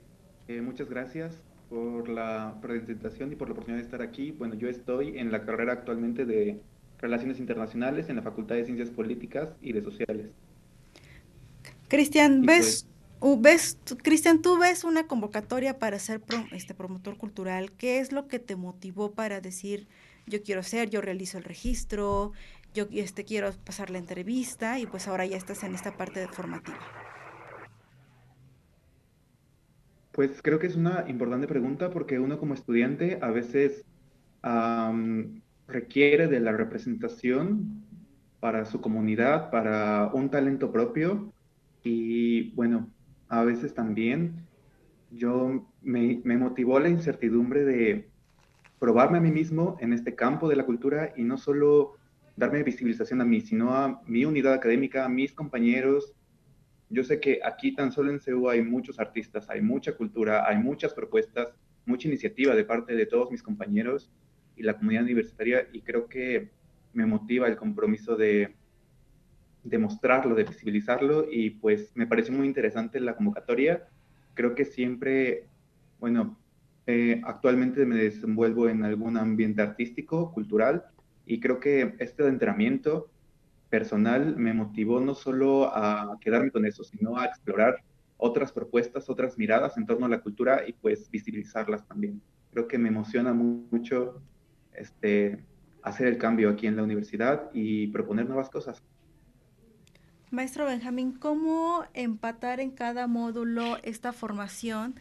eh, 0.48 0.62
muchas 0.62 0.88
gracias 0.88 1.42
por 1.68 2.08
la 2.08 2.54
presentación 2.62 3.32
y 3.32 3.36
por 3.36 3.48
la 3.48 3.52
oportunidad 3.52 3.82
de 3.82 3.84
estar 3.84 4.00
aquí. 4.00 4.30
Bueno, 4.30 4.54
yo 4.54 4.70
estoy 4.70 5.18
en 5.18 5.30
la 5.30 5.44
carrera 5.44 5.74
actualmente 5.74 6.24
de 6.24 6.58
Relaciones 6.98 7.38
Internacionales 7.38 8.08
en 8.08 8.16
la 8.16 8.22
Facultad 8.22 8.54
de 8.54 8.64
Ciencias 8.64 8.88
Políticas 8.88 9.50
y 9.60 9.74
de 9.74 9.82
Sociales. 9.82 10.30
Cristian, 11.88 12.46
¿ves 12.46 12.86
pues 12.86 12.95
ves, 13.20 13.78
Cristian, 14.02 14.42
tú 14.42 14.58
ves 14.58 14.84
una 14.84 15.06
convocatoria 15.06 15.78
para 15.78 15.98
ser 15.98 16.22
este 16.52 16.74
promotor 16.74 17.16
cultural. 17.16 17.72
¿Qué 17.72 17.98
es 17.98 18.12
lo 18.12 18.28
que 18.28 18.38
te 18.38 18.56
motivó 18.56 19.12
para 19.12 19.40
decir 19.40 19.88
yo 20.26 20.42
quiero 20.42 20.62
ser, 20.62 20.90
yo 20.90 21.00
realizo 21.00 21.38
el 21.38 21.44
registro, 21.44 22.32
yo 22.74 22.86
este 22.92 23.24
quiero 23.24 23.50
pasar 23.64 23.90
la 23.90 23.98
entrevista 23.98 24.78
y 24.78 24.86
pues 24.86 25.08
ahora 25.08 25.24
ya 25.24 25.36
estás 25.36 25.62
en 25.64 25.74
esta 25.74 25.96
parte 25.96 26.26
formativa? 26.28 26.78
Pues 30.12 30.40
creo 30.42 30.58
que 30.58 30.66
es 30.66 30.76
una 30.76 31.04
importante 31.08 31.46
pregunta 31.46 31.90
porque 31.90 32.18
uno 32.18 32.38
como 32.38 32.54
estudiante 32.54 33.18
a 33.22 33.30
veces 33.30 33.84
requiere 35.66 36.28
de 36.28 36.40
la 36.40 36.52
representación 36.52 37.82
para 38.40 38.64
su 38.64 38.80
comunidad, 38.80 39.50
para 39.50 40.10
un 40.12 40.30
talento 40.30 40.70
propio 40.70 41.32
y 41.82 42.50
bueno, 42.54 42.88
a 43.28 43.42
veces 43.42 43.74
también 43.74 44.46
yo 45.10 45.66
me, 45.82 46.20
motivó 46.24 46.78
la 46.78 46.88
incertidumbre 46.88 47.64
de 47.64 48.08
probarme 48.78 49.18
a 49.18 49.20
mí 49.20 49.30
mismo 49.30 49.76
en 49.80 49.92
este 49.92 50.14
campo 50.14 50.48
de 50.48 50.56
la 50.56 50.66
cultura 50.66 51.12
y 51.16 51.22
no 51.22 51.38
solo 51.38 51.94
darme 52.36 52.62
visibilización 52.62 53.20
a 53.20 53.24
mí, 53.24 53.40
sino 53.40 53.74
a 53.74 54.02
mi 54.06 54.24
unidad 54.24 54.52
académica, 54.52 55.04
a 55.04 55.08
mis 55.08 55.32
compañeros. 55.32 56.12
Yo 56.90 57.02
sé 57.02 57.18
que 57.18 57.40
aquí 57.44 57.74
tan 57.74 57.90
solo 57.92 58.12
en 58.12 58.20
CEU 58.20 58.48
hay 58.48 58.62
muchos 58.62 59.00
artistas, 59.00 59.48
hay 59.48 59.62
mucha 59.62 59.96
cultura, 59.96 60.46
hay 60.46 60.58
muchas 60.58 60.92
propuestas, 60.92 61.54
mucha 61.86 62.08
iniciativa 62.08 62.54
de 62.54 62.64
parte 62.64 62.94
de 62.94 63.06
todos 63.06 63.30
mis 63.30 63.42
compañeros 63.42 64.10
y 64.56 64.62
la 64.62 64.76
comunidad 64.76 65.04
universitaria 65.04 65.66
y 65.72 65.80
creo 65.80 66.08
que 66.08 66.50
me 66.92 67.06
motiva 67.06 67.46
el 67.48 67.56
compromiso 67.56 68.16
de 68.16 68.54
de 69.68 69.78
mostrarlo, 69.78 70.34
de 70.34 70.44
visibilizarlo 70.44 71.26
y 71.30 71.50
pues 71.50 71.90
me 71.94 72.06
pareció 72.06 72.34
muy 72.34 72.46
interesante 72.46 73.00
la 73.00 73.16
convocatoria. 73.16 73.88
Creo 74.34 74.54
que 74.54 74.64
siempre, 74.64 75.48
bueno, 75.98 76.38
eh, 76.86 77.20
actualmente 77.24 77.84
me 77.84 77.96
desenvuelvo 77.96 78.68
en 78.68 78.84
algún 78.84 79.16
ambiente 79.16 79.62
artístico, 79.62 80.32
cultural 80.32 80.84
y 81.24 81.40
creo 81.40 81.58
que 81.58 81.96
este 81.98 82.26
entrenamiento 82.28 83.10
personal 83.68 84.36
me 84.36 84.54
motivó 84.54 85.00
no 85.00 85.14
solo 85.14 85.74
a 85.74 86.16
quedarme 86.20 86.52
con 86.52 86.64
eso, 86.64 86.84
sino 86.84 87.18
a 87.18 87.24
explorar 87.24 87.82
otras 88.18 88.52
propuestas, 88.52 89.10
otras 89.10 89.36
miradas 89.36 89.76
en 89.76 89.86
torno 89.86 90.06
a 90.06 90.08
la 90.08 90.20
cultura 90.20 90.62
y 90.66 90.72
pues 90.72 91.10
visibilizarlas 91.10 91.86
también. 91.86 92.22
Creo 92.52 92.68
que 92.68 92.78
me 92.78 92.88
emociona 92.88 93.34
mucho 93.34 94.22
este, 94.72 95.44
hacer 95.82 96.06
el 96.06 96.18
cambio 96.18 96.50
aquí 96.50 96.68
en 96.68 96.76
la 96.76 96.84
universidad 96.84 97.50
y 97.52 97.88
proponer 97.88 98.26
nuevas 98.26 98.48
cosas. 98.48 98.82
Maestro 100.30 100.66
Benjamín, 100.66 101.12
¿cómo 101.12 101.84
empatar 101.94 102.58
en 102.58 102.72
cada 102.72 103.06
módulo 103.06 103.78
esta 103.84 104.12
formación? 104.12 104.96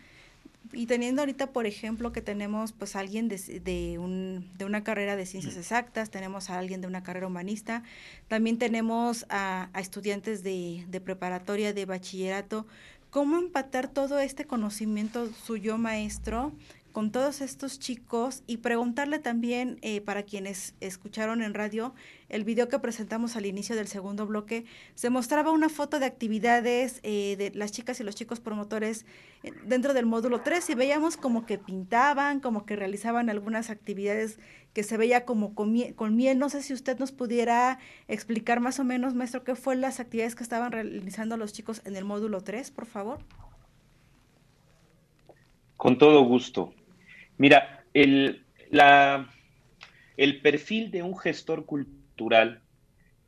Y 0.72 0.86
teniendo 0.86 1.24
ahorita, 1.24 1.52
por 1.52 1.66
ejemplo, 1.66 2.12
que 2.12 2.22
tenemos 2.22 2.74
pues 2.74 2.96
alguien 2.96 3.28
de, 3.28 3.38
de, 3.38 3.98
un, 3.98 4.48
de 4.58 4.66
una 4.66 4.84
carrera 4.84 5.16
de 5.16 5.26
ciencias 5.26 5.58
exactas, 5.58 6.12
tenemos 6.12 6.50
a 6.50 6.60
alguien 6.60 6.82
de 6.82 6.88
una 6.88 7.02
carrera 7.02 7.26
humanista, 7.26 7.82
también 8.28 8.60
tenemos 8.60 9.26
a, 9.30 9.70
a 9.74 9.80
estudiantes 9.80 10.44
de, 10.44 10.86
de 10.90 11.02
preparatoria, 11.02 11.74
de 11.74 11.86
bachillerato, 11.86 12.68
¿cómo 13.10 13.40
empatar 13.40 13.88
todo 13.88 14.20
este 14.20 14.46
conocimiento 14.46 15.32
suyo, 15.34 15.80
maestro, 15.80 16.52
con 16.96 17.12
todos 17.12 17.42
estos 17.42 17.78
chicos 17.78 18.42
y 18.48 18.56
preguntarle 18.60 19.20
también 19.20 19.80
eh, 19.82 20.00
para 20.00 20.24
quienes 20.24 20.76
escucharon 20.80 21.42
en 21.42 21.54
radio 21.54 21.94
el 22.30 22.46
video 22.46 22.70
que 22.70 22.80
presentamos 22.80 23.36
al 23.36 23.46
inicio 23.46 23.76
del 23.76 23.88
segundo 23.88 24.26
bloque, 24.26 24.64
se 24.94 25.10
mostraba 25.10 25.52
una 25.52 25.68
foto 25.68 26.00
de 26.00 26.06
actividades 26.06 27.02
eh, 27.04 27.36
de 27.38 27.52
las 27.54 27.74
chicas 27.74 28.00
y 28.00 28.06
los 28.06 28.16
chicos 28.16 28.40
promotores 28.40 29.06
eh, 29.44 29.52
dentro 29.66 29.94
del 29.94 30.06
módulo 30.06 30.40
3 30.40 30.70
y 30.70 30.76
veíamos 30.76 31.18
como 31.18 31.46
que 31.46 31.58
pintaban, 31.58 32.40
como 32.40 32.66
que 32.66 32.78
realizaban 32.78 33.30
algunas 33.30 33.70
actividades 33.70 34.40
que 34.72 34.84
se 34.84 34.96
veía 34.96 35.26
como 35.26 35.54
con, 35.54 35.74
miel. 35.74 36.40
No 36.40 36.48
sé 36.48 36.64
si 36.64 36.72
usted 36.72 36.98
nos 36.98 37.12
pudiera 37.12 37.78
explicar 38.08 38.62
más 38.62 38.80
o 38.80 38.86
menos, 38.86 39.16
maestro, 39.16 39.44
qué 39.44 39.56
fue 39.56 39.76
las 39.76 40.00
actividades 40.00 40.34
que 40.34 40.44
estaban 40.44 40.72
realizando 40.72 41.36
los 41.36 41.52
chicos 41.52 41.82
en 41.84 41.98
el 41.98 42.06
módulo 42.06 42.40
3, 42.40 42.72
por 42.72 42.86
favor. 42.86 43.20
Con 45.76 45.98
todo 45.98 46.24
gusto. 46.24 46.74
Mira, 47.38 47.84
el, 47.94 48.44
el 50.18 50.42
perfil 50.42 50.92
de 50.92 51.04
un 51.04 51.18
gestor 51.18 51.66
cultural 51.66 52.62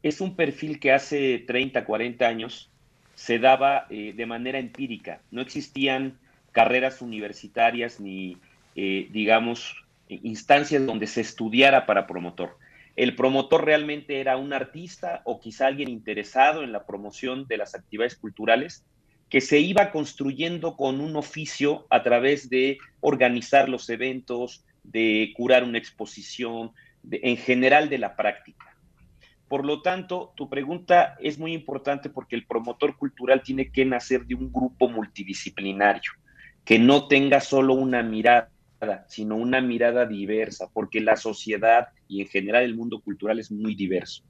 es 0.03 0.21
un 0.21 0.35
perfil 0.35 0.79
que 0.79 0.91
hace 0.91 1.39
30, 1.39 1.85
40 1.85 2.27
años 2.27 2.69
se 3.15 3.39
daba 3.39 3.87
eh, 3.89 4.13
de 4.15 4.25
manera 4.25 4.59
empírica. 4.59 5.21
No 5.31 5.41
existían 5.41 6.17
carreras 6.51 7.01
universitarias 7.01 7.99
ni, 7.99 8.37
eh, 8.75 9.07
digamos, 9.11 9.75
instancias 10.07 10.85
donde 10.85 11.07
se 11.07 11.21
estudiara 11.21 11.85
para 11.85 12.07
promotor. 12.07 12.57
El 12.95 13.15
promotor 13.15 13.65
realmente 13.65 14.19
era 14.19 14.37
un 14.37 14.53
artista 14.53 15.21
o 15.23 15.39
quizá 15.39 15.67
alguien 15.67 15.89
interesado 15.89 16.63
en 16.63 16.71
la 16.71 16.85
promoción 16.85 17.47
de 17.47 17.57
las 17.57 17.75
actividades 17.75 18.15
culturales 18.15 18.85
que 19.29 19.41
se 19.41 19.59
iba 19.59 19.91
construyendo 19.91 20.75
con 20.77 21.01
un 21.01 21.15
oficio 21.15 21.85
a 21.89 22.01
través 22.03 22.49
de 22.49 22.77
organizar 23.01 23.67
los 23.67 23.89
eventos, 23.89 24.63
de 24.83 25.33
curar 25.35 25.63
una 25.63 25.77
exposición, 25.77 26.71
en 27.11 27.37
general 27.37 27.89
de 27.89 27.97
la 27.97 28.15
práctica. 28.15 28.75
Por 29.47 29.65
lo 29.65 29.81
tanto, 29.81 30.33
tu 30.35 30.49
pregunta 30.49 31.15
es 31.21 31.39
muy 31.39 31.53
importante 31.53 32.09
porque 32.09 32.35
el 32.35 32.45
promotor 32.45 32.97
cultural 32.97 33.41
tiene 33.43 33.71
que 33.71 33.85
nacer 33.85 34.25
de 34.25 34.35
un 34.35 34.51
grupo 34.51 34.89
multidisciplinario, 34.89 36.11
que 36.65 36.79
no 36.79 37.07
tenga 37.07 37.39
solo 37.39 37.73
una 37.73 38.03
mirada, 38.03 38.49
sino 39.07 39.35
una 39.35 39.61
mirada 39.61 40.05
diversa, 40.05 40.69
porque 40.73 40.99
la 40.99 41.15
sociedad 41.15 41.89
y 42.09 42.21
en 42.21 42.27
general 42.27 42.63
el 42.63 42.75
mundo 42.75 43.01
cultural 43.01 43.39
es 43.39 43.51
muy 43.51 43.73
diverso. 43.73 44.23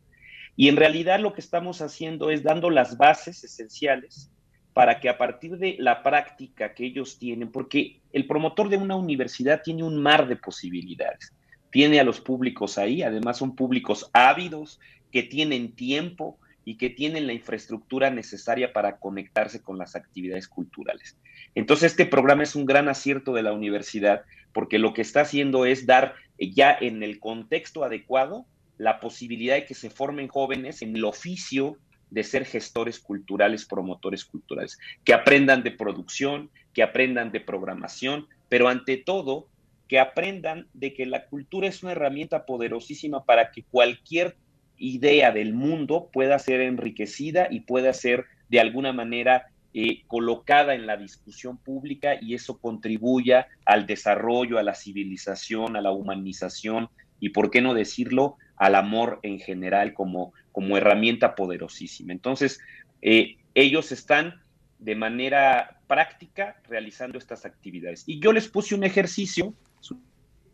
Y 0.55 0.69
en 0.69 0.75
realidad 0.75 1.19
lo 1.19 1.33
que 1.33 1.41
estamos 1.41 1.81
haciendo 1.81 2.29
es 2.29 2.43
dando 2.43 2.69
las 2.69 2.97
bases 2.97 3.43
esenciales 3.43 4.31
para 4.77 4.99
que 4.99 5.09
a 5.09 5.17
partir 5.17 5.57
de 5.57 5.75
la 5.79 6.03
práctica 6.03 6.75
que 6.75 6.85
ellos 6.85 7.17
tienen, 7.17 7.51
porque 7.51 7.99
el 8.13 8.27
promotor 8.27 8.69
de 8.69 8.77
una 8.77 8.95
universidad 8.95 9.63
tiene 9.63 9.81
un 9.81 9.99
mar 9.99 10.27
de 10.27 10.35
posibilidades, 10.35 11.33
tiene 11.71 11.99
a 11.99 12.03
los 12.03 12.21
públicos 12.21 12.77
ahí, 12.77 13.01
además 13.01 13.39
son 13.39 13.55
públicos 13.55 14.07
ávidos, 14.13 14.79
que 15.11 15.23
tienen 15.23 15.71
tiempo 15.71 16.37
y 16.63 16.77
que 16.77 16.91
tienen 16.91 17.25
la 17.25 17.33
infraestructura 17.33 18.11
necesaria 18.11 18.71
para 18.71 18.97
conectarse 18.97 19.63
con 19.63 19.79
las 19.79 19.95
actividades 19.95 20.47
culturales. 20.47 21.17
Entonces, 21.55 21.93
este 21.93 22.05
programa 22.05 22.43
es 22.43 22.55
un 22.55 22.67
gran 22.67 22.87
acierto 22.87 23.33
de 23.33 23.41
la 23.41 23.53
universidad, 23.53 24.25
porque 24.53 24.77
lo 24.77 24.93
que 24.93 25.01
está 25.01 25.21
haciendo 25.21 25.65
es 25.65 25.87
dar 25.87 26.13
ya 26.37 26.77
en 26.79 27.01
el 27.01 27.19
contexto 27.19 27.83
adecuado 27.83 28.45
la 28.77 28.99
posibilidad 28.99 29.55
de 29.55 29.65
que 29.65 29.73
se 29.73 29.89
formen 29.89 30.27
jóvenes 30.27 30.83
en 30.83 30.95
el 30.95 31.03
oficio 31.03 31.79
de 32.09 32.23
ser 32.23 32.45
gestores 32.45 32.99
culturales, 32.99 33.65
promotores 33.65 34.25
culturales, 34.25 34.79
que 35.03 35.13
aprendan 35.13 35.63
de 35.63 35.71
producción, 35.71 36.49
que 36.73 36.83
aprendan 36.83 37.31
de 37.31 37.41
programación, 37.41 38.27
pero 38.49 38.69
ante 38.69 38.97
todo, 38.97 39.47
que 39.87 39.99
aprendan 39.99 40.67
de 40.73 40.93
que 40.93 41.05
la 41.05 41.25
cultura 41.25 41.67
es 41.67 41.83
una 41.83 41.93
herramienta 41.93 42.45
poderosísima 42.45 43.23
para 43.23 43.51
que 43.51 43.63
cualquier 43.63 44.35
idea 44.77 45.31
del 45.31 45.53
mundo 45.53 46.09
pueda 46.11 46.37
ser 46.39 46.61
enriquecida 46.61 47.47
y 47.49 47.61
pueda 47.61 47.93
ser 47.93 48.25
de 48.49 48.59
alguna 48.59 48.93
manera 48.93 49.47
eh, 49.73 50.03
colocada 50.07 50.75
en 50.75 50.87
la 50.87 50.97
discusión 50.97 51.57
pública 51.57 52.17
y 52.21 52.33
eso 52.33 52.57
contribuya 52.57 53.47
al 53.65 53.85
desarrollo, 53.85 54.57
a 54.57 54.63
la 54.63 54.75
civilización, 54.75 55.75
a 55.75 55.81
la 55.81 55.91
humanización 55.91 56.89
y, 57.19 57.29
por 57.29 57.51
qué 57.51 57.61
no 57.61 57.73
decirlo, 57.73 58.37
al 58.55 58.75
amor 58.75 59.19
en 59.23 59.39
general 59.39 59.93
como, 59.93 60.33
como 60.57 60.75
herramienta 60.75 61.35
poderosísima. 61.35 62.13
Entonces, 62.13 62.59
eh, 63.03 63.37
ellos 63.53 63.91
están 63.91 64.41
de 64.79 64.95
manera 64.95 65.81
práctica 65.85 66.59
realizando 66.67 67.19
estas 67.19 67.45
actividades. 67.45 68.03
Y 68.07 68.19
yo 68.19 68.33
les 68.33 68.47
puse 68.47 68.73
un 68.73 68.83
ejercicio, 68.83 69.53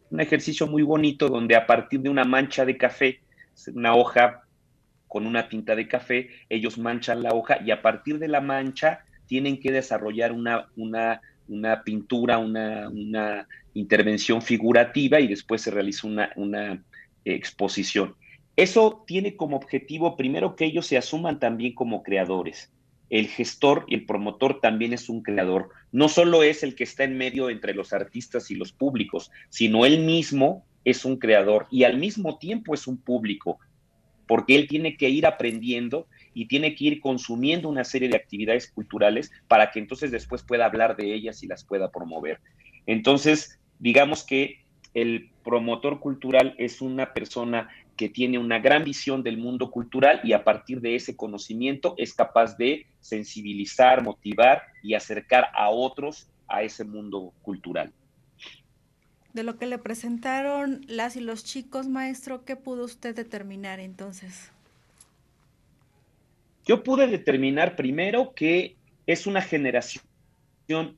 un 0.09 0.19
ejercicio 0.19 0.67
muy 0.67 0.83
bonito 0.83 1.29
donde 1.29 1.55
a 1.55 1.65
partir 1.65 2.01
de 2.01 2.09
una 2.09 2.25
mancha 2.25 2.65
de 2.65 2.75
café, 2.75 3.21
una 3.73 3.95
hoja 3.95 4.41
con 5.07 5.25
una 5.25 5.47
tinta 5.47 5.73
de 5.73 5.87
café, 5.87 6.31
ellos 6.49 6.77
manchan 6.77 7.23
la 7.23 7.33
hoja 7.33 7.59
y 7.65 7.71
a 7.71 7.81
partir 7.81 8.19
de 8.19 8.27
la 8.27 8.41
mancha 8.41 9.05
tienen 9.25 9.57
que 9.57 9.71
desarrollar 9.71 10.33
una, 10.33 10.67
una, 10.75 11.21
una 11.47 11.81
pintura, 11.81 12.39
una, 12.39 12.89
una, 12.89 13.47
intervención 13.73 14.41
figurativa 14.41 15.21
y 15.21 15.27
después 15.27 15.61
se 15.61 15.71
realiza 15.71 16.07
una, 16.07 16.29
una 16.35 16.83
exposición. 17.23 18.17
Eso 18.55 19.03
tiene 19.07 19.35
como 19.35 19.57
objetivo 19.57 20.15
primero 20.15 20.55
que 20.55 20.65
ellos 20.65 20.85
se 20.85 20.97
asuman 20.97 21.39
también 21.39 21.73
como 21.73 22.03
creadores. 22.03 22.71
El 23.09 23.27
gestor 23.27 23.85
y 23.87 23.95
el 23.95 24.05
promotor 24.05 24.59
también 24.59 24.93
es 24.93 25.09
un 25.09 25.23
creador. 25.23 25.69
No 25.91 26.07
solo 26.07 26.43
es 26.43 26.63
el 26.63 26.75
que 26.75 26.83
está 26.83 27.03
en 27.03 27.17
medio 27.17 27.49
entre 27.49 27.73
los 27.73 27.93
artistas 27.93 28.51
y 28.51 28.55
los 28.55 28.71
públicos, 28.71 29.31
sino 29.49 29.85
él 29.85 29.99
mismo 30.01 30.65
es 30.85 31.05
un 31.05 31.17
creador 31.17 31.67
y 31.71 31.83
al 31.83 31.97
mismo 31.97 32.37
tiempo 32.37 32.73
es 32.73 32.87
un 32.87 32.97
público, 32.97 33.59
porque 34.27 34.55
él 34.55 34.67
tiene 34.67 34.97
que 34.97 35.09
ir 35.09 35.25
aprendiendo 35.25 36.07
y 36.33 36.47
tiene 36.47 36.75
que 36.75 36.85
ir 36.85 37.01
consumiendo 37.01 37.69
una 37.69 37.83
serie 37.83 38.09
de 38.09 38.17
actividades 38.17 38.71
culturales 38.71 39.31
para 39.47 39.71
que 39.71 39.79
entonces 39.79 40.11
después 40.11 40.43
pueda 40.43 40.65
hablar 40.65 40.95
de 40.95 41.13
ellas 41.13 41.43
y 41.43 41.47
las 41.47 41.63
pueda 41.63 41.91
promover. 41.91 42.39
Entonces, 42.85 43.59
digamos 43.79 44.23
que 44.23 44.63
el 44.93 45.29
promotor 45.43 45.99
cultural 45.99 46.55
es 46.57 46.81
una 46.81 47.13
persona 47.13 47.69
que 47.95 48.09
tiene 48.09 48.37
una 48.37 48.59
gran 48.59 48.83
visión 48.83 49.23
del 49.23 49.37
mundo 49.37 49.69
cultural 49.69 50.21
y 50.23 50.33
a 50.33 50.43
partir 50.43 50.81
de 50.81 50.95
ese 50.95 51.15
conocimiento 51.15 51.93
es 51.97 52.13
capaz 52.13 52.57
de 52.57 52.85
sensibilizar, 52.99 54.03
motivar 54.03 54.63
y 54.81 54.95
acercar 54.95 55.49
a 55.53 55.69
otros 55.69 56.27
a 56.47 56.63
ese 56.63 56.83
mundo 56.83 57.33
cultural. 57.41 57.91
De 59.33 59.43
lo 59.43 59.57
que 59.57 59.65
le 59.65 59.79
presentaron 59.79 60.81
las 60.87 61.15
y 61.15 61.21
los 61.21 61.43
chicos, 61.43 61.87
maestro, 61.87 62.45
¿qué 62.45 62.55
pudo 62.55 62.85
usted 62.85 63.15
determinar 63.15 63.79
entonces? 63.79 64.51
Yo 66.65 66.83
pude 66.83 67.07
determinar 67.07 67.75
primero 67.75 68.33
que 68.35 68.75
es 69.05 69.27
una 69.27 69.41
generación 69.41 70.03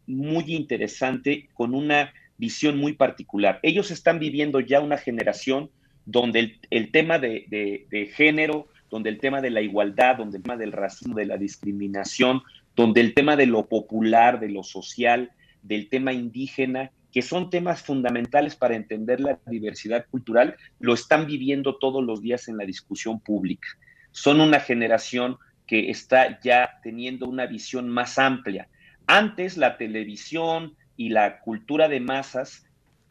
muy 0.06 0.54
interesante 0.54 1.50
con 1.54 1.74
una 1.74 2.14
visión 2.38 2.78
muy 2.78 2.94
particular. 2.94 3.60
Ellos 3.64 3.92
están 3.92 4.20
viviendo 4.20 4.60
ya 4.60 4.80
una 4.80 4.98
generación 4.98 5.70
donde 6.06 6.60
el, 6.70 6.92
tema 6.92 7.20
de, 7.20 8.12
género, 8.16 8.68
donde 8.90 9.10
el 9.10 9.20
tema 9.20 9.42
de 9.42 9.50
la 9.50 9.62
igualdad, 9.62 10.18
donde 10.18 10.38
el 10.38 10.44
tema 10.44 10.58
del 10.58 10.72
racismo, 10.72 11.16
de 11.16 11.26
la 11.26 11.38
discriminación, 11.38 12.42
donde 12.76 13.02
el 13.02 13.14
tema 13.14 13.36
de 13.36 13.48
lo 13.48 13.68
popular, 13.68 14.40
de 14.40 14.50
lo 14.50 14.64
social, 14.64 15.32
del 15.62 15.90
tema 15.90 16.14
indígena, 16.14 16.92
que 17.12 17.22
son 17.22 17.50
temas 17.50 17.82
fundamentales 17.82 18.56
para 18.56 18.76
entender 18.76 19.22
la 19.22 19.40
diversidad 19.46 20.06
cultural, 20.12 20.56
lo 20.80 20.94
están 20.94 21.26
viviendo 21.26 21.78
todos 21.78 22.04
los 22.04 22.22
días 22.22 22.48
en 22.48 22.58
la 22.58 22.66
discusión 22.66 23.20
pública. 23.20 23.68
Son 24.12 24.42
una 24.42 24.60
generación 24.60 25.38
que 25.66 25.90
está 25.90 26.40
ya 26.42 26.80
teniendo 26.84 27.28
una 27.28 27.46
visión 27.46 27.90
más 27.90 28.20
amplia. 28.20 28.68
Antes 29.08 29.58
la 29.58 29.78
televisión, 29.78 30.76
y 30.98 31.10
la 31.10 31.40
cultura 31.40 31.88
de 31.88 32.00
masas 32.00 32.66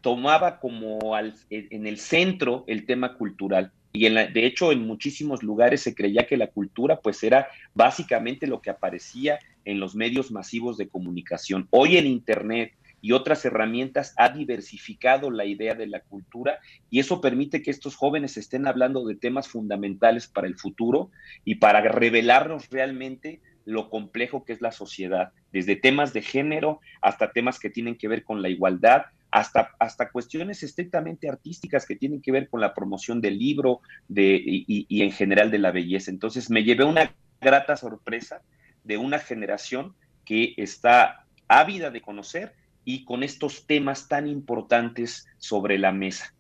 tomaba 0.04 0.60
como 0.60 1.14
al, 1.14 1.34
en 1.48 1.86
el 1.86 1.96
centro 1.96 2.64
el 2.66 2.84
tema 2.84 3.14
cultural. 3.14 3.72
Y 3.90 4.06
de 4.06 4.44
hecho 4.44 4.70
en 4.70 4.86
muchísimos 4.86 5.42
lugares 5.42 5.80
se 5.80 5.94
creía 5.94 6.26
que 6.26 6.36
la 6.36 6.48
cultura 6.48 7.00
pues 7.00 7.22
era 7.22 7.48
básicamente 7.72 8.46
lo 8.46 8.60
que 8.60 8.68
aparecía 8.68 9.38
en 9.64 9.80
los 9.80 9.94
medios 9.94 10.30
masivos 10.30 10.76
de 10.76 10.88
comunicación. 10.88 11.68
Hoy 11.70 11.96
en 11.96 12.06
Internet 12.06 12.74
y 13.00 13.12
otras 13.12 13.46
herramientas 13.46 14.12
ha 14.18 14.28
diversificado 14.28 15.30
la 15.30 15.46
idea 15.46 15.74
de 15.74 15.86
la 15.86 16.00
cultura 16.00 16.58
y 16.90 16.98
eso 16.98 17.22
permite 17.22 17.62
que 17.62 17.70
estos 17.70 17.96
jóvenes 17.96 18.36
estén 18.36 18.66
hablando 18.66 19.06
de 19.06 19.16
temas 19.16 19.48
fundamentales 19.48 20.26
para 20.26 20.48
el 20.48 20.56
futuro 20.56 21.10
y 21.46 21.54
para 21.54 21.80
revelarnos 21.80 22.68
realmente 22.68 23.40
lo 23.64 23.88
complejo 23.88 24.44
que 24.44 24.52
es 24.52 24.60
la 24.60 24.72
sociedad, 24.72 25.32
desde 25.50 25.76
temas 25.76 26.12
de 26.12 26.20
género 26.20 26.80
hasta 27.00 27.32
temas 27.32 27.58
que 27.58 27.70
tienen 27.70 27.96
que 27.96 28.08
ver 28.08 28.22
con 28.22 28.42
la 28.42 28.50
igualdad, 28.50 29.04
hasta, 29.34 29.74
hasta 29.80 30.10
cuestiones 30.10 30.62
estrictamente 30.62 31.28
artísticas 31.28 31.86
que 31.86 31.96
tienen 31.96 32.22
que 32.22 32.30
ver 32.30 32.48
con 32.48 32.60
la 32.60 32.72
promoción 32.72 33.20
del 33.20 33.36
libro 33.36 33.80
de, 34.06 34.40
y, 34.46 34.86
y 34.88 35.02
en 35.02 35.10
general 35.10 35.50
de 35.50 35.58
la 35.58 35.72
belleza. 35.72 36.12
Entonces 36.12 36.50
me 36.50 36.62
llevé 36.62 36.84
una 36.84 37.12
grata 37.40 37.76
sorpresa 37.76 38.42
de 38.84 38.96
una 38.96 39.18
generación 39.18 39.96
que 40.24 40.54
está 40.56 41.26
ávida 41.48 41.90
de 41.90 42.00
conocer 42.00 42.54
y 42.84 43.04
con 43.04 43.24
estos 43.24 43.66
temas 43.66 44.06
tan 44.06 44.28
importantes 44.28 45.26
sobre 45.38 45.78
la 45.78 45.90
mesa. 45.90 46.32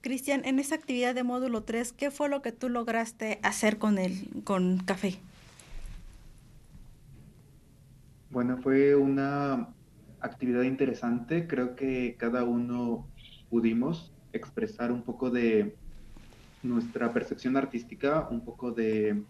Cristian, 0.00 0.44
en 0.44 0.58
esa 0.58 0.74
actividad 0.74 1.14
de 1.14 1.22
módulo 1.22 1.62
3, 1.62 1.92
¿qué 1.92 2.10
fue 2.10 2.28
lo 2.28 2.42
que 2.42 2.50
tú 2.50 2.68
lograste 2.68 3.38
hacer 3.44 3.78
con 3.78 3.98
el 3.98 4.26
con 4.42 4.78
café? 4.78 5.20
Bueno, 8.30 8.58
fue 8.60 8.96
una 8.96 9.68
actividad 10.20 10.62
interesante. 10.62 11.46
Creo 11.46 11.76
que 11.76 12.16
cada 12.18 12.44
uno 12.44 13.06
pudimos 13.48 14.12
expresar 14.32 14.92
un 14.92 15.02
poco 15.02 15.30
de 15.30 15.74
nuestra 16.62 17.12
percepción 17.12 17.56
artística, 17.56 18.28
un 18.30 18.44
poco 18.44 18.72
de 18.72 19.22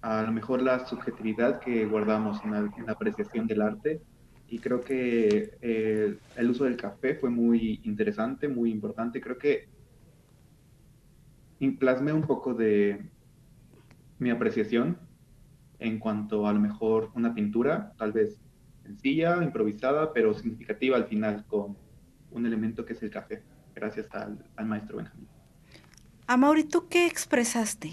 a 0.00 0.22
lo 0.22 0.32
mejor 0.32 0.62
la 0.62 0.86
subjetividad 0.86 1.60
que 1.60 1.86
guardamos 1.86 2.42
en 2.44 2.50
la, 2.50 2.70
apreciación 2.88 3.46
del 3.46 3.62
arte. 3.62 4.00
Y 4.48 4.58
creo 4.58 4.80
que 4.80 5.56
eh, 5.62 6.18
el 6.36 6.50
uso 6.50 6.64
del 6.64 6.76
café 6.76 7.14
fue 7.14 7.30
muy 7.30 7.80
interesante, 7.84 8.48
muy 8.48 8.70
importante. 8.70 9.20
Creo 9.20 9.38
que 9.38 9.68
plasmé 11.78 12.12
un 12.12 12.22
poco 12.22 12.52
de 12.52 13.08
mi 14.18 14.30
apreciación 14.30 14.98
en 15.78 15.98
cuanto 15.98 16.46
a 16.46 16.52
lo 16.52 16.60
mejor 16.60 17.10
una 17.14 17.34
pintura, 17.34 17.92
tal 17.96 18.12
vez 18.12 18.38
sencilla, 18.82 19.42
improvisada, 19.42 20.12
pero 20.12 20.34
significativa 20.34 20.96
al 20.96 21.06
final 21.06 21.44
con 21.46 21.76
un 22.30 22.46
elemento 22.46 22.84
que 22.84 22.94
es 22.94 23.02
el 23.02 23.10
café, 23.10 23.42
gracias 23.74 24.12
al, 24.14 24.44
al 24.56 24.66
maestro 24.66 24.96
Benjamín. 24.96 25.28
Amaury, 26.26 26.64
¿tú 26.64 26.88
qué 26.88 27.06
expresaste? 27.06 27.92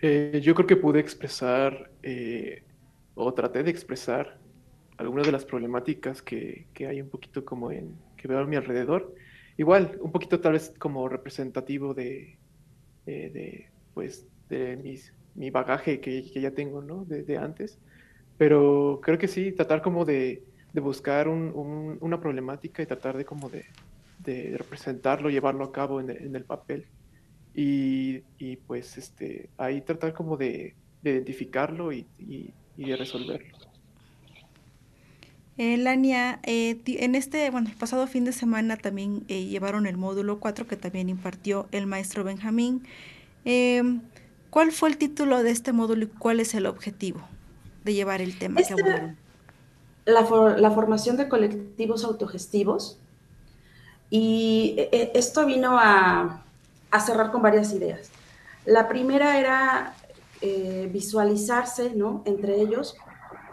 Eh, 0.00 0.40
yo 0.42 0.54
creo 0.54 0.66
que 0.66 0.76
pude 0.76 1.00
expresar 1.00 1.90
eh, 2.02 2.62
o 3.14 3.34
traté 3.34 3.62
de 3.62 3.70
expresar 3.70 4.38
algunas 4.96 5.26
de 5.26 5.32
las 5.32 5.44
problemáticas 5.44 6.22
que, 6.22 6.66
que, 6.72 6.86
hay 6.86 7.00
un 7.00 7.08
poquito 7.08 7.44
como 7.44 7.72
en 7.72 7.96
que 8.16 8.28
veo 8.28 8.38
a 8.38 8.46
mi 8.46 8.56
alrededor. 8.56 9.14
Igual, 9.56 9.98
un 10.00 10.12
poquito 10.12 10.40
tal 10.40 10.52
vez 10.52 10.72
como 10.78 11.08
representativo 11.08 11.94
de, 11.94 12.38
eh, 13.06 13.30
de 13.32 13.70
pues, 13.94 14.26
de 14.48 14.76
mis, 14.76 15.12
mi 15.34 15.50
bagaje 15.50 16.00
que, 16.00 16.30
que 16.32 16.40
ya 16.40 16.52
tengo, 16.52 16.82
¿no? 16.82 17.04
De, 17.04 17.36
antes. 17.36 17.78
Pero 18.38 19.00
creo 19.02 19.18
que 19.18 19.28
sí, 19.28 19.52
tratar 19.52 19.82
como 19.82 20.04
de, 20.04 20.44
buscar 20.74 21.28
un, 21.28 21.52
un, 21.54 21.98
una 22.00 22.20
problemática 22.20 22.82
y 22.82 22.86
tratar 22.86 23.16
de 23.16 23.24
como 23.24 23.50
de, 23.50 23.64
representarlo, 24.56 25.30
llevarlo 25.30 25.64
a 25.64 25.72
cabo 25.72 26.00
en 26.00 26.10
en 26.10 26.36
el 26.36 26.44
papel. 26.44 26.86
Y, 27.60 28.56
pues 28.68 28.96
este, 28.96 29.50
ahí 29.58 29.80
tratar 29.80 30.12
como 30.12 30.36
de, 30.36 30.76
identificarlo 31.02 31.92
y, 31.92 32.06
de 32.76 32.96
resolverlo. 32.96 33.58
Eh, 35.56 35.76
Lania, 35.76 36.38
eh, 36.44 36.78
en 36.86 37.16
este, 37.16 37.50
bueno, 37.50 37.68
el 37.68 37.74
pasado 37.74 38.06
fin 38.06 38.24
de 38.24 38.32
semana 38.32 38.76
también 38.76 39.24
eh, 39.26 39.46
llevaron 39.46 39.88
el 39.88 39.96
módulo 39.96 40.38
4 40.38 40.68
que 40.68 40.76
también 40.76 41.08
impartió 41.08 41.66
el 41.72 41.88
maestro 41.88 42.22
Benjamín. 42.22 42.84
Em, 43.44 44.02
¿Cuál 44.50 44.70
fue 44.70 44.90
el 44.90 44.96
título 44.96 45.42
de 45.42 45.50
este 45.50 45.72
módulo 45.72 46.04
y 46.04 46.06
cuál 46.06 46.38
es 46.38 46.54
el 46.54 46.66
objetivo 46.66 47.26
de 47.88 47.94
llevar 47.94 48.20
el 48.20 48.38
tema 48.38 48.60
este, 48.60 48.74
La, 50.04 50.22
la 50.56 50.70
formación 50.70 51.16
de 51.16 51.28
colectivos 51.28 52.04
autogestivos. 52.04 52.98
Y 54.10 54.76
esto 54.92 55.44
vino 55.44 55.78
a, 55.78 56.42
a 56.90 57.00
cerrar 57.00 57.30
con 57.30 57.42
varias 57.42 57.72
ideas. 57.72 58.10
La 58.64 58.88
primera 58.88 59.38
era 59.38 59.94
eh, 60.40 60.88
visualizarse, 60.92 61.94
¿no? 61.94 62.22
Entre 62.24 62.60
ellos 62.60 62.96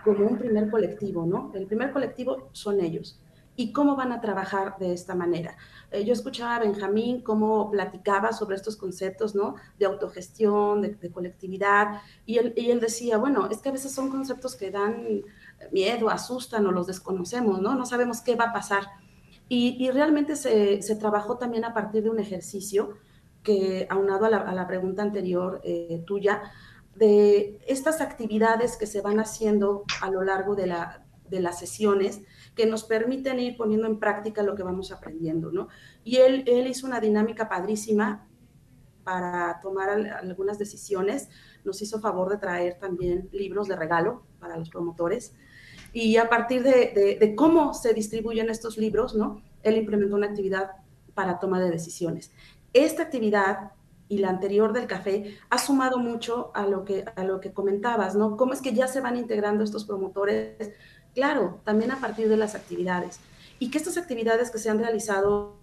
como 0.03 0.27
un 0.27 0.37
primer 0.37 0.69
colectivo, 0.69 1.25
¿no? 1.25 1.51
El 1.55 1.65
primer 1.65 1.91
colectivo 1.91 2.49
son 2.51 2.79
ellos. 2.79 3.19
¿Y 3.55 3.71
cómo 3.71 3.95
van 3.95 4.11
a 4.11 4.21
trabajar 4.21 4.77
de 4.77 4.93
esta 4.93 5.15
manera? 5.15 5.55
Eh, 5.95 6.03
yo 6.03 6.13
escuchaba 6.13 6.55
a 6.57 6.59
Benjamín 6.59 7.21
cómo 7.21 7.71
platicaba 7.71 8.33
sobre 8.33 8.55
estos 8.55 8.75
conceptos, 8.75 9.33
¿no? 9.33 9.55
De 9.79 9.85
autogestión, 9.85 10.81
de, 10.81 11.11
colectividad, 11.11 12.01
y 12.25 12.37
él, 12.37 12.53
y 12.57 12.69
él, 12.69 12.79
decía, 12.79 13.17
bueno, 13.17 13.47
es 13.49 13.59
que 13.59 13.69
a 13.69 13.71
veces 13.71 13.93
son 13.93 14.09
conceptos 14.09 14.55
que 14.55 14.71
dan 14.71 15.23
miedo, 15.71 16.09
asustan 16.09 16.65
o 16.67 16.71
los 16.71 16.87
desconocemos, 16.87 17.61
¿no? 17.61 17.75
No 17.75 17.85
sabemos 17.85 18.21
qué 18.21 18.35
va 18.35 18.45
a 18.45 18.53
pasar. 18.53 18.83
Y, 19.47 19.77
y 19.79 19.91
realmente 19.91 20.35
se, 20.35 20.81
se, 20.81 20.95
trabajó 20.95 21.37
también 21.37 21.63
a 21.65 21.73
partir 21.73 22.03
de 22.03 22.09
un 22.09 22.19
ejercicio 22.19 22.97
que, 23.43 23.87
aunado 23.89 24.25
a 24.25 24.29
la, 24.29 24.67
pregunta 24.67 25.03
anterior 25.03 25.61
eh, 25.63 26.03
tuya, 26.05 26.41
de 26.95 27.59
estas 27.67 28.01
actividades 28.01 28.75
que 28.75 28.87
se 28.87 29.01
van 29.01 29.19
haciendo 29.19 29.83
a 30.01 30.09
lo 30.09 30.23
largo 30.23 30.55
de, 30.55 30.67
la, 30.67 31.05
de 31.29 31.39
las 31.39 31.59
sesiones 31.59 32.21
que 32.55 32.65
nos 32.65 32.83
permiten 32.83 33.39
ir 33.39 33.57
poniendo 33.57 33.87
en 33.87 33.99
práctica 33.99 34.43
lo 34.43 34.55
que 34.55 34.63
vamos 34.63 34.91
aprendiendo, 34.91 35.51
¿no? 35.51 35.67
Y 36.03 36.17
él, 36.17 36.43
él 36.47 36.67
hizo 36.67 36.87
una 36.87 36.99
dinámica 36.99 37.49
padrísima 37.49 38.27
para 39.03 39.59
tomar 39.61 39.89
algunas 39.89 40.57
decisiones, 40.57 41.29
nos 41.63 41.81
hizo 41.81 41.99
favor 41.99 42.29
de 42.29 42.37
traer 42.37 42.79
también 42.79 43.29
libros 43.31 43.67
de 43.67 43.75
regalo 43.75 44.23
para 44.39 44.57
los 44.57 44.69
promotores, 44.69 45.35
y 45.93 46.17
a 46.17 46.27
partir 46.27 46.63
de, 46.63 47.17
de 47.19 47.35
cómo 47.35 47.73
se 47.73 47.93
distribuyen 47.93 48.49
estos 48.49 48.77
libros, 48.77 49.15
¿no? 49.15 49.41
Él 49.63 49.77
implementó 49.77 50.15
una 50.15 50.27
actividad 50.27 50.71
para 51.13 51.39
toma 51.39 51.61
de 51.61 51.69
decisiones 51.71 52.31
esta 52.75 53.03
actividad 53.03 53.71
y 54.09 54.19
la 54.19 54.29
anterior 54.29 54.73
del 54.73 54.85
café 54.85 55.37
ha 55.49 55.57
sumado 55.57 55.97
mucho 55.97 56.51
a 56.53 56.67
lo 56.67 56.83
que, 56.83 57.05
a 57.15 57.23
lo 57.23 57.39
que 57.39 57.53
comentabas, 57.53 58.15
¿no? 58.15 58.37
¿Cómo 58.37 58.53
es 58.53 58.61
que 58.61 58.73
ya 58.73 58.87
se 58.87 59.01
van 59.01 59.15
integrando 59.15 59.63
estos 59.63 59.85
promotores? 59.85 60.73
Claro, 61.15 61.61
también 61.63 61.91
a 61.91 61.99
partir 61.99 62.29
de 62.29 62.37
las 62.37 62.53
actividades. 62.53 63.19
Y 63.57 63.71
que 63.71 63.77
estas 63.77 63.97
actividades 63.97 64.51
que 64.51 64.59
se 64.59 64.69
han 64.69 64.79
realizado 64.79 65.57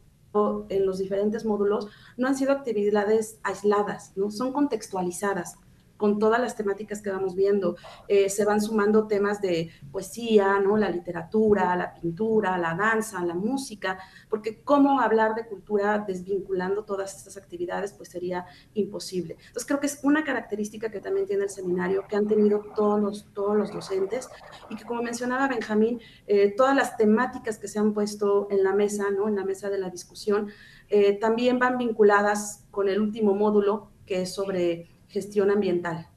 en 0.71 0.87
los 0.87 0.99
diferentes 0.99 1.45
módulos 1.45 1.89
no 2.17 2.27
han 2.27 2.37
sido 2.37 2.53
actividades 2.53 3.39
aisladas, 3.43 4.13
¿no? 4.17 4.31
Son 4.31 4.53
contextualizadas 4.55 5.57
con 6.03 6.19
todas 6.19 6.41
las 6.41 6.57
temáticas 6.57 7.01
que 7.01 7.11
vamos 7.11 7.37
viendo. 7.37 7.77
Eh, 8.09 8.29
se 8.29 8.45
van 8.45 8.61
sumando 8.61 9.07
temas 9.07 9.41
de 9.41 9.71
poesía, 9.93 10.59
¿no? 10.59 10.77
la 10.77 10.91
literatura, 10.91 11.77
la 11.77 11.95
pintura, 11.95 12.59
la 12.59 12.75
danza, 12.75 13.25
la 13.25 13.37
música, 13.37 14.01
porque 14.29 14.65
cómo 14.65 15.01
hablar 15.01 15.37
de 15.37 15.47
cultura 15.47 16.05
desvinculando 16.05 16.83
todas 16.83 17.17
estas 17.17 17.37
actividades, 17.37 17.93
pues 17.93 18.09
sería 18.09 18.47
imposible. 18.75 19.35
Entonces 19.39 19.65
creo 19.65 19.79
que 19.79 19.87
es 19.87 20.01
una 20.03 20.25
característica 20.25 20.91
que 20.91 20.99
también 20.99 21.25
tiene 21.25 21.45
el 21.45 21.51
seminario, 21.51 22.05
que 22.09 22.17
han 22.17 22.27
tenido 22.27 22.65
todos 22.75 23.01
los, 23.01 23.33
todos 23.33 23.57
los 23.57 23.73
docentes, 23.73 24.29
y 24.71 24.75
que 24.75 24.83
como 24.83 25.05
mencionaba 25.05 25.47
Benjamín, 25.47 26.01
eh, 26.27 26.53
todas 26.57 26.75
las 26.75 26.97
temáticas 26.97 27.59
que 27.59 27.69
se 27.69 27.79
han 27.79 27.95
puesto 27.95 28.49
en 28.51 28.65
la 28.65 28.75
mesa, 28.75 29.05
¿no? 29.13 29.29
en 29.29 29.37
la 29.37 29.45
mesa 29.45 29.71
de 29.71 29.79
la 29.79 29.89
discusión, 29.89 30.49
eh, 30.89 31.13
también 31.13 31.61
van 31.61 31.79
vinculadas 31.79 32.67
con 32.73 32.89
el 32.89 33.01
último 33.01 33.37
módulo, 33.37 33.93
que 34.05 34.23
es 34.23 34.35
sobre 34.35 34.92
gestión 35.13 35.51
ambiental. 35.51 36.09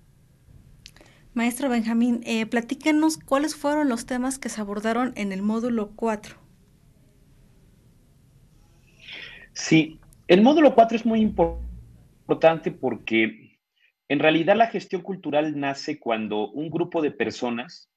Maestro 1.34 1.68
Benjamín, 1.68 2.22
eh, 2.24 2.46
platícanos 2.46 3.18
cuáles 3.18 3.56
fueron 3.56 3.90
los 3.90 4.06
temas 4.06 4.40
que 4.40 4.48
se 4.48 4.62
abordaron 4.62 5.12
en 5.18 5.34
el 5.34 5.42
módulo 5.42 5.92
4. 5.96 6.38
Sí, 9.52 10.00
el 10.28 10.42
módulo 10.42 10.74
4 10.74 10.98
es 10.98 11.06
muy 11.06 11.20
importante 11.20 12.72
porque 12.72 13.60
en 14.08 14.20
realidad 14.20 14.56
la 14.56 14.68
gestión 14.68 15.02
cultural 15.02 15.60
nace 15.60 16.00
cuando 16.00 16.50
un 16.52 16.70
grupo 16.70 17.02
de 17.02 17.12
personas 17.12 17.90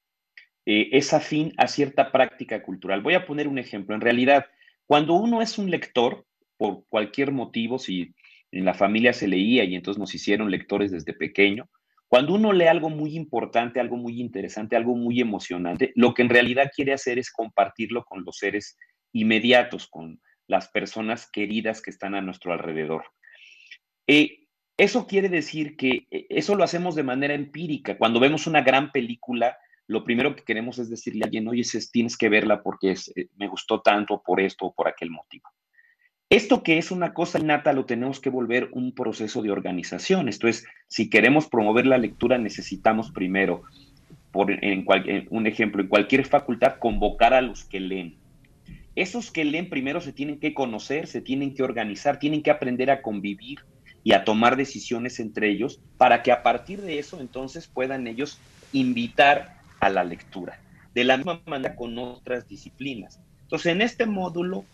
eh, 0.66 0.88
es 0.92 1.14
afín 1.14 1.54
a 1.58 1.68
cierta 1.68 2.10
práctica 2.10 2.62
cultural. 2.62 3.02
Voy 3.02 3.14
a 3.14 3.24
poner 3.24 3.46
un 3.46 3.58
ejemplo. 3.58 3.94
En 3.94 4.00
realidad, 4.00 4.46
cuando 4.86 5.14
uno 5.14 5.42
es 5.42 5.58
un 5.58 5.70
lector, 5.70 6.26
por 6.56 6.84
cualquier 6.88 7.30
motivo, 7.30 7.78
si 7.78 8.14
en 8.52 8.64
la 8.64 8.74
familia 8.74 9.12
se 9.12 9.28
leía 9.28 9.64
y 9.64 9.74
entonces 9.74 9.98
nos 9.98 10.14
hicieron 10.14 10.50
lectores 10.50 10.90
desde 10.90 11.12
pequeño. 11.12 11.68
Cuando 12.08 12.34
uno 12.34 12.52
lee 12.52 12.66
algo 12.66 12.88
muy 12.88 13.16
importante, 13.16 13.80
algo 13.80 13.96
muy 13.96 14.20
interesante, 14.20 14.76
algo 14.76 14.94
muy 14.96 15.20
emocionante, 15.20 15.92
lo 15.94 16.14
que 16.14 16.22
en 16.22 16.30
realidad 16.30 16.70
quiere 16.74 16.94
hacer 16.94 17.18
es 17.18 17.30
compartirlo 17.30 18.04
con 18.04 18.24
los 18.24 18.38
seres 18.38 18.78
inmediatos, 19.12 19.88
con 19.88 20.20
las 20.46 20.68
personas 20.68 21.30
queridas 21.30 21.82
que 21.82 21.90
están 21.90 22.14
a 22.14 22.22
nuestro 22.22 22.52
alrededor. 22.52 23.04
Eh, 24.06 24.46
eso 24.78 25.06
quiere 25.06 25.28
decir 25.28 25.76
que 25.76 26.06
eh, 26.10 26.26
eso 26.30 26.54
lo 26.54 26.64
hacemos 26.64 26.94
de 26.94 27.02
manera 27.02 27.34
empírica. 27.34 27.98
Cuando 27.98 28.20
vemos 28.20 28.46
una 28.46 28.62
gran 28.62 28.90
película, 28.90 29.58
lo 29.86 30.04
primero 30.04 30.34
que 30.34 30.44
queremos 30.44 30.78
es 30.78 30.88
decirle 30.88 31.24
a 31.24 31.26
alguien, 31.26 31.48
oye, 31.48 31.62
tienes 31.92 32.16
que 32.16 32.28
verla 32.28 32.62
porque 32.62 32.92
eh, 32.92 33.26
me 33.36 33.48
gustó 33.48 33.82
tanto 33.82 34.22
por 34.22 34.40
esto 34.40 34.66
o 34.66 34.74
por 34.74 34.88
aquel 34.88 35.10
motivo. 35.10 35.48
Esto 36.30 36.62
que 36.62 36.76
es 36.76 36.90
una 36.90 37.14
cosa 37.14 37.38
innata 37.38 37.72
lo 37.72 37.86
tenemos 37.86 38.20
que 38.20 38.28
volver 38.28 38.68
un 38.72 38.92
proceso 38.92 39.40
de 39.40 39.50
organización. 39.50 40.28
Esto 40.28 40.46
es, 40.46 40.66
si 40.86 41.08
queremos 41.08 41.48
promover 41.48 41.86
la 41.86 41.96
lectura, 41.96 42.36
necesitamos 42.36 43.10
primero, 43.10 43.62
por 44.30 44.50
en 44.50 44.84
un 45.30 45.46
ejemplo, 45.46 45.80
en 45.80 45.88
cualquier 45.88 46.26
facultad, 46.26 46.76
convocar 46.78 47.32
a 47.32 47.40
los 47.40 47.64
que 47.64 47.80
leen. 47.80 48.16
Esos 48.94 49.30
que 49.30 49.46
leen 49.46 49.70
primero 49.70 50.02
se 50.02 50.12
tienen 50.12 50.38
que 50.38 50.52
conocer, 50.52 51.06
se 51.06 51.22
tienen 51.22 51.54
que 51.54 51.62
organizar, 51.62 52.18
tienen 52.18 52.42
que 52.42 52.50
aprender 52.50 52.90
a 52.90 53.00
convivir 53.00 53.60
y 54.04 54.12
a 54.12 54.24
tomar 54.24 54.56
decisiones 54.56 55.20
entre 55.20 55.48
ellos 55.48 55.80
para 55.96 56.22
que 56.22 56.30
a 56.30 56.42
partir 56.42 56.82
de 56.82 56.98
eso 56.98 57.20
entonces 57.20 57.68
puedan 57.68 58.06
ellos 58.06 58.38
invitar 58.74 59.62
a 59.80 59.88
la 59.88 60.04
lectura. 60.04 60.60
De 60.94 61.04
la 61.04 61.16
misma 61.16 61.40
manera 61.46 61.74
con 61.74 61.96
otras 61.96 62.46
disciplinas. 62.48 63.18
Entonces, 63.42 63.72
en 63.72 63.80
este 63.80 64.04
módulo 64.04 64.66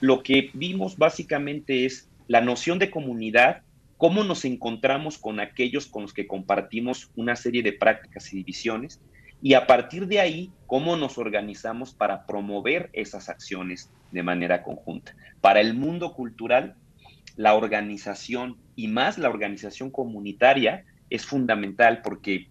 lo 0.00 0.22
que 0.22 0.50
vimos 0.54 0.96
básicamente 0.96 1.84
es 1.84 2.08
la 2.26 2.40
noción 2.40 2.78
de 2.78 2.90
comunidad, 2.90 3.62
cómo 3.96 4.22
nos 4.22 4.44
encontramos 4.44 5.18
con 5.18 5.40
aquellos 5.40 5.86
con 5.86 6.02
los 6.02 6.12
que 6.12 6.26
compartimos 6.26 7.10
una 7.16 7.36
serie 7.36 7.62
de 7.62 7.72
prácticas 7.72 8.32
y 8.32 8.36
divisiones, 8.36 9.00
y 9.40 9.54
a 9.54 9.66
partir 9.66 10.06
de 10.08 10.20
ahí, 10.20 10.52
cómo 10.66 10.96
nos 10.96 11.16
organizamos 11.16 11.94
para 11.94 12.26
promover 12.26 12.90
esas 12.92 13.28
acciones 13.28 13.90
de 14.10 14.22
manera 14.22 14.62
conjunta. 14.62 15.14
Para 15.40 15.60
el 15.60 15.74
mundo 15.74 16.12
cultural, 16.12 16.74
la 17.36 17.54
organización 17.54 18.56
y 18.74 18.88
más 18.88 19.16
la 19.16 19.28
organización 19.28 19.90
comunitaria 19.90 20.84
es 21.08 21.24
fundamental 21.24 22.02
porque 22.02 22.48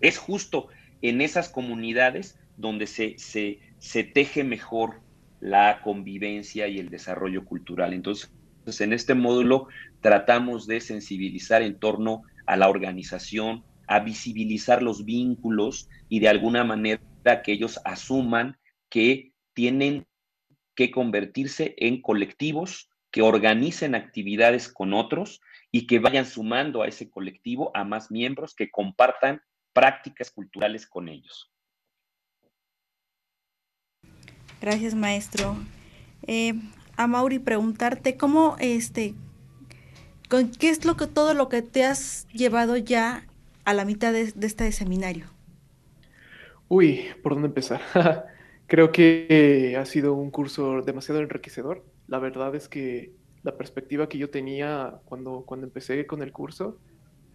es 0.00 0.18
justo 0.18 0.68
en 1.02 1.20
esas 1.20 1.48
comunidades 1.48 2.38
donde 2.56 2.86
se, 2.86 3.18
se, 3.18 3.58
se 3.78 4.04
teje 4.04 4.44
mejor 4.44 5.00
la 5.44 5.82
convivencia 5.82 6.68
y 6.68 6.78
el 6.78 6.88
desarrollo 6.88 7.44
cultural. 7.44 7.92
Entonces, 7.92 8.30
en 8.80 8.94
este 8.94 9.12
módulo 9.12 9.68
tratamos 10.00 10.66
de 10.66 10.80
sensibilizar 10.80 11.60
en 11.60 11.78
torno 11.78 12.22
a 12.46 12.56
la 12.56 12.70
organización, 12.70 13.62
a 13.86 14.00
visibilizar 14.00 14.82
los 14.82 15.04
vínculos 15.04 15.86
y 16.08 16.20
de 16.20 16.30
alguna 16.30 16.64
manera 16.64 17.02
que 17.44 17.52
ellos 17.52 17.78
asuman 17.84 18.56
que 18.88 19.34
tienen 19.52 20.06
que 20.74 20.90
convertirse 20.90 21.74
en 21.76 22.00
colectivos 22.00 22.88
que 23.10 23.20
organicen 23.20 23.94
actividades 23.94 24.72
con 24.72 24.94
otros 24.94 25.42
y 25.70 25.86
que 25.86 25.98
vayan 25.98 26.24
sumando 26.24 26.80
a 26.80 26.88
ese 26.88 27.10
colectivo 27.10 27.70
a 27.74 27.84
más 27.84 28.10
miembros 28.10 28.54
que 28.54 28.70
compartan 28.70 29.42
prácticas 29.74 30.30
culturales 30.30 30.86
con 30.86 31.10
ellos. 31.10 31.53
Gracias, 34.64 34.94
maestro. 34.94 35.56
Eh, 36.26 36.54
a 36.96 37.06
Mauri 37.06 37.38
preguntarte 37.38 38.16
cómo, 38.16 38.56
este, 38.60 39.12
con, 40.30 40.52
qué 40.52 40.70
es 40.70 40.86
lo 40.86 40.96
que 40.96 41.06
todo 41.06 41.34
lo 41.34 41.50
que 41.50 41.60
te 41.60 41.84
has 41.84 42.26
llevado 42.32 42.78
ya 42.78 43.26
a 43.66 43.74
la 43.74 43.84
mitad 43.84 44.14
de, 44.14 44.22
este 44.22 44.72
seminario. 44.72 45.26
Uy, 46.68 47.04
¿por 47.22 47.34
dónde 47.34 47.48
empezar? 47.48 47.82
Creo 48.66 48.90
que 48.90 49.76
ha 49.78 49.84
sido 49.84 50.14
un 50.14 50.30
curso 50.30 50.80
demasiado 50.80 51.20
enriquecedor. 51.20 51.84
La 52.08 52.18
verdad 52.18 52.54
es 52.54 52.66
que 52.66 53.12
la 53.42 53.58
perspectiva 53.58 54.08
que 54.08 54.16
yo 54.16 54.30
tenía 54.30 54.94
cuando, 55.04 55.42
cuando 55.44 55.66
empecé 55.66 56.06
con 56.06 56.22
el 56.22 56.32
curso 56.32 56.78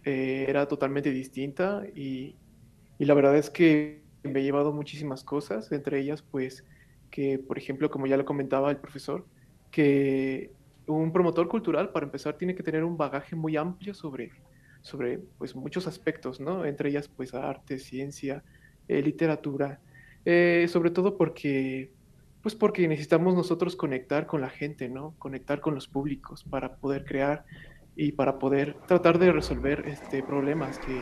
eh, 0.03 0.45
era 0.49 0.67
totalmente 0.67 1.11
distinta 1.11 1.83
y, 1.95 2.37
y 2.97 3.05
la 3.05 3.13
verdad 3.13 3.37
es 3.37 3.51
que 3.51 4.01
me 4.23 4.39
he 4.39 4.43
llevado 4.43 4.73
muchísimas 4.73 5.23
cosas, 5.23 5.71
entre 5.71 5.99
ellas 5.99 6.23
pues 6.23 6.63
que, 7.09 7.39
por 7.39 7.57
ejemplo, 7.57 7.89
como 7.89 8.07
ya 8.07 8.17
lo 8.17 8.25
comentaba 8.25 8.71
el 8.71 8.77
profesor, 8.77 9.25
que 9.71 10.51
un 10.87 11.11
promotor 11.11 11.47
cultural, 11.47 11.91
para 11.91 12.05
empezar, 12.05 12.37
tiene 12.37 12.55
que 12.55 12.63
tener 12.63 12.83
un 12.83 12.97
bagaje 12.97 13.35
muy 13.35 13.57
amplio 13.57 13.93
sobre, 13.93 14.31
sobre 14.81 15.19
pues, 15.37 15.55
muchos 15.55 15.87
aspectos, 15.87 16.39
¿no? 16.39 16.65
Entre 16.65 16.89
ellas, 16.89 17.07
pues, 17.07 17.33
arte, 17.33 17.79
ciencia, 17.79 18.43
eh, 18.87 19.01
literatura, 19.01 19.79
eh, 20.25 20.65
sobre 20.69 20.89
todo 20.89 21.15
porque, 21.15 21.91
pues, 22.41 22.55
porque 22.55 22.87
necesitamos 22.87 23.35
nosotros 23.35 23.75
conectar 23.75 24.25
con 24.25 24.41
la 24.41 24.49
gente, 24.49 24.89
¿no? 24.89 25.13
Conectar 25.19 25.61
con 25.61 25.75
los 25.75 25.87
públicos 25.87 26.43
para 26.43 26.75
poder 26.75 27.05
crear 27.05 27.45
y 27.95 28.13
para 28.13 28.39
poder 28.39 28.75
tratar 28.87 29.19
de 29.19 29.31
resolver 29.31 29.83
este, 29.87 30.23
problemas 30.23 30.79
que, 30.79 31.01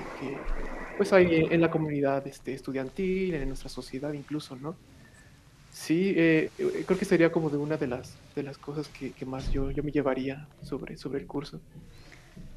pues, 0.97 1.13
hay 1.13 1.47
en 1.49 1.61
la 1.61 1.71
comunidad 1.71 2.27
este, 2.27 2.53
estudiantil, 2.53 3.35
en 3.35 3.47
nuestra 3.47 3.69
sociedad 3.69 4.11
incluso, 4.13 4.55
¿no? 4.55 4.75
Sí, 5.77 6.13
eh, 6.17 6.49
eh, 6.57 6.83
creo 6.85 6.99
que 6.99 7.05
sería 7.05 7.31
como 7.31 7.49
de 7.49 7.57
una 7.57 7.77
de 7.77 7.87
las, 7.87 8.17
de 8.35 8.43
las 8.43 8.57
cosas 8.57 8.89
que, 8.89 9.25
más 9.25 9.51
yo, 9.53 9.71
yo 9.71 9.83
me 9.83 9.91
llevaría 9.91 10.47
sobre, 10.63 10.97
sobre 10.97 11.19
el 11.19 11.27
curso. 11.27 11.61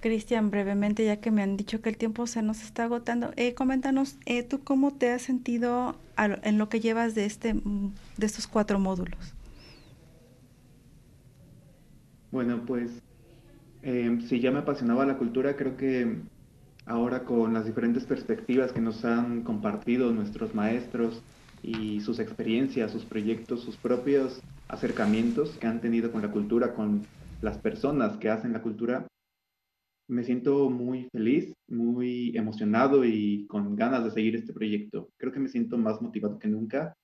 Cristian, 0.00 0.50
brevemente, 0.50 1.04
ya 1.04 1.20
que 1.20 1.30
me 1.30 1.42
han 1.42 1.56
dicho 1.56 1.80
que 1.82 1.90
el 1.90 1.96
tiempo 1.98 2.26
se 2.26 2.42
nos 2.42 2.62
está 2.62 2.84
agotando, 2.84 3.32
eh, 3.36 3.54
coméntanos, 3.54 4.16
eh, 4.24 4.42
¿tú 4.42 4.64
cómo 4.64 4.94
te 4.94 5.10
has 5.10 5.22
sentido 5.22 5.94
en 6.16 6.58
lo 6.58 6.68
que 6.70 6.80
llevas 6.80 7.14
de, 7.14 7.26
este, 7.26 7.54
de 7.54 8.26
estos 8.26 8.46
cuatro 8.48 8.80
módulos? 8.80 9.34
Bueno, 12.32 12.64
pues 12.66 12.90
si 13.82 14.40
ya 14.40 14.50
me 14.50 14.60
apasionaba 14.60 15.04
la 15.06 15.18
cultura, 15.18 15.56
creo 15.56 15.76
que 15.76 16.16
ahora 16.86 17.24
con 17.24 17.52
las 17.52 17.66
diferentes 17.66 18.04
perspectivas 18.04 18.72
que 18.72 18.80
nos 18.80 19.04
han 19.04 19.42
compartido 19.42 20.10
nuestros 20.10 20.54
maestros, 20.54 21.22
y 21.62 22.00
sus 22.00 22.18
experiencias, 22.18 22.92
sus 22.92 23.04
proyectos, 23.04 23.62
sus 23.62 23.76
propios 23.78 24.40
acercamientos 24.68 25.58
que 25.58 25.66
han 25.66 25.80
tenido 25.80 26.12
con 26.12 26.22
la 26.22 26.30
cultura, 26.30 26.74
con 26.74 27.04
las 27.42 27.58
personas 27.58 28.16
que 28.18 28.28
hacen 28.28 28.52
la 28.52 28.62
cultura, 28.62 29.06
me 30.08 30.24
siento 30.24 30.68
muy 30.70 31.08
feliz, 31.12 31.52
muy 31.68 32.36
emocionado 32.36 33.04
y 33.04 33.46
con 33.46 33.76
ganas 33.76 34.04
de 34.04 34.10
seguir 34.10 34.34
este 34.34 34.52
proyecto. 34.52 35.08
Creo 35.16 35.32
que 35.32 35.38
me 35.38 35.48
siento 35.48 35.78
más 35.78 36.02
motivado 36.02 36.38
que 36.38 36.48
nunca 36.48 36.94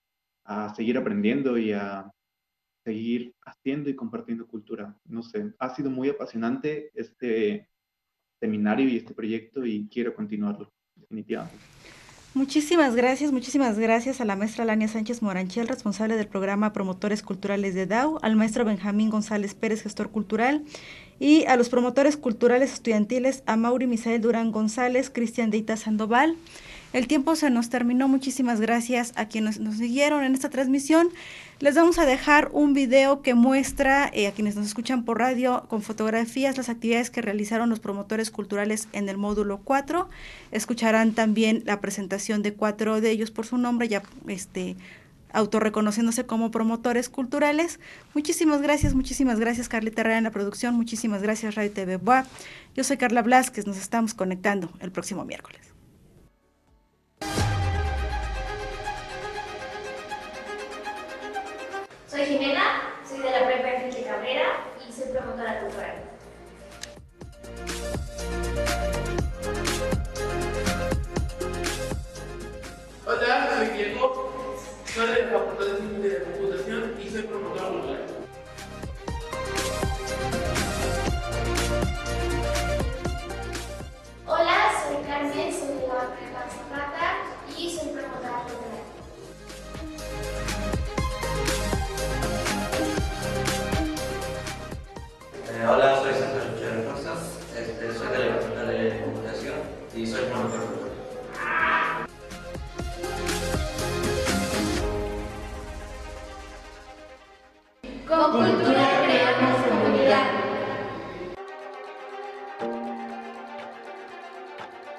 a 0.45 0.75
seguir 0.75 0.99
aprendiendo 0.99 1.57
y 1.57 1.73
a 1.73 2.11
seguir 2.85 3.33
haciendo 3.45 3.91
y 3.91 3.97
compartiendo 3.97 4.47
cultura. 4.47 4.97
No 5.05 5.23
sé, 5.23 5.53
ha 5.59 5.75
sido 5.75 5.91
muy 5.91 6.09
apasionante 6.09 6.91
este 6.95 7.69
seminario 8.41 8.89
y 8.89 8.97
este 8.97 9.15
proyecto 9.15 9.65
y 9.65 9.89
quiero 9.89 10.15
continuarlo, 10.15 10.73
definitivamente. 10.95 11.76
Muchísimas 12.37 12.95
gracias, 12.95 13.33
muchísimas 13.33 13.79
gracias 13.79 14.21
a 14.21 14.27
la 14.27 14.37
maestra 14.37 14.67
Lania 14.67 14.89
Sánchez 14.89 15.23
Moranchel, 15.23 15.69
responsable 15.69 16.17
del 16.17 16.27
programa 16.27 16.75
Promotores 16.75 17.23
Culturales 17.23 17.73
de 17.73 17.87
DAO, 17.87 18.19
al 18.21 18.37
maestro 18.37 18.67
Benjamín 18.67 19.09
González 19.09 19.55
Pérez, 19.55 19.83
gestor 19.83 20.11
cultural, 20.11 20.63
y 21.19 21.47
a 21.47 21.57
los 21.57 21.71
promotores 21.71 22.19
culturales 22.19 22.75
estudiantiles, 22.75 23.43
a 23.47 23.57
Mauri 23.57 23.87
Misael 23.87 24.21
Durán 24.21 24.53
González, 24.53 25.09
Cristian 25.09 25.51
Deita 25.51 25.79
Sandoval. 25.79 26.37
El 26.97 27.09
tiempo 27.09 27.37
se 27.37 27.51
nos 27.51 27.69
terminó. 27.69 28.09
Muchísimas 28.09 28.59
gracias 28.59 29.13
a 29.17 29.29
quienes 29.29 29.61
nos 29.61 29.77
siguieron 29.77 30.25
en 30.25 30.33
esta 30.33 30.49
transmisión. 30.49 31.11
Les 31.61 31.75
vamos 31.75 31.99
a 31.99 32.07
dejar 32.07 32.49
un 32.55 32.73
video 32.73 33.21
que 33.21 33.35
muestra 33.35 34.11
eh, 34.15 34.27
a 34.27 34.33
quienes 34.33 34.57
nos 34.57 34.65
escuchan 34.65 35.05
por 35.05 35.19
radio 35.19 35.67
con 35.69 35.83
fotografías 35.83 36.57
las 36.57 36.71
actividades 36.71 37.11
que 37.11 37.21
realizaron 37.21 37.69
los 37.69 37.81
promotores 37.81 38.31
culturales 38.31 38.89
en 38.95 39.11
el 39.11 39.19
módulo 39.19 39.61
4. 39.63 40.09
Escucharán 40.53 41.13
también 41.13 41.63
la 41.67 41.83
presentación 41.83 42.43
de 42.43 42.55
cuatro 42.55 43.03
de 43.03 43.11
ellos 43.11 43.31
por 43.31 43.45
su 43.45 43.59
nombre, 43.59 43.89
ya 43.89 44.03
este 44.27 44.77
autorreconociéndose 45.35 46.25
como 46.25 46.51
promotores 46.51 47.11
culturales. 47.11 47.79
Muchísimas 48.15 48.63
gracias, 48.63 48.95
muchísimas 48.95 49.39
gracias 49.39 49.69
Carlita 49.69 50.01
Herrera 50.01 50.17
en 50.17 50.25
la 50.25 50.31
producción, 50.31 50.75
muchísimas 50.75 51.21
gracias 51.21 51.57
Radio 51.57 51.73
TV 51.73 51.99
Boa. 51.99 52.25
Yo 52.75 52.85
soy 52.85 52.97
Carla 52.97 53.21
Blasquez, 53.21 53.67
nos 53.67 53.77
estamos 53.77 54.15
conectando 54.15 54.71
el 54.81 54.91
próximo 54.91 55.27
miércoles. 55.27 55.76
Soy 62.09 62.25
Jimena, 62.27 62.95
soy 63.09 63.19
de 63.19 63.31
la 63.31 63.47
Prepa 63.47 63.69
Enrique 63.69 64.05
Cabrera 64.05 64.65
y 64.89 64.93
soy 64.93 65.13
promotora 65.13 65.61
cultural. 65.61 66.06